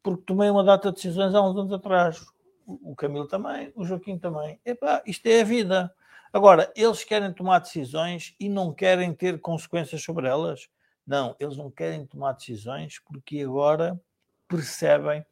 porque 0.00 0.22
tomei 0.24 0.48
uma 0.48 0.62
data 0.62 0.90
de 0.90 0.94
decisões 0.94 1.34
há 1.34 1.42
uns 1.42 1.56
anos 1.56 1.72
atrás. 1.72 2.24
O 2.64 2.94
Camilo 2.94 3.26
também, 3.26 3.72
o 3.74 3.84
Joaquim 3.84 4.16
também. 4.16 4.60
Epá, 4.64 5.02
isto 5.04 5.26
é 5.26 5.40
a 5.40 5.44
vida. 5.44 5.92
Agora, 6.32 6.72
eles 6.76 7.02
querem 7.04 7.32
tomar 7.32 7.58
decisões 7.58 8.34
e 8.38 8.48
não 8.48 8.72
querem 8.72 9.12
ter 9.12 9.40
consequências 9.40 10.02
sobre 10.02 10.28
elas? 10.28 10.68
Não, 11.06 11.34
eles 11.40 11.56
não 11.56 11.70
querem 11.70 12.06
tomar 12.06 12.32
decisões 12.32 12.98
porque 13.00 13.40
agora 13.40 14.00
percebem 14.46 15.24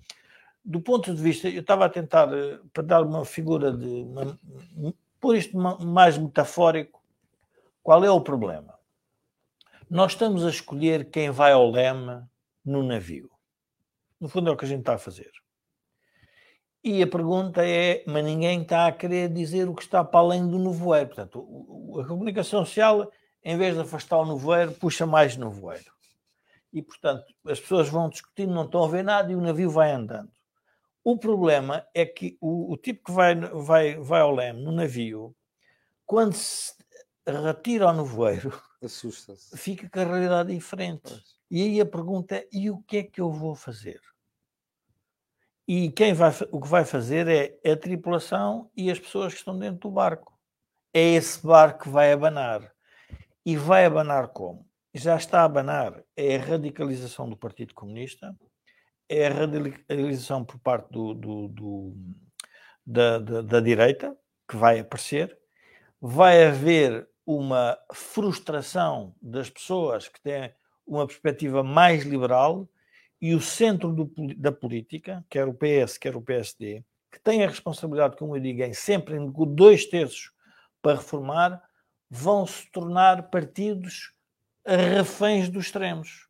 do 0.69 0.83
ponto 0.83 1.15
de 1.15 1.23
vista, 1.23 1.49
eu 1.49 1.63
estava 1.63 1.87
a 1.87 1.89
tentar, 1.89 2.31
eh, 2.31 2.61
para 2.75 2.83
dar 2.83 3.03
uma 3.03 3.25
figura 3.25 3.73
de, 3.73 3.87
uma, 3.87 4.39
por 5.19 5.35
isto 5.35 5.57
mais 5.57 6.19
metafórico, 6.19 7.03
qual 7.83 8.05
é 8.05 8.11
o 8.11 8.21
problema? 8.21 8.79
Nós 9.89 10.13
estamos 10.13 10.45
a 10.45 10.51
escolher 10.51 11.09
quem 11.09 11.31
vai 11.31 11.53
ao 11.53 11.71
leme 11.71 12.23
no 12.63 12.83
navio. 12.83 13.31
No 14.21 14.29
fundo 14.29 14.51
é 14.51 14.53
o 14.53 14.57
que 14.59 14.67
a 14.67 14.69
gente 14.69 14.81
está 14.81 14.97
a 14.97 14.99
fazer. 14.99 15.33
E 16.91 17.03
a 17.03 17.07
pergunta 17.07 17.63
é, 17.69 18.03
mas 18.07 18.25
ninguém 18.25 18.63
está 18.63 18.87
a 18.87 18.93
querer 18.93 19.29
dizer 19.29 19.69
o 19.69 19.75
que 19.75 19.83
está 19.83 20.03
para 20.03 20.21
além 20.21 20.49
do 20.49 20.59
nevoeiro. 20.59 21.09
Portanto, 21.09 22.01
a 22.01 22.09
comunicação 22.09 22.65
social, 22.65 23.13
em 23.45 23.59
vez 23.59 23.75
de 23.75 23.83
afastar 23.83 24.17
o 24.17 24.25
nevoeiro, 24.25 24.73
puxa 24.73 25.05
mais 25.05 25.37
nevoeiro. 25.37 25.93
E, 26.73 26.81
portanto, 26.81 27.27
as 27.47 27.61
pessoas 27.61 27.91
vão 27.91 28.09
discutindo, 28.09 28.55
não 28.55 28.65
estão 28.65 28.83
a 28.83 28.89
ver 28.89 29.05
nada 29.05 29.31
e 29.31 29.37
o 29.37 29.41
navio 29.43 29.71
vai 29.71 29.93
andando. 29.93 30.31
O 31.05 31.19
problema 31.19 31.87
é 31.93 32.07
que 32.07 32.39
o, 32.41 32.73
o 32.73 32.77
tipo 32.79 33.05
que 33.05 33.13
vai, 33.13 33.35
vai, 33.35 33.97
vai 33.97 34.23
ao 34.23 34.35
leme 34.35 34.63
no 34.63 34.73
navio, 34.73 35.37
quando 36.07 36.33
se 36.33 36.73
retira 37.27 37.85
ao 37.85 37.95
nevoeiro, 37.95 38.59
assusta-se. 38.83 39.55
Fica 39.59 39.91
com 39.91 40.01
a 40.01 40.05
realidade 40.05 40.55
diferente. 40.55 41.03
Pois. 41.03 41.39
E 41.51 41.63
aí 41.65 41.81
a 41.83 41.87
pergunta 41.87 42.37
é: 42.37 42.49
e 42.51 42.71
o 42.71 42.79
que 42.79 42.97
é 42.97 43.03
que 43.03 43.21
eu 43.21 43.31
vou 43.31 43.55
fazer? 43.55 44.01
E 45.69 45.91
quem 45.91 46.15
vai, 46.15 46.33
o 46.51 46.59
que 46.59 46.67
vai 46.67 46.83
fazer 46.83 47.29
é 47.63 47.71
a 47.71 47.77
tripulação 47.77 48.71
e 48.75 48.91
as 48.91 48.99
pessoas 48.99 49.35
que 49.35 49.41
estão 49.41 49.59
dentro 49.59 49.81
do 49.81 49.91
barco. 49.91 50.33
É 50.95 51.13
esse 51.13 51.47
barco 51.47 51.85
que 51.85 51.89
vai 51.91 52.11
abanar. 52.11 52.73
E 53.45 53.55
vai 53.55 53.85
abanar 53.85 54.29
como? 54.29 54.67
Já 54.95 55.17
está 55.17 55.43
a 55.43 55.45
abanar. 55.45 56.03
É 56.17 56.37
a 56.37 56.41
radicalização 56.41 57.29
do 57.29 57.37
Partido 57.37 57.75
Comunista, 57.75 58.35
é 59.11 59.27
a 59.27 59.31
radicalização 59.31 60.43
por 60.43 60.59
parte 60.59 60.91
do, 60.91 61.13
do, 61.13 61.49
do 61.49 61.97
da, 62.87 63.19
da, 63.19 63.43
da 63.43 63.61
direita, 63.61 64.17
que 64.49 64.57
vai 64.57 64.79
aparecer. 64.79 65.39
Vai 66.01 66.47
haver 66.47 67.07
uma 67.27 67.79
frustração 67.93 69.15
das 69.21 69.51
pessoas 69.51 70.09
que 70.09 70.21
têm 70.23 70.51
uma 70.87 71.07
perspectiva 71.07 71.63
mais 71.63 72.05
liberal 72.05 72.67
e 73.21 73.35
o 73.35 73.41
centro 73.41 73.93
do, 73.93 74.11
da 74.37 74.53
política, 74.53 75.25
quer 75.29 75.49
o 75.49 75.55
PS, 75.55 75.99
quer 75.99 76.17
o 76.17 76.23
PSD, 76.23 76.85
que 77.11 77.21
tem 77.21 77.45
a 77.45 77.49
responsabilidade, 77.49 78.17
como 78.17 78.37
eu 78.37 78.41
digo, 78.41 78.63
em 78.63 78.73
sempre 78.73 79.17
em 79.17 79.33
dois 79.55 79.87
terços 79.87 80.31
para 80.81 80.97
reformar, 80.97 81.63
vão 82.09 82.47
se 82.47 82.71
tornar 82.71 83.31
partidos 83.31 84.13
reféns 84.65 85.49
dos 85.49 85.67
extremos. 85.67 86.29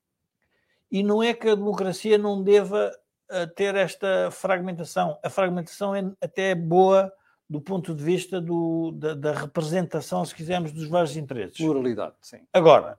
E 0.91 1.03
não 1.03 1.23
é 1.23 1.35
que 1.35 1.49
a 1.49 1.55
democracia 1.55 2.17
não 2.17 2.43
deva 2.43 2.91
eh, 3.31 3.47
ter 3.47 3.75
esta 3.75 4.31
fragmentação. 4.31 5.19
A 5.23 5.29
fragmentação 5.29 5.95
é 5.95 6.11
até 6.21 6.55
boa 6.55 7.13
do 7.49 7.61
ponto 7.61 7.95
de 7.95 8.03
vista 8.03 8.41
do, 8.41 8.93
da, 8.93 9.15
da, 9.15 9.33
representação, 9.33 10.25
se 10.25 10.35
quisermos, 10.35 10.73
dos 10.73 10.87
vários 10.87 11.17
interesses. 11.17 11.57
Pluralidade, 11.57 12.15
sim. 12.21 12.41
Agora, 12.53 12.99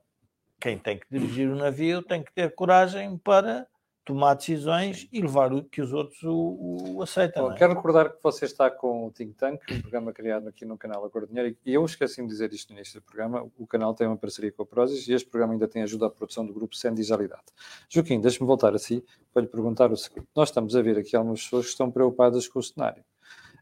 quem 0.60 0.78
tem 0.78 0.98
que 0.98 1.06
dirigir 1.10 1.50
o 1.50 1.56
navio 1.56 2.02
tem 2.02 2.24
que 2.24 2.34
ter 2.34 2.54
coragem 2.56 3.18
para 3.18 3.68
tomar 4.10 4.34
decisões 4.34 5.08
e 5.14 5.22
levar 5.22 5.54
o 5.54 5.64
que 5.64 5.84
os 5.84 5.94
outros 5.94 6.24
o, 6.24 6.96
o 6.96 7.04
aceitam. 7.04 7.44
Bom, 7.44 7.52
é? 7.52 7.56
Quero 7.56 7.76
recordar 7.76 8.10
que 8.10 8.18
você 8.24 8.46
está 8.46 8.72
com 8.72 9.06
o 9.06 9.12
Think 9.12 9.36
Tank, 9.36 9.62
um 9.72 9.82
programa 9.82 10.12
criado 10.12 10.50
aqui 10.50 10.66
no 10.66 10.76
canal 10.80 11.06
Acordo 11.06 11.28
Dinheiro, 11.28 11.56
e 11.64 11.74
eu 11.76 11.86
esqueci 11.86 12.20
de 12.20 12.28
dizer 12.28 12.52
isto 12.52 12.74
no 12.74 12.80
início 12.80 13.00
do 13.00 13.04
programa, 13.04 13.48
o 13.56 13.68
canal 13.68 13.94
tem 13.94 14.08
uma 14.08 14.18
parceria 14.18 14.52
com 14.52 14.64
a 14.64 14.66
Prozis 14.66 15.08
e 15.08 15.14
este 15.14 15.30
programa 15.30 15.54
ainda 15.54 15.68
tem 15.68 15.84
ajuda 15.84 16.08
à 16.08 16.10
produção 16.10 16.44
do 16.44 16.52
grupo 16.52 16.76
Sem 16.76 16.92
Digitalidade. 16.92 17.44
Joaquim, 17.88 18.20
deixe-me 18.20 18.48
voltar 18.48 18.74
a 18.74 18.80
si 18.80 19.06
para 19.32 19.44
lhe 19.44 19.48
perguntar 19.48 19.92
o 19.92 19.96
seguinte. 19.96 20.28
Nós 20.36 20.50
estamos 20.50 20.76
a 20.76 20.82
ver 20.82 20.98
aqui 20.98 21.16
algumas 21.16 21.44
pessoas 21.44 21.66
que 21.66 21.72
estão 21.72 21.92
preocupadas 21.92 22.48
com 22.48 22.58
o 22.58 22.64
cenário 22.64 23.06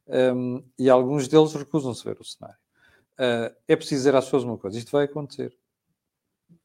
um, 0.07 0.63
e 0.79 0.89
alguns 0.89 1.27
deles 1.27 1.53
recusam-se 1.53 2.07
a 2.07 2.13
ver 2.13 2.21
o 2.21 2.23
cenário. 2.23 2.57
Uh, 3.19 3.53
é 3.67 3.75
preciso 3.75 3.99
dizer 3.99 4.15
às 4.15 4.23
pessoas 4.23 4.45
uma 4.45 4.57
coisa: 4.57 4.77
isto 4.77 4.93
vai 4.93 5.03
acontecer. 5.03 5.53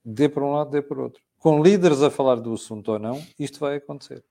Dê 0.04 0.28
para 0.28 0.44
um 0.44 0.52
lado, 0.52 0.70
dê 0.70 0.80
para 0.80 1.02
outro. 1.02 1.20
Com 1.42 1.60
líderes 1.60 2.00
a 2.02 2.08
falar 2.08 2.36
do 2.36 2.54
assunto 2.54 2.92
ou 2.92 3.00
não, 3.00 3.20
isto 3.36 3.58
vai 3.58 3.74
acontecer. 3.74 4.22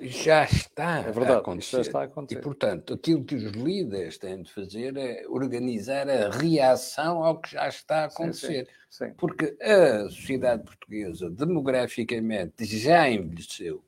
Já 0.00 0.44
está, 0.44 1.00
é 1.00 1.12
verdade, 1.12 1.32
a 1.32 1.38
acontecer. 1.40 1.76
já 1.76 1.82
está 1.82 2.00
a 2.00 2.04
acontecer. 2.04 2.40
E, 2.40 2.42
portanto, 2.42 2.94
aquilo 2.94 3.22
que 3.22 3.34
os 3.34 3.52
líderes 3.52 4.16
têm 4.16 4.40
de 4.40 4.50
fazer 4.50 4.96
é 4.96 5.26
organizar 5.28 6.08
a 6.08 6.30
reação 6.30 7.22
ao 7.22 7.38
que 7.38 7.52
já 7.52 7.68
está 7.68 8.04
a 8.04 8.04
acontecer. 8.06 8.64
Sim, 8.64 8.72
sim, 8.88 9.08
sim. 9.08 9.14
Porque 9.18 9.58
a 9.60 10.08
sociedade 10.08 10.64
portuguesa, 10.64 11.28
demograficamente, 11.28 12.64
já 12.64 13.10
envelheceu 13.10 13.84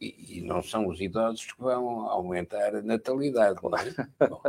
e, 0.00 0.38
e, 0.38 0.40
não 0.40 0.60
são 0.64 0.88
os 0.88 1.00
idosos 1.00 1.44
que 1.44 1.62
vão 1.62 2.08
aumentar 2.08 2.74
a 2.74 2.82
natalidade. 2.82 3.60
É? 4.18 4.26
Bom, 4.26 4.42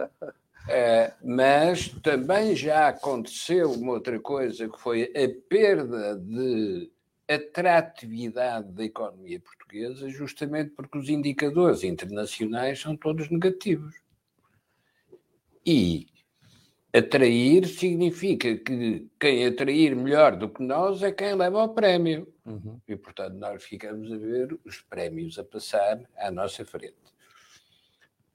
é, 0.68 1.14
mas 1.24 1.90
também 2.02 2.56
já 2.56 2.90
aconteceu 2.90 3.72
uma 3.72 3.94
outra 3.94 4.20
coisa 4.20 4.70
que 4.70 4.80
foi 4.80 5.04
a 5.04 5.50
perda 5.50 6.16
de 6.18 6.92
atratividade 7.28 8.72
da 8.72 8.84
economia 8.84 9.40
portuguesa, 9.40 10.10
justamente 10.10 10.72
porque 10.72 10.98
os 10.98 11.10
indicadores 11.10 11.84
internacionais 11.84 12.80
são 12.80 12.96
todos 12.96 13.30
negativos. 13.30 13.96
E 15.66 16.08
atrair 16.94 17.68
significa 17.68 18.58
que 18.58 19.08
quem 19.20 19.46
atrair 19.46 19.96
melhor 19.96 20.36
do 20.36 20.50
que 20.50 20.62
nós 20.62 21.02
é 21.04 21.12
quem 21.12 21.36
leva 21.36 21.64
o 21.64 21.70
prémio. 21.70 22.28
Uhum. 22.46 22.80
E, 22.88 22.96
portanto, 22.96 23.36
nós 23.36 23.64
ficamos 23.64 24.12
a 24.12 24.18
ver 24.18 24.58
os 24.66 24.82
prémios 24.82 25.40
a 25.40 25.44
passar 25.44 26.02
à 26.18 26.30
nossa 26.30 26.66
frente. 26.66 26.96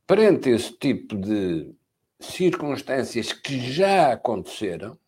Perante 0.06 0.50
esse 0.50 0.72
tipo 0.72 1.16
de 1.16 1.74
circunstâncias 2.20 3.32
que 3.32 3.58
já 3.58 4.12
aconteceram, 4.12 4.98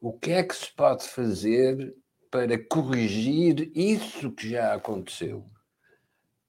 o 0.00 0.12
que 0.12 0.30
é 0.30 0.42
que 0.42 0.54
se 0.54 0.72
pode 0.72 1.06
fazer 1.08 1.94
para 2.30 2.56
corrigir 2.66 3.70
isso 3.74 4.32
que 4.32 4.50
já 4.50 4.74
aconteceu? 4.74 5.44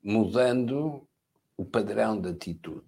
Mudando 0.01 1.07
o 1.57 1.65
padrão 1.65 2.19
de 2.19 2.29
atitude. 2.29 2.85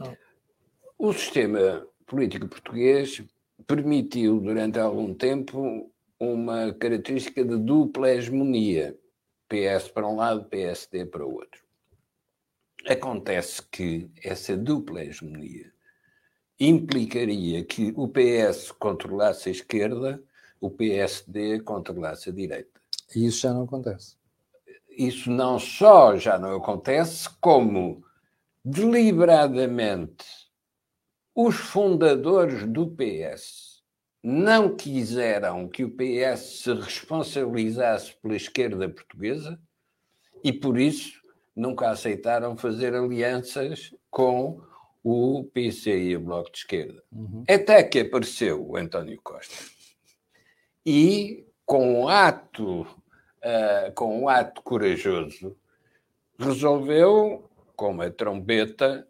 Oh. 0.00 1.08
O 1.08 1.12
sistema 1.12 1.86
político 2.06 2.48
português 2.48 3.22
permitiu, 3.66 4.40
durante 4.40 4.78
algum 4.78 5.14
tempo, 5.14 5.92
uma 6.18 6.72
característica 6.72 7.44
de 7.44 7.58
dupla 7.58 8.10
hegemonia. 8.10 8.96
PS 9.48 9.88
para 9.88 10.08
um 10.08 10.16
lado, 10.16 10.48
PSD 10.48 11.04
para 11.04 11.26
o 11.26 11.34
outro. 11.34 11.62
Acontece 12.86 13.62
que 13.70 14.10
essa 14.22 14.56
dupla 14.56 15.04
hegemonia 15.04 15.72
implicaria 16.68 17.64
que 17.64 17.92
o 17.96 18.06
PS 18.06 18.70
controlasse 18.72 19.48
a 19.48 19.52
esquerda, 19.52 20.22
o 20.60 20.70
PSD 20.70 21.60
controlasse 21.60 22.30
a 22.30 22.32
direita. 22.32 22.80
E 23.14 23.26
isso 23.26 23.40
já 23.40 23.52
não 23.52 23.64
acontece. 23.64 24.16
Isso 24.88 25.30
não 25.30 25.58
só 25.58 26.16
já 26.16 26.38
não 26.38 26.54
acontece, 26.54 27.28
como 27.40 28.04
deliberadamente 28.64 30.24
os 31.34 31.56
fundadores 31.56 32.64
do 32.66 32.86
PS 32.86 33.82
não 34.22 34.76
quiseram 34.76 35.66
que 35.66 35.82
o 35.82 35.90
PS 35.90 36.62
se 36.62 36.74
responsabilizasse 36.74 38.14
pela 38.22 38.36
esquerda 38.36 38.88
portuguesa 38.88 39.58
e, 40.44 40.52
por 40.52 40.78
isso, 40.78 41.20
nunca 41.56 41.90
aceitaram 41.90 42.56
fazer 42.56 42.94
alianças 42.94 43.92
com 44.10 44.62
o 45.02 45.44
PC 45.52 45.98
e 45.98 46.16
o 46.16 46.20
Bloco 46.20 46.50
de 46.52 46.58
Esquerda. 46.58 47.02
Uhum. 47.12 47.44
Até 47.48 47.82
que 47.82 48.00
apareceu 48.00 48.64
o 48.64 48.76
António 48.76 49.20
Costa. 49.22 49.54
E, 50.84 51.44
com 51.64 52.02
um 52.02 52.08
ato, 52.08 52.82
uh, 52.82 53.92
com 53.94 54.22
um 54.22 54.28
ato 54.28 54.62
corajoso, 54.62 55.56
resolveu, 56.38 57.48
com 57.76 57.90
uma 57.90 58.10
trombeta, 58.10 59.06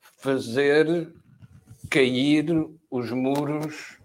fazer 0.00 1.12
cair 1.90 2.46
os 2.90 3.10
muros 3.10 3.98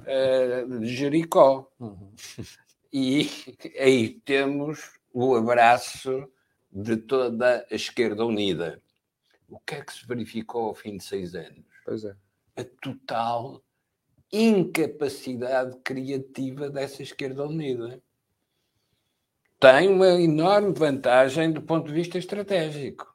uh, 0.00 0.80
de 0.80 0.86
Jericó. 0.86 1.70
Uhum. 1.78 2.12
E 2.96 3.28
aí 3.76 4.20
temos 4.24 4.92
o 5.12 5.34
abraço 5.34 6.30
de 6.70 6.96
toda 6.96 7.66
a 7.68 7.74
esquerda 7.74 8.24
unida. 8.24 8.80
O 9.54 9.60
que 9.60 9.76
é 9.76 9.84
que 9.84 9.92
se 9.92 10.06
verificou 10.06 10.66
ao 10.66 10.74
fim 10.74 10.96
de 10.96 11.04
seis 11.04 11.34
anos? 11.34 11.64
Pois 11.84 12.04
é. 12.04 12.16
A 12.56 12.64
total 12.82 13.62
incapacidade 14.32 15.76
criativa 15.84 16.68
dessa 16.68 17.02
esquerda 17.02 17.46
unida. 17.46 18.02
Tem 19.60 19.88
uma 19.88 20.08
enorme 20.20 20.72
vantagem 20.72 21.52
do 21.52 21.62
ponto 21.62 21.86
de 21.86 21.94
vista 21.94 22.18
estratégico 22.18 23.14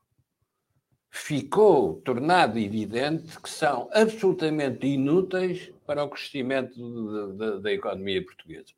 ficou 1.10 2.02
tornado 2.02 2.60
evidente 2.60 3.40
que 3.42 3.50
são 3.50 3.90
absolutamente 3.92 4.86
inúteis 4.86 5.72
para 5.86 6.04
o 6.04 6.10
crescimento 6.10 7.34
da 7.62 7.72
economia 7.72 8.24
portuguesa. 8.24 8.74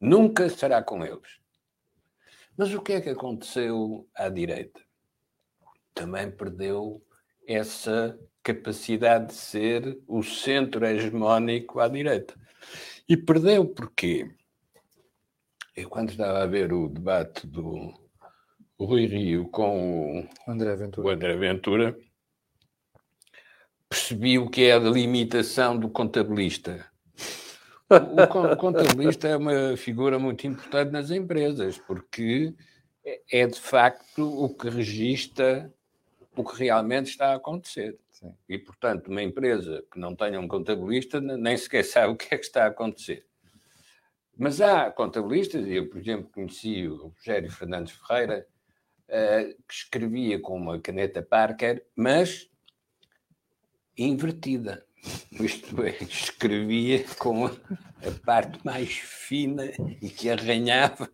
Nunca 0.00 0.48
será 0.48 0.82
com 0.82 1.04
eles. 1.04 1.40
Mas 2.56 2.74
o 2.74 2.80
que 2.80 2.92
é 2.92 3.00
que 3.00 3.10
aconteceu 3.10 4.08
à 4.14 4.28
direita? 4.28 4.80
Também 6.00 6.30
perdeu 6.30 7.04
essa 7.46 8.18
capacidade 8.42 9.26
de 9.26 9.34
ser 9.34 10.00
o 10.08 10.22
centro 10.22 10.86
hegemónico 10.86 11.78
à 11.78 11.88
direita. 11.88 12.32
E 13.06 13.18
perdeu 13.18 13.66
porquê? 13.66 14.30
Eu, 15.76 15.90
quando 15.90 16.08
estava 16.08 16.42
a 16.42 16.46
ver 16.46 16.72
o 16.72 16.88
debate 16.88 17.46
do 17.46 17.92
Rui 18.78 19.04
Rio 19.04 19.46
com 19.50 20.20
o 20.22 20.50
André 20.50 20.74
Ventura, 20.74 21.06
o 21.06 21.10
André 21.10 21.36
Ventura 21.36 21.98
percebi 23.86 24.38
o 24.38 24.48
que 24.48 24.62
é 24.62 24.72
a 24.72 24.78
limitação 24.78 25.78
do 25.78 25.90
contabilista. 25.90 26.86
O 27.90 28.56
contabilista 28.56 29.28
é 29.28 29.36
uma 29.36 29.76
figura 29.76 30.18
muito 30.18 30.46
importante 30.46 30.92
nas 30.92 31.10
empresas, 31.10 31.76
porque 31.76 32.54
é 33.30 33.46
de 33.46 33.60
facto 33.60 34.22
o 34.22 34.48
que 34.48 34.70
registra 34.70 35.70
o 36.40 36.44
que 36.44 36.58
realmente 36.58 37.10
está 37.10 37.32
a 37.32 37.36
acontecer. 37.36 37.98
Sim. 38.10 38.34
E, 38.48 38.58
portanto, 38.58 39.08
uma 39.08 39.22
empresa 39.22 39.84
que 39.92 39.98
não 39.98 40.14
tenha 40.14 40.40
um 40.40 40.48
contabilista 40.48 41.20
nem 41.20 41.56
sequer 41.56 41.84
sabe 41.84 42.12
o 42.12 42.16
que 42.16 42.34
é 42.34 42.38
que 42.38 42.44
está 42.44 42.64
a 42.64 42.68
acontecer. 42.68 43.26
Mas 44.36 44.60
há 44.60 44.90
contabilistas, 44.90 45.66
eu, 45.66 45.88
por 45.88 46.00
exemplo, 46.00 46.30
conheci 46.32 46.88
o 46.88 47.08
Rogério 47.08 47.50
Fernandes 47.50 47.92
Ferreira, 47.92 48.46
uh, 49.08 49.62
que 49.68 49.74
escrevia 49.74 50.40
com 50.40 50.56
uma 50.56 50.80
caneta 50.80 51.22
Parker, 51.22 51.84
mas 51.94 52.48
invertida. 53.96 54.84
Isto 55.32 55.82
é, 55.82 55.96
escrevia 56.02 57.04
com 57.18 57.46
a 57.46 57.50
parte 58.24 58.58
mais 58.64 58.92
fina 58.92 59.70
e 60.00 60.08
que 60.08 60.30
arranhava. 60.30 61.10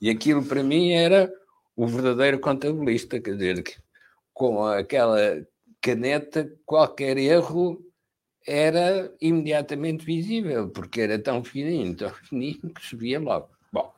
E 0.00 0.08
aquilo 0.08 0.44
para 0.44 0.62
mim 0.62 0.92
era 0.92 1.32
o 1.76 1.86
verdadeiro 1.86 2.38
contabilista, 2.38 3.20
quer 3.20 3.32
dizer, 3.34 3.62
que 3.62 3.76
com 4.32 4.64
aquela 4.64 5.46
caneta, 5.80 6.50
qualquer 6.64 7.18
erro 7.18 7.84
era 8.46 9.12
imediatamente 9.20 10.04
visível, 10.04 10.68
porque 10.70 11.00
era 11.00 11.18
tão 11.18 11.44
fininho, 11.44 11.94
tão 11.94 12.10
fininho 12.24 12.72
que 12.74 12.86
se 12.86 12.96
via 12.96 13.20
logo. 13.20 13.50
Bom, 13.72 13.92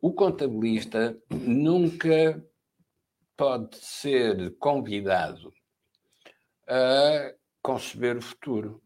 o 0.00 0.12
contabilista 0.12 1.16
nunca 1.30 2.44
pode 3.36 3.76
ser 3.76 4.56
convidado 4.58 5.52
a 6.68 7.32
conceber 7.62 8.16
o 8.16 8.22
futuro. 8.22 8.82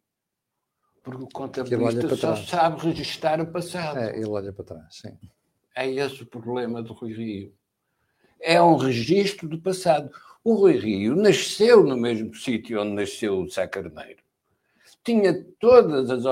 Porque 1.03 1.25
o 1.25 1.29
contabilista 1.29 2.17
só 2.17 2.35
trás. 2.35 2.49
sabe 2.49 2.81
registrar 2.81 3.41
o 3.41 3.51
passado. 3.51 3.99
É, 3.99 4.17
ele 4.17 4.29
olha 4.29 4.53
para 4.53 4.65
trás, 4.65 4.87
sim. 4.95 5.19
É 5.75 5.91
esse 5.91 6.23
o 6.23 6.27
problema 6.27 6.83
do 6.83 6.93
Rui 6.93 7.13
Rio. 7.13 7.55
É 8.41 8.63
um 8.63 8.77
registro 8.77 9.49
do 9.49 9.61
passado. 9.61 10.11
O 10.45 10.55
Rui 10.55 10.77
Rio 10.77 11.15
nasceu 11.15 11.85
no 11.85 11.97
mesmo 11.97 12.35
sítio 12.35 12.81
onde 12.81 12.95
nasceu 12.95 13.41
o 13.41 13.49
Sá 13.49 13.67
Carneiro. 13.69 14.23
Tinha 15.05 15.45
todas 15.59 16.11
as, 16.11 16.25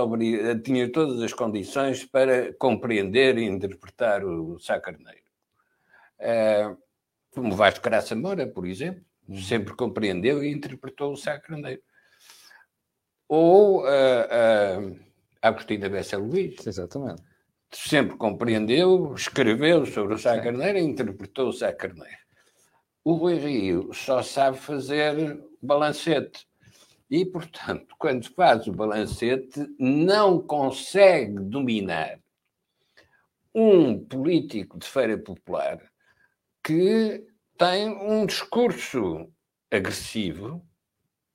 tinha 0.65 0.91
todas 0.91 1.21
as 1.23 1.33
condições 1.33 2.05
para 2.05 2.53
compreender 2.55 3.39
e 3.39 3.45
interpretar 3.45 4.25
o 4.25 4.59
Sá 4.59 4.81
Carneiro. 4.81 5.21
Uh, 6.19 6.77
como 7.31 7.55
Vasco 7.55 7.85
Graça 7.85 8.15
Moura, 8.15 8.47
por 8.47 8.67
exemplo, 8.67 9.05
sempre 9.47 9.75
compreendeu 9.75 10.43
e 10.43 10.51
interpretou 10.51 11.13
o 11.13 11.17
Sá 11.17 11.39
Carneiro 11.39 11.83
ou 13.29 13.83
uh, 13.83 13.87
uh, 13.87 15.01
Agostinho 15.41 15.89
Bessa 15.89 16.19
Luís. 16.19 16.67
Exatamente. 16.67 17.23
Sempre 17.73 18.17
compreendeu, 18.17 19.15
escreveu 19.15 19.87
sobre 19.87 20.15
o 20.15 20.19
Sá 20.19 20.41
Carneiro 20.41 20.79
e 20.79 20.83
interpretou 20.83 21.49
o 21.49 21.53
Sá 21.53 21.73
Carneiro. 21.73 22.20
O 23.05 23.15
Rui 23.15 23.39
Rio 23.39 23.93
só 23.95 24.23
sabe 24.23 24.59
fazer 24.59 25.43
balancete. 25.63 26.47
E, 27.11 27.25
portanto, 27.25 27.95
quando 27.99 28.25
faz 28.35 28.67
o 28.67 28.73
balancete, 28.73 29.67
não 29.79 30.41
consegue 30.41 31.41
dominar 31.41 32.21
um 33.55 33.99
político 33.99 34.79
de 34.79 34.87
feira 34.87 35.19
popular 35.19 35.81
que 36.63 37.27
tem 37.59 37.89
um 37.89 38.27
discurso 38.27 39.29
agressivo, 39.71 40.65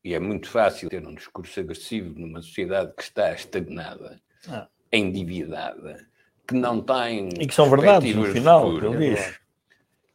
e 0.04 0.14
é 0.14 0.20
muito 0.20 0.48
fácil 0.48 0.88
ter 0.88 1.06
um 1.06 1.16
discurso 1.16 1.60
agressivo 1.60 2.18
numa 2.18 2.42
sociedade 2.42 2.94
que 2.96 3.04
está 3.04 3.34
estagnada, 3.34 4.22
ah. 4.48 4.68
endividada, 4.92 6.08
que 6.48 6.54
não 6.56 6.82
tem. 6.82 7.30
E 7.40 7.48
que 7.48 7.54
são 7.54 7.70
verdades 7.70 8.16
no 8.16 8.26
final, 8.26 8.80
que 8.80 8.86
ele 8.86 9.16
diz. 9.16 9.40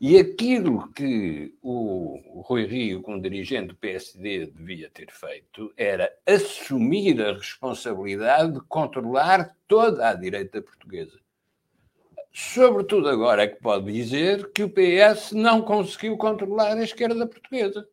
E 0.00 0.16
aquilo 0.16 0.90
que 0.92 1.54
o 1.60 2.42
Rui 2.46 2.64
Rio, 2.64 3.02
como 3.02 3.20
dirigente 3.20 3.68
do 3.68 3.74
PSD, 3.74 4.46
devia 4.46 4.88
ter 4.88 5.10
feito 5.10 5.70
era 5.76 6.10
assumir 6.26 7.20
a 7.20 7.34
responsabilidade 7.34 8.54
de 8.54 8.60
controlar 8.62 9.54
toda 9.68 10.08
a 10.08 10.14
direita 10.14 10.62
portuguesa. 10.62 11.20
Sobretudo 12.32 13.10
agora 13.10 13.42
é 13.42 13.48
que 13.48 13.60
pode 13.60 13.92
dizer 13.92 14.50
que 14.52 14.62
o 14.62 14.70
PS 14.70 15.32
não 15.32 15.60
conseguiu 15.60 16.16
controlar 16.16 16.78
a 16.78 16.82
esquerda 16.82 17.26
portuguesa. 17.26 17.86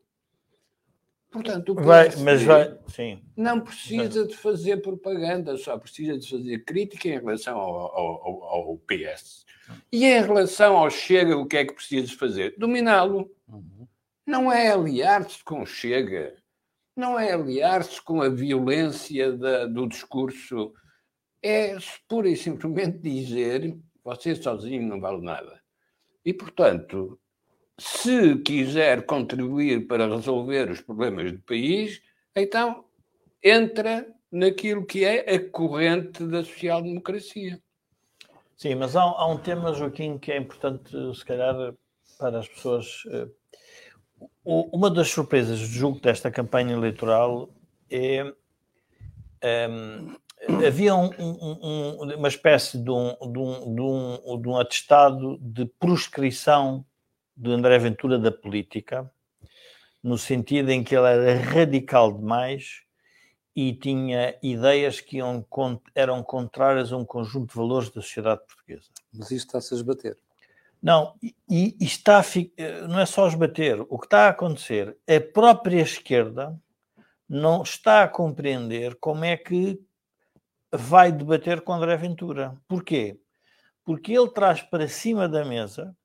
Portanto, 1.43 1.75
vai, 1.75 2.09
mas 2.17 2.43
vai, 2.43 2.77
sim. 2.87 3.21
não 3.35 3.59
precisa 3.61 4.25
de 4.25 4.35
fazer 4.35 4.77
propaganda, 4.77 5.57
só 5.57 5.77
precisa 5.77 6.17
de 6.17 6.29
fazer 6.29 6.63
crítica 6.65 7.07
em 7.07 7.19
relação 7.19 7.57
ao, 7.57 7.95
ao, 7.95 8.43
ao 8.43 8.77
PS. 8.79 9.45
E 9.91 10.05
em 10.05 10.21
relação 10.21 10.77
ao 10.77 10.89
Chega, 10.89 11.37
o 11.37 11.45
que 11.45 11.57
é 11.57 11.65
que 11.65 11.73
precisa 11.73 12.07
de 12.07 12.15
fazer? 12.15 12.55
Dominá-lo. 12.57 13.29
Uhum. 13.47 13.87
Não 14.25 14.51
é 14.51 14.69
aliar-se 14.71 15.43
com 15.43 15.61
o 15.61 15.65
Chega, 15.65 16.35
não 16.95 17.19
é 17.19 17.31
aliar-se 17.31 18.01
com 18.01 18.21
a 18.21 18.29
violência 18.29 19.31
da, 19.31 19.65
do 19.65 19.87
discurso, 19.87 20.73
é 21.41 21.77
pura 22.07 22.29
e 22.29 22.35
simplesmente 22.35 22.97
dizer 22.97 23.77
você 24.03 24.35
sozinho 24.35 24.87
não 24.87 24.99
vale 24.99 25.21
nada. 25.21 25.61
E, 26.23 26.33
portanto, 26.33 27.19
se 27.79 28.37
quiser 28.39 29.05
contribuir 29.05 29.87
para 29.87 30.07
resolver 30.07 30.71
os 30.71 30.81
problemas 30.81 31.31
do 31.31 31.39
país, 31.39 32.01
então 32.35 32.85
entra 33.43 34.07
naquilo 34.31 34.85
que 34.85 35.05
é 35.05 35.35
a 35.35 35.49
corrente 35.49 36.25
da 36.25 36.43
social-democracia. 36.43 37.61
Sim, 38.55 38.75
mas 38.75 38.95
há, 38.95 39.01
há, 39.01 39.27
um 39.27 39.37
tema, 39.37 39.73
Joaquim, 39.73 40.17
que 40.17 40.31
é 40.31 40.37
importante, 40.37 40.91
se 41.15 41.23
calhar, 41.23 41.73
para 42.17 42.39
as 42.39 42.47
pessoas. 42.47 43.03
Eh, 43.11 43.27
uma 44.43 44.89
das 44.89 45.09
surpresas, 45.09 45.59
julgo, 45.59 45.99
desta 45.99 46.31
campanha 46.31 46.73
eleitoral 46.73 47.49
é. 47.89 48.23
Um, 48.23 48.33
ehm, 49.41 50.15
havia 50.65 50.95
um, 50.95 51.11
um, 51.19 52.15
uma 52.15 52.27
espécie 52.27 52.77
de 52.77 52.89
um, 52.89 53.15
de, 53.31 53.39
um, 53.39 54.41
de 54.41 54.47
um 54.49 54.57
atestado 54.57 55.37
de 55.39 55.65
proscrição 55.79 56.85
do 57.37 57.51
André 57.51 57.77
Ventura 57.77 58.17
da 58.17 58.31
política, 58.31 59.09
no 60.03 60.17
sentido 60.17 60.71
em 60.71 60.83
que 60.83 60.95
ele 60.95 61.07
era 61.07 61.39
radical 61.39 62.11
demais 62.11 62.81
e 63.55 63.73
tinha 63.73 64.37
ideias 64.41 64.99
que 64.99 65.17
iam, 65.17 65.45
eram 65.93 66.23
contrárias 66.23 66.91
a 66.91 66.97
um 66.97 67.05
conjunto 67.05 67.49
de 67.51 67.55
valores 67.55 67.89
da 67.89 68.01
sociedade 68.01 68.41
portuguesa. 68.45 68.89
Mas 69.13 69.31
isto 69.31 69.47
está-se 69.47 69.73
a 69.73 69.77
esbater. 69.77 70.17
Não, 70.81 71.15
e, 71.21 71.35
e 71.79 71.85
está 71.85 72.19
a, 72.19 72.87
não 72.87 72.99
é 72.99 73.05
só 73.05 73.27
esbater. 73.27 73.81
O 73.89 73.97
que 73.97 74.05
está 74.05 74.27
a 74.27 74.29
acontecer, 74.29 74.95
a 75.07 75.19
própria 75.33 75.81
esquerda 75.81 76.59
não 77.27 77.63
está 77.63 78.03
a 78.03 78.07
compreender 78.07 78.95
como 78.95 79.25
é 79.25 79.35
que 79.35 79.79
vai 80.71 81.11
debater 81.11 81.61
com 81.61 81.73
André 81.73 81.97
Ventura. 81.97 82.55
Porquê? 82.67 83.19
Porque 83.83 84.13
ele 84.13 84.29
traz 84.29 84.61
para 84.61 84.87
cima 84.87 85.27
da 85.27 85.43
mesa 85.43 85.95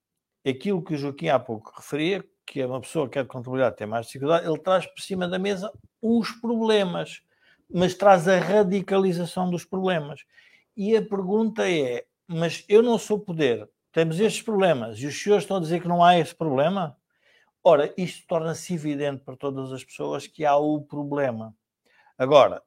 aquilo 0.46 0.82
que 0.82 0.94
o 0.94 0.98
Joaquim 0.98 1.28
há 1.28 1.38
pouco 1.38 1.72
referia, 1.76 2.24
que 2.44 2.60
é 2.60 2.66
uma 2.66 2.80
pessoa 2.80 3.06
que 3.06 3.14
quer 3.14 3.26
contabilidade 3.26 3.76
tem 3.76 3.86
mais 3.86 4.06
dificuldade, 4.06 4.46
ele 4.46 4.58
traz 4.58 4.86
por 4.86 5.00
cima 5.00 5.28
da 5.28 5.38
mesa 5.38 5.72
os 6.00 6.30
problemas, 6.32 7.22
mas 7.70 7.94
traz 7.94 8.26
a 8.28 8.38
radicalização 8.38 9.50
dos 9.50 9.64
problemas. 9.64 10.20
E 10.76 10.96
a 10.96 11.02
pergunta 11.02 11.70
é: 11.70 12.04
mas 12.26 12.64
eu 12.68 12.82
não 12.82 12.98
sou 12.98 13.18
poder, 13.18 13.68
temos 13.92 14.18
estes 14.18 14.42
problemas 14.42 14.98
e 14.98 15.06
os 15.06 15.22
senhores 15.22 15.44
estão 15.44 15.58
a 15.58 15.60
dizer 15.60 15.80
que 15.80 15.88
não 15.88 16.02
há 16.02 16.18
esse 16.18 16.34
problema? 16.34 16.96
Ora, 17.64 17.94
isto 17.96 18.26
torna-se 18.26 18.74
evidente 18.74 19.22
para 19.22 19.36
todas 19.36 19.72
as 19.72 19.84
pessoas 19.84 20.26
que 20.26 20.44
há 20.44 20.56
o 20.56 20.82
problema. 20.82 21.54
Agora, 22.18 22.60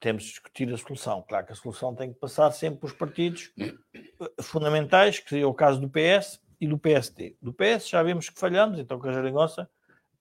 temos 0.00 0.24
de 0.24 0.30
discutir 0.30 0.72
a 0.72 0.76
solução. 0.76 1.24
Claro 1.28 1.46
que 1.46 1.52
a 1.52 1.56
solução 1.56 1.94
tem 1.94 2.12
que 2.12 2.18
passar 2.18 2.50
sempre 2.50 2.80
pelos 2.80 2.96
partidos 2.96 3.52
fundamentais, 4.42 5.20
que 5.20 5.28
seria 5.28 5.48
o 5.48 5.54
caso 5.54 5.80
do 5.80 5.88
PS, 5.88 6.40
e 6.60 6.66
do 6.66 6.78
PSD. 6.78 7.36
Do 7.40 7.52
PS 7.52 7.88
já 7.88 8.02
vimos 8.02 8.28
que 8.28 8.38
falhamos, 8.38 8.78
então 8.78 8.98
com 8.98 9.08
a 9.08 9.12
geringonça 9.12 9.68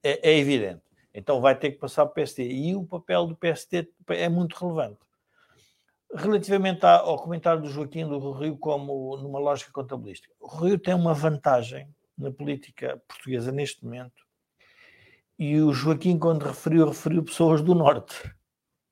é, 0.03 0.31
é 0.31 0.37
evidente. 0.37 0.81
Então 1.13 1.39
vai 1.39 1.57
ter 1.57 1.71
que 1.71 1.77
passar 1.77 2.05
para 2.05 2.11
o 2.11 2.15
PSD. 2.15 2.47
E 2.47 2.75
o 2.75 2.85
papel 2.85 3.27
do 3.27 3.35
PSD 3.35 3.89
é 4.09 4.27
muito 4.27 4.53
relevante. 4.55 4.99
Relativamente 6.13 6.85
ao 6.85 7.17
comentário 7.17 7.61
do 7.61 7.69
Joaquim 7.69 8.07
do 8.07 8.31
Rio 8.31 8.57
como 8.57 9.17
numa 9.17 9.39
lógica 9.39 9.71
contabilística, 9.71 10.33
o 10.39 10.47
Rio 10.47 10.77
tem 10.77 10.93
uma 10.93 11.13
vantagem 11.13 11.89
na 12.17 12.31
política 12.31 13.01
portuguesa 13.07 13.51
neste 13.51 13.83
momento 13.83 14.25
e 15.37 15.59
o 15.59 15.73
Joaquim, 15.73 16.17
quando 16.17 16.43
referiu, 16.43 16.87
referiu 16.87 17.23
pessoas 17.23 17.61
do 17.61 17.75
Norte. 17.75 18.33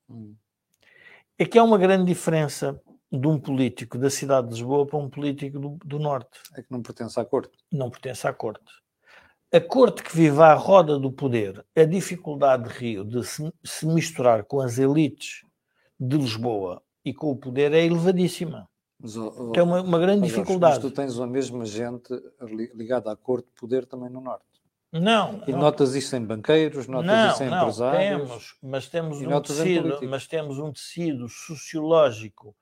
Hum. 0.08 0.36
É 1.38 1.44
que 1.46 1.58
há 1.58 1.64
uma 1.64 1.78
grande 1.78 2.04
diferença 2.04 2.80
de 3.10 3.26
um 3.26 3.38
político 3.38 3.96
da 3.98 4.10
cidade 4.10 4.48
de 4.48 4.54
Lisboa 4.54 4.86
para 4.86 4.98
um 4.98 5.08
político 5.08 5.58
do, 5.58 5.78
do 5.84 5.98
Norte. 5.98 6.40
É 6.56 6.62
que 6.62 6.70
não 6.70 6.82
pertence 6.82 7.18
à 7.18 7.24
corte. 7.24 7.52
Não 7.70 7.90
pertence 7.90 8.26
à 8.26 8.32
corte. 8.32 8.64
A 9.52 9.60
corte 9.60 10.02
que 10.02 10.16
vive 10.16 10.40
à 10.40 10.52
roda 10.54 10.98
do 10.98 11.12
poder, 11.12 11.64
a 11.76 11.84
dificuldade 11.84 12.64
de 12.64 12.70
Rio 12.70 13.04
de 13.04 13.24
se, 13.24 13.52
se 13.62 13.86
misturar 13.86 14.44
com 14.44 14.60
as 14.60 14.78
elites 14.78 15.44
de 15.98 16.16
Lisboa 16.16 16.82
e 17.04 17.14
com 17.14 17.30
o 17.30 17.36
poder 17.36 17.72
é 17.72 17.84
elevadíssima. 17.84 18.68
Mas, 18.98 19.16
oh, 19.16 19.52
é 19.54 19.62
uma, 19.62 19.82
uma 19.82 19.98
grande 19.98 20.26
dificuldade. 20.26 20.74
Mas 20.74 20.82
tu 20.82 20.90
tens 20.90 21.20
a 21.20 21.26
mesma 21.26 21.64
gente 21.64 22.08
ligada 22.74 23.12
à 23.12 23.16
corte 23.16 23.46
de 23.46 23.54
poder 23.54 23.86
também 23.86 24.08
no 24.08 24.20
Norte. 24.20 24.44
Não. 24.90 25.42
E 25.46 25.52
não. 25.52 25.58
notas 25.58 25.94
isso 25.94 26.14
em 26.14 26.24
banqueiros, 26.24 26.86
notas 26.86 27.06
não, 27.06 27.30
isso 27.30 27.42
em 27.42 27.50
não, 27.50 27.58
empresários. 27.58 28.28
Temos, 28.28 28.56
mas 28.62 28.88
temos 28.88 29.20
um 29.20 29.40
tecido, 29.40 29.98
mas 30.08 30.26
temos 30.26 30.58
um 30.58 30.72
tecido 30.72 31.28
sociológico, 31.28 32.56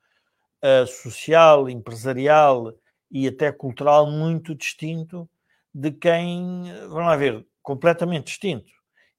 uh, 0.63 0.87
social, 0.87 1.69
empresarial 1.69 2.73
e 3.11 3.29
até 3.29 3.53
cultural 3.53 4.11
muito 4.11 4.55
distinto 4.55 5.29
de 5.75 5.91
quem, 5.91 6.65
vamos 6.89 7.07
lá 7.07 7.17
ver, 7.17 7.47
completamente 7.63 8.27
distinto. 8.27 8.71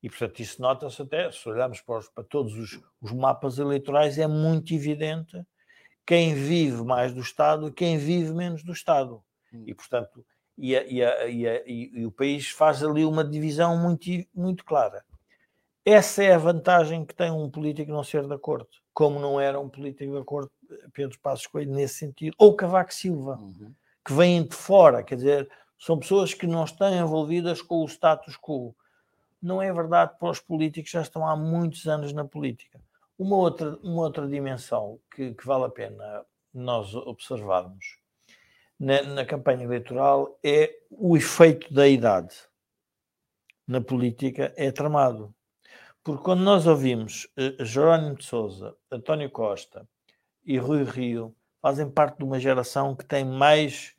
E, 0.01 0.09
portanto, 0.09 0.39
isso 0.41 0.61
nota-se 0.61 1.01
até, 1.01 1.31
se 1.31 1.47
olharmos 1.47 1.79
para, 1.81 1.99
os, 1.99 2.09
para 2.09 2.23
todos 2.23 2.53
os, 2.55 2.81
os, 3.01 3.11
mapas 3.11 3.57
eleitorais, 3.57 4.17
é 4.19 4.27
muito 4.27 4.73
evidente 4.73 5.41
quem 6.05 6.35
vive 6.35 6.83
mais 6.83 7.13
do 7.13 7.21
Estado 7.21 7.67
e 7.67 7.71
quem 7.71 7.97
vive 7.97 8.33
menos 8.33 8.63
do 8.63 8.73
Estado. 8.73 9.23
Hum. 9.53 9.63
E, 9.65 9.73
portanto, 9.73 10.25
e, 10.57 10.75
a, 10.75 10.83
e, 10.83 11.03
a, 11.03 11.27
e, 11.27 11.47
a, 11.47 11.63
e, 11.65 12.05
o 12.05 12.11
país 12.11 12.49
faz 12.49 12.83
ali 12.83 13.05
uma 13.05 13.23
divisão 13.23 13.77
muito, 13.77 14.09
muito 14.35 14.65
clara. 14.65 15.03
Essa 15.85 16.23
é 16.23 16.33
a 16.33 16.37
vantagem 16.37 17.05
que 17.05 17.15
tem 17.15 17.31
um 17.31 17.49
político 17.49 17.91
não 17.91 18.03
ser 18.03 18.27
da 18.27 18.37
corte, 18.37 18.81
como 18.93 19.19
não 19.19 19.39
era 19.39 19.59
um 19.59 19.69
político 19.69 20.13
da 20.13 20.23
corte 20.23 20.51
Pedro 20.93 21.19
Passos 21.19 21.47
Coelho 21.47 21.71
nesse 21.71 21.95
sentido, 21.95 22.35
ou 22.37 22.55
Cavaco 22.55 22.93
Silva, 22.93 23.37
uhum. 23.37 23.73
que 24.05 24.13
vêm 24.13 24.43
de 24.43 24.55
fora, 24.55 25.03
quer 25.03 25.15
dizer, 25.15 25.49
são 25.77 25.99
pessoas 25.99 26.33
que 26.33 26.47
não 26.47 26.63
estão 26.63 26.93
envolvidas 26.93 27.61
com 27.61 27.83
o 27.83 27.87
status 27.87 28.37
quo. 28.37 28.75
Não 29.41 29.61
é 29.61 29.71
verdade 29.73 30.13
para 30.17 30.29
os 30.29 30.39
políticos 30.39 30.91
já 30.91 31.01
estão 31.01 31.27
há 31.27 31.35
muitos 31.35 31.87
anos 31.87 32.13
na 32.13 32.23
política. 32.23 32.79
Uma 33.17 33.35
outra, 33.35 33.77
uma 33.83 34.03
outra 34.03 34.27
dimensão 34.27 34.99
que, 35.13 35.33
que 35.33 35.45
vale 35.45 35.65
a 35.65 35.69
pena 35.69 36.25
nós 36.53 36.95
observarmos 36.95 37.97
na, 38.79 39.01
na 39.03 39.25
campanha 39.25 39.63
eleitoral 39.63 40.39
é 40.43 40.73
o 40.89 41.15
efeito 41.17 41.73
da 41.73 41.87
idade 41.87 42.35
na 43.67 43.81
política 43.81 44.53
é 44.57 44.71
tramado. 44.71 45.33
Porque 46.03 46.23
quando 46.23 46.41
nós 46.41 46.67
ouvimos 46.67 47.29
uh, 47.37 47.63
Jerónimo 47.63 48.15
de 48.15 48.25
Souza, 48.25 48.75
António 48.91 49.29
Costa 49.29 49.87
e 50.45 50.57
Rui 50.57 50.83
Rio, 50.83 51.35
fazem 51.61 51.89
parte 51.89 52.17
de 52.17 52.23
uma 52.23 52.39
geração 52.39 52.95
que 52.95 53.05
tem 53.05 53.23
mais, 53.23 53.93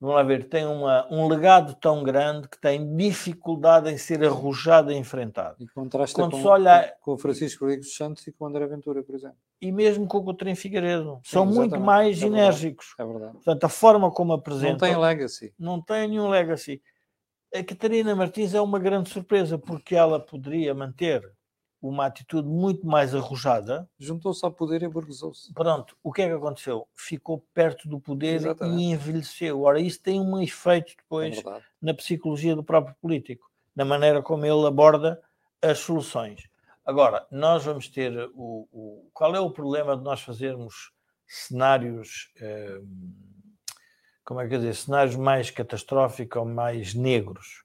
vamos 0.00 0.16
lá 0.16 0.22
ver, 0.22 0.48
tem 0.48 0.66
uma, 0.66 1.06
um 1.10 1.28
legado 1.28 1.74
tão 1.74 2.02
grande 2.02 2.48
que 2.48 2.60
tem 2.60 2.96
dificuldade 2.96 3.90
em 3.90 3.98
ser 3.98 4.24
arrojado 4.24 4.92
e 4.92 4.96
enfrentado. 4.96 5.56
E 5.60 5.66
contrasta 5.68 6.20
quando 6.20 6.32
com, 6.32 6.44
olha, 6.44 6.94
com 7.00 7.12
o 7.12 7.18
Francisco 7.18 7.64
Rodrigues 7.64 7.94
Santos 7.94 8.26
e 8.26 8.32
com 8.32 8.44
o 8.44 8.48
André 8.48 8.66
Ventura, 8.66 9.02
por 9.02 9.14
exemplo 9.14 9.38
e 9.60 9.72
mesmo 9.72 10.06
com 10.06 10.18
o 10.18 10.24
Coutinho 10.24 10.56
Figueiredo. 10.56 11.20
Sim, 11.24 11.30
São 11.32 11.46
muito 11.46 11.80
mais 11.80 12.22
é 12.22 12.26
enérgicos. 12.26 12.94
Verdade, 12.96 13.10
é 13.10 13.18
verdade. 13.18 13.44
Portanto, 13.44 13.64
a 13.64 13.68
forma 13.68 14.10
como 14.10 14.32
apresentam... 14.32 14.88
Não 14.88 14.94
tem 14.94 14.96
legacy. 14.96 15.54
Não 15.58 15.80
tem 15.80 16.08
nenhum 16.08 16.28
legacy. 16.28 16.82
A 17.54 17.64
Catarina 17.64 18.14
Martins 18.14 18.54
é 18.54 18.60
uma 18.60 18.78
grande 18.78 19.08
surpresa, 19.08 19.58
porque 19.58 19.94
ela 19.94 20.20
poderia 20.20 20.74
manter 20.74 21.22
uma 21.88 22.06
atitude 22.06 22.48
muito 22.48 22.86
mais 22.86 23.14
arrojada. 23.14 23.88
Juntou-se 23.98 24.44
ao 24.44 24.52
poder 24.52 24.82
e 24.82 24.88
burguesou-se. 24.88 25.52
Pronto, 25.52 25.96
o 26.02 26.12
que 26.12 26.22
é 26.22 26.28
que 26.28 26.34
aconteceu? 26.34 26.86
Ficou 26.94 27.44
perto 27.52 27.88
do 27.88 28.00
poder 28.00 28.36
Exatamente. 28.36 28.82
e 28.82 28.84
envelheceu. 28.86 29.62
Ora, 29.62 29.80
isso 29.80 30.02
tem 30.02 30.20
um 30.20 30.40
efeito 30.40 30.94
depois 30.96 31.38
é 31.38 31.62
na 31.80 31.94
psicologia 31.94 32.54
do 32.54 32.64
próprio 32.64 32.94
político, 33.00 33.50
na 33.74 33.84
maneira 33.84 34.22
como 34.22 34.44
ele 34.44 34.66
aborda 34.66 35.20
as 35.62 35.78
soluções. 35.78 36.48
Agora, 36.84 37.26
nós 37.30 37.64
vamos 37.64 37.88
ter 37.88 38.30
o, 38.34 38.68
o, 38.72 39.10
Qual 39.12 39.34
é 39.34 39.40
o 39.40 39.50
problema 39.50 39.96
de 39.96 40.04
nós 40.04 40.20
fazermos 40.20 40.92
cenários. 41.26 42.30
Eh, 42.40 42.80
como 44.24 44.40
é 44.40 44.48
que 44.48 44.56
dizer? 44.56 44.74
Cenários 44.74 45.16
mais 45.16 45.50
catastróficos 45.50 46.40
ou 46.40 46.46
mais 46.46 46.94
negros? 46.94 47.64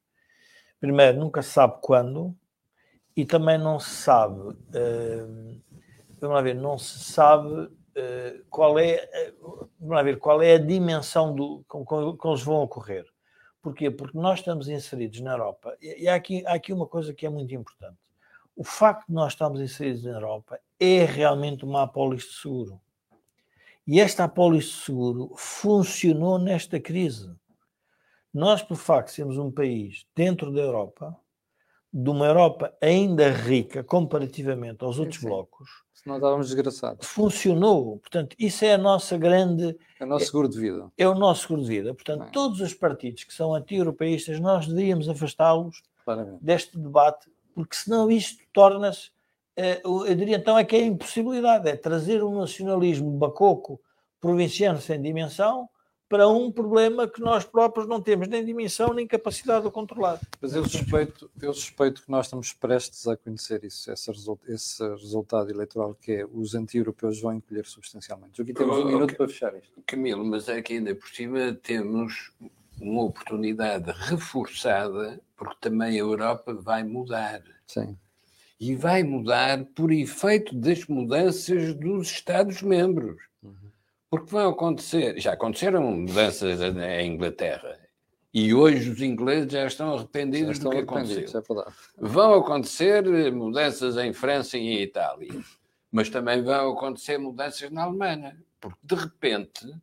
Primeiro, 0.79 1.19
nunca 1.19 1.41
se 1.41 1.51
sabe 1.51 1.77
quando 1.81 2.35
e 3.15 3.25
também 3.25 3.57
não 3.57 3.79
se 3.79 3.89
sabe. 3.89 4.57
Eh, 4.73 5.25
vamos 6.19 6.35
lá 6.35 6.41
ver, 6.41 6.55
não 6.55 6.77
se 6.77 6.99
sabe 6.99 7.69
eh, 7.95 8.41
qual 8.49 8.79
é. 8.79 9.09
vamos 9.79 9.95
lá 9.95 10.03
ver, 10.03 10.17
qual 10.19 10.41
é 10.41 10.55
a 10.55 10.57
dimensão 10.57 11.33
do, 11.35 11.63
com, 11.67 11.83
com, 11.85 12.15
com 12.17 12.29
eles 12.29 12.43
vão 12.43 12.63
ocorrer. 12.63 13.05
Porquê? 13.61 13.91
Porque 13.91 14.17
nós 14.17 14.39
estamos 14.39 14.67
inseridos 14.67 15.19
na 15.21 15.31
Europa 15.31 15.77
e, 15.81 16.03
e 16.03 16.07
há, 16.07 16.15
aqui, 16.15 16.43
há 16.45 16.53
aqui 16.53 16.73
uma 16.73 16.87
coisa 16.87 17.13
que 17.13 17.25
é 17.25 17.29
muito 17.29 17.53
importante 17.53 17.97
o 18.55 18.63
facto 18.63 19.07
de 19.07 19.13
nós 19.13 19.33
estarmos 19.33 19.59
inseridos 19.59 20.03
na 20.03 20.11
Europa 20.11 20.59
é 20.79 21.03
realmente 21.03 21.65
uma 21.65 21.83
apólice 21.83 22.27
de 22.27 22.35
seguro. 22.35 22.81
E 23.87 23.99
esta 23.99 24.25
apólice 24.25 24.69
de 24.69 24.83
seguro 24.83 25.33
funcionou 25.35 26.37
nesta 26.37 26.79
crise. 26.79 27.33
Nós, 28.33 28.61
por 28.61 28.77
facto, 28.77 29.09
sermos 29.09 29.37
um 29.37 29.51
país 29.51 30.05
dentro 30.15 30.51
da 30.51 30.61
Europa, 30.61 31.17
de 31.93 32.09
uma 32.09 32.25
Europa 32.25 32.73
ainda 32.81 33.29
rica 33.29 33.83
comparativamente 33.83 34.83
aos 34.83 34.99
outros 34.99 35.19
sim, 35.19 35.27
blocos. 35.27 35.69
Senão 35.93 36.15
estávamos 36.15 36.47
desgraçados. 36.47 37.07
Funcionou. 37.07 37.99
Portanto, 37.99 38.35
isso 38.39 38.65
é 38.65 38.73
a 38.73 38.77
nossa 38.77 39.17
grande. 39.17 39.77
É 39.99 40.03
o 40.03 40.07
nosso 40.07 40.25
seguro 40.25 40.49
de 40.49 40.59
vida. 40.59 40.91
É, 40.97 41.03
é 41.03 41.07
o 41.07 41.13
nosso 41.13 41.41
seguro 41.41 41.61
de 41.61 41.67
vida. 41.67 41.93
Portanto, 41.93 42.23
Bem. 42.23 42.31
todos 42.31 42.59
os 42.59 42.73
partidos 42.73 43.23
que 43.23 43.33
são 43.33 43.53
anti-europeístas, 43.53 44.39
nós 44.39 44.67
devíamos 44.67 45.07
afastá-los 45.07 45.83
deste 46.41 46.77
debate 46.77 47.29
porque 47.53 47.75
senão 47.75 48.09
isto 48.09 48.43
torna-se, 48.51 49.11
eh, 49.55 49.81
eu 49.83 50.15
diria 50.15 50.37
então, 50.37 50.57
é 50.57 50.63
que 50.63 50.75
é 50.75 50.85
impossibilidade, 50.85 51.69
é 51.69 51.75
trazer 51.75 52.23
um 52.23 52.39
nacionalismo 52.39 53.11
bacoco, 53.11 53.79
provinciano 54.19 54.79
sem 54.79 55.01
dimensão, 55.01 55.69
para 56.11 56.27
um 56.27 56.51
problema 56.51 57.07
que 57.07 57.21
nós 57.21 57.45
próprios 57.45 57.87
não 57.87 58.01
temos 58.01 58.27
nem 58.27 58.43
dimensão 58.43 58.93
nem 58.93 59.07
capacidade 59.07 59.63
de 59.63 59.71
controlar. 59.71 60.19
Mas 60.41 60.53
eu 60.53 60.67
suspeito, 60.67 61.31
eu 61.41 61.53
suspeito 61.53 62.03
que 62.03 62.11
nós 62.11 62.25
estamos 62.25 62.51
prestes 62.51 63.07
a 63.07 63.15
conhecer 63.15 63.63
isso, 63.63 63.89
esse, 63.89 64.11
esse 64.49 64.83
resultado 64.89 65.49
eleitoral 65.49 65.95
que 65.95 66.11
é 66.11 66.25
os 66.25 66.53
anti-europeus 66.53 67.21
vão 67.21 67.33
encolher 67.33 67.65
substancialmente. 67.65 68.41
Aqui 68.41 68.53
temos 68.53 68.77
um 68.77 68.87
minuto 68.87 69.15
para 69.15 69.25
fechar 69.29 69.55
isto. 69.55 69.71
Camilo, 69.87 70.25
mas 70.25 70.49
é 70.49 70.61
que 70.61 70.73
ainda 70.73 70.93
por 70.93 71.07
cima 71.07 71.53
temos 71.53 72.33
uma 72.81 73.03
oportunidade 73.03 73.89
reforçada, 73.91 75.17
porque 75.37 75.55
também 75.61 75.95
a 75.95 75.99
Europa 75.99 76.53
vai 76.53 76.83
mudar. 76.83 77.41
Sim. 77.65 77.97
E 78.59 78.75
vai 78.75 79.01
mudar 79.01 79.63
por 79.73 79.93
efeito 79.93 80.53
das 80.53 80.85
mudanças 80.87 81.73
dos 81.73 82.11
Estados-membros. 82.11 83.21
Uhum. 83.41 83.71
Porque 84.11 84.29
vão 84.29 84.49
acontecer, 84.49 85.17
já 85.21 85.31
aconteceram 85.31 85.81
mudanças 85.83 86.59
na 86.75 87.01
Inglaterra, 87.01 87.79
e 88.33 88.53
hoje 88.53 88.89
os 88.89 89.01
ingleses 89.01 89.49
já 89.49 89.65
estão 89.65 89.93
arrependidos 89.93 90.47
já 90.47 90.51
estão 90.51 90.71
do 90.71 90.75
que 90.75 90.83
aconteceu. 90.83 91.39
É 91.39 91.71
vão 91.97 92.33
acontecer 92.33 93.31
mudanças 93.31 93.95
em 93.95 94.11
França 94.11 94.57
e 94.57 94.67
em 94.67 94.81
Itália, 94.81 95.41
mas 95.89 96.09
também 96.09 96.43
vão 96.43 96.73
acontecer 96.73 97.17
mudanças 97.17 97.71
na 97.71 97.83
Alemanha, 97.83 98.37
porque 98.59 98.79
de 98.83 98.95
repente 98.95 99.73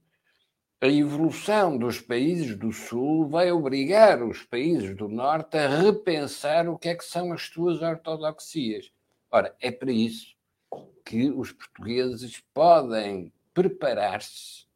a 0.78 0.86
evolução 0.86 1.78
dos 1.78 1.98
países 1.98 2.54
do 2.54 2.70
Sul 2.70 3.26
vai 3.28 3.50
obrigar 3.50 4.22
os 4.22 4.42
países 4.42 4.94
do 4.94 5.08
Norte 5.08 5.56
a 5.56 5.68
repensar 5.68 6.68
o 6.68 6.76
que 6.76 6.90
é 6.90 6.94
que 6.94 7.04
são 7.04 7.32
as 7.32 7.44
suas 7.44 7.80
ortodoxias. 7.80 8.92
Ora, 9.30 9.56
é 9.58 9.70
para 9.70 9.90
isso 9.90 10.36
que 11.02 11.30
os 11.30 11.50
portugueses 11.50 12.42
podem 12.52 13.32
preparar-se 13.58 14.66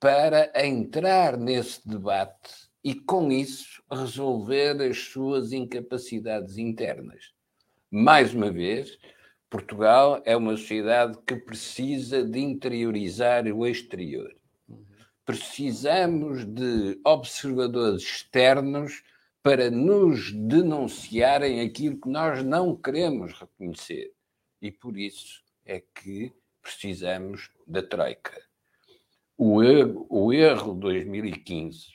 para 0.00 0.50
entrar 0.64 1.36
nesse 1.36 1.86
debate 1.86 2.70
e, 2.82 2.94
com 2.94 3.30
isso, 3.30 3.82
resolver 3.92 4.80
as 4.80 4.96
suas 4.98 5.52
incapacidades 5.52 6.56
internas. 6.56 7.34
Mais 7.90 8.32
uma 8.32 8.50
vez, 8.50 8.96
Portugal 9.50 10.22
é 10.24 10.34
uma 10.34 10.56
sociedade 10.56 11.18
que 11.26 11.36
precisa 11.36 12.24
de 12.24 12.38
interiorizar 12.38 13.46
o 13.46 13.66
exterior 13.66 14.34
precisamos 15.26 16.44
de 16.44 17.00
observadores 17.04 18.00
externos 18.02 19.02
para 19.42 19.68
nos 19.70 20.32
denunciarem 20.32 21.60
aquilo 21.60 22.00
que 22.00 22.08
nós 22.08 22.44
não 22.44 22.76
queremos 22.76 23.32
reconhecer. 23.32 24.12
E 24.62 24.70
por 24.70 24.96
isso 24.96 25.42
é 25.64 25.80
que 25.80 26.32
precisamos 26.66 27.50
da 27.66 27.82
Troika. 27.82 28.40
O 29.38 29.62
erro, 29.62 30.06
o 30.08 30.32
erro 30.32 30.74
de 30.74 30.80
2015 30.80 31.86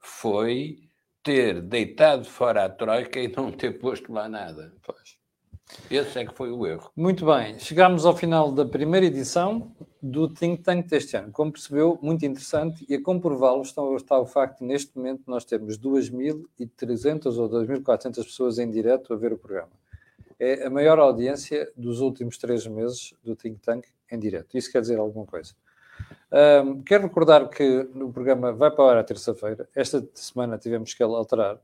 foi 0.00 0.88
ter 1.22 1.60
deitado 1.60 2.24
fora 2.24 2.66
a 2.66 2.68
Troika 2.68 3.18
e 3.18 3.28
não 3.28 3.50
ter 3.50 3.78
posto 3.78 4.12
lá 4.12 4.28
nada. 4.28 4.72
Pois. 4.82 5.16
Esse 5.90 6.18
é 6.18 6.26
que 6.26 6.34
foi 6.34 6.52
o 6.52 6.66
erro. 6.66 6.90
Muito 6.94 7.24
bem, 7.24 7.58
chegamos 7.58 8.04
ao 8.04 8.14
final 8.16 8.52
da 8.52 8.66
primeira 8.66 9.06
edição 9.06 9.74
do 10.02 10.28
Think 10.28 10.62
Tank 10.62 10.86
deste 10.88 11.16
ano. 11.16 11.32
Como 11.32 11.50
percebeu, 11.50 11.98
muito 12.02 12.24
interessante 12.24 12.84
e 12.88 12.94
a 12.94 13.02
comprová-lo 13.02 13.62
está 13.62 14.18
o 14.18 14.26
facto 14.26 14.60
de 14.60 14.66
neste 14.66 14.96
momento 14.96 15.22
nós 15.26 15.44
temos 15.44 15.78
2.300 15.78 17.38
ou 17.38 17.48
2.400 17.48 18.16
pessoas 18.16 18.58
em 18.58 18.70
direto 18.70 19.12
a 19.12 19.16
ver 19.16 19.32
o 19.32 19.38
programa. 19.38 19.72
É 20.38 20.66
a 20.66 20.70
maior 20.70 20.98
audiência 20.98 21.72
dos 21.76 22.00
últimos 22.00 22.36
três 22.36 22.66
meses 22.66 23.14
do 23.22 23.34
Think 23.34 23.60
Tank 23.60 23.86
em 24.10 24.18
direto. 24.18 24.56
Isso 24.56 24.70
quer 24.70 24.80
dizer 24.80 24.98
alguma 24.98 25.26
coisa. 25.26 25.54
Um, 26.32 26.82
quero 26.82 27.04
recordar 27.04 27.48
que 27.48 27.88
o 27.94 28.12
programa 28.12 28.52
vai 28.52 28.70
para 28.70 28.84
a 28.84 28.86
hora 28.88 29.04
terça-feira. 29.04 29.68
Esta 29.74 30.06
semana 30.14 30.58
tivemos 30.58 30.92
que 30.92 31.02
alterar, 31.02 31.60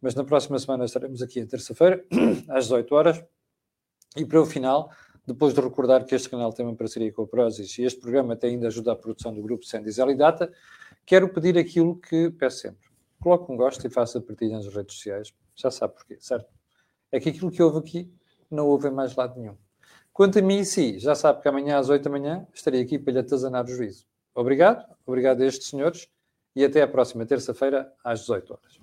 mas 0.00 0.14
na 0.14 0.24
próxima 0.24 0.58
semana 0.58 0.84
estaremos 0.84 1.22
aqui 1.22 1.40
a 1.40 1.46
terça-feira, 1.46 2.04
às 2.48 2.64
18 2.64 2.94
horas. 2.94 3.24
E 4.16 4.24
para 4.24 4.40
o 4.40 4.46
final, 4.46 4.90
depois 5.26 5.54
de 5.54 5.60
recordar 5.60 6.04
que 6.04 6.14
este 6.14 6.28
canal 6.28 6.52
tem 6.52 6.64
uma 6.64 6.74
parceria 6.74 7.12
com 7.12 7.22
a 7.22 7.26
Prozis 7.26 7.78
e 7.78 7.82
este 7.84 8.00
programa 8.00 8.34
tem 8.34 8.54
ainda 8.54 8.66
ajuda 8.66 8.92
a 8.92 8.96
produção 8.96 9.32
do 9.32 9.42
grupo 9.42 9.64
Sendizal 9.64 10.10
e 10.10 10.16
Data, 10.16 10.50
quero 11.04 11.28
pedir 11.28 11.56
aquilo 11.58 11.96
que 11.96 12.30
peço 12.30 12.58
sempre. 12.58 12.88
Coloque 13.20 13.52
um 13.52 13.56
gosto 13.56 13.86
e 13.86 13.90
faça 13.90 14.20
partilha 14.20 14.56
nas 14.56 14.66
redes 14.68 14.96
sociais. 14.96 15.34
Já 15.54 15.70
sabe 15.70 15.94
porquê, 15.94 16.16
certo? 16.20 16.48
É 17.12 17.20
que 17.20 17.28
aquilo 17.28 17.50
que 17.50 17.62
houve 17.62 17.78
aqui 17.78 18.12
não 18.50 18.66
houve 18.66 18.88
em 18.88 18.90
mais 18.90 19.14
lado 19.14 19.38
nenhum. 19.38 19.56
Quanto 20.18 20.36
a 20.36 20.42
mim, 20.42 20.64
sim, 20.64 20.98
já 20.98 21.14
sabe 21.14 21.40
que 21.40 21.46
amanhã 21.46 21.78
às 21.78 21.88
8 21.88 22.02
da 22.02 22.10
manhã 22.10 22.44
estarei 22.52 22.82
aqui 22.82 22.98
para 22.98 23.12
lhe 23.12 23.18
atazanar 23.20 23.64
o 23.64 23.68
juízo. 23.68 24.04
Obrigado, 24.34 24.84
obrigado 25.06 25.40
a 25.42 25.46
estes 25.46 25.68
senhores 25.68 26.08
e 26.56 26.64
até 26.64 26.82
a 26.82 26.88
próxima 26.88 27.24
terça-feira 27.24 27.92
às 28.02 28.22
18 28.22 28.52
horas. 28.52 28.77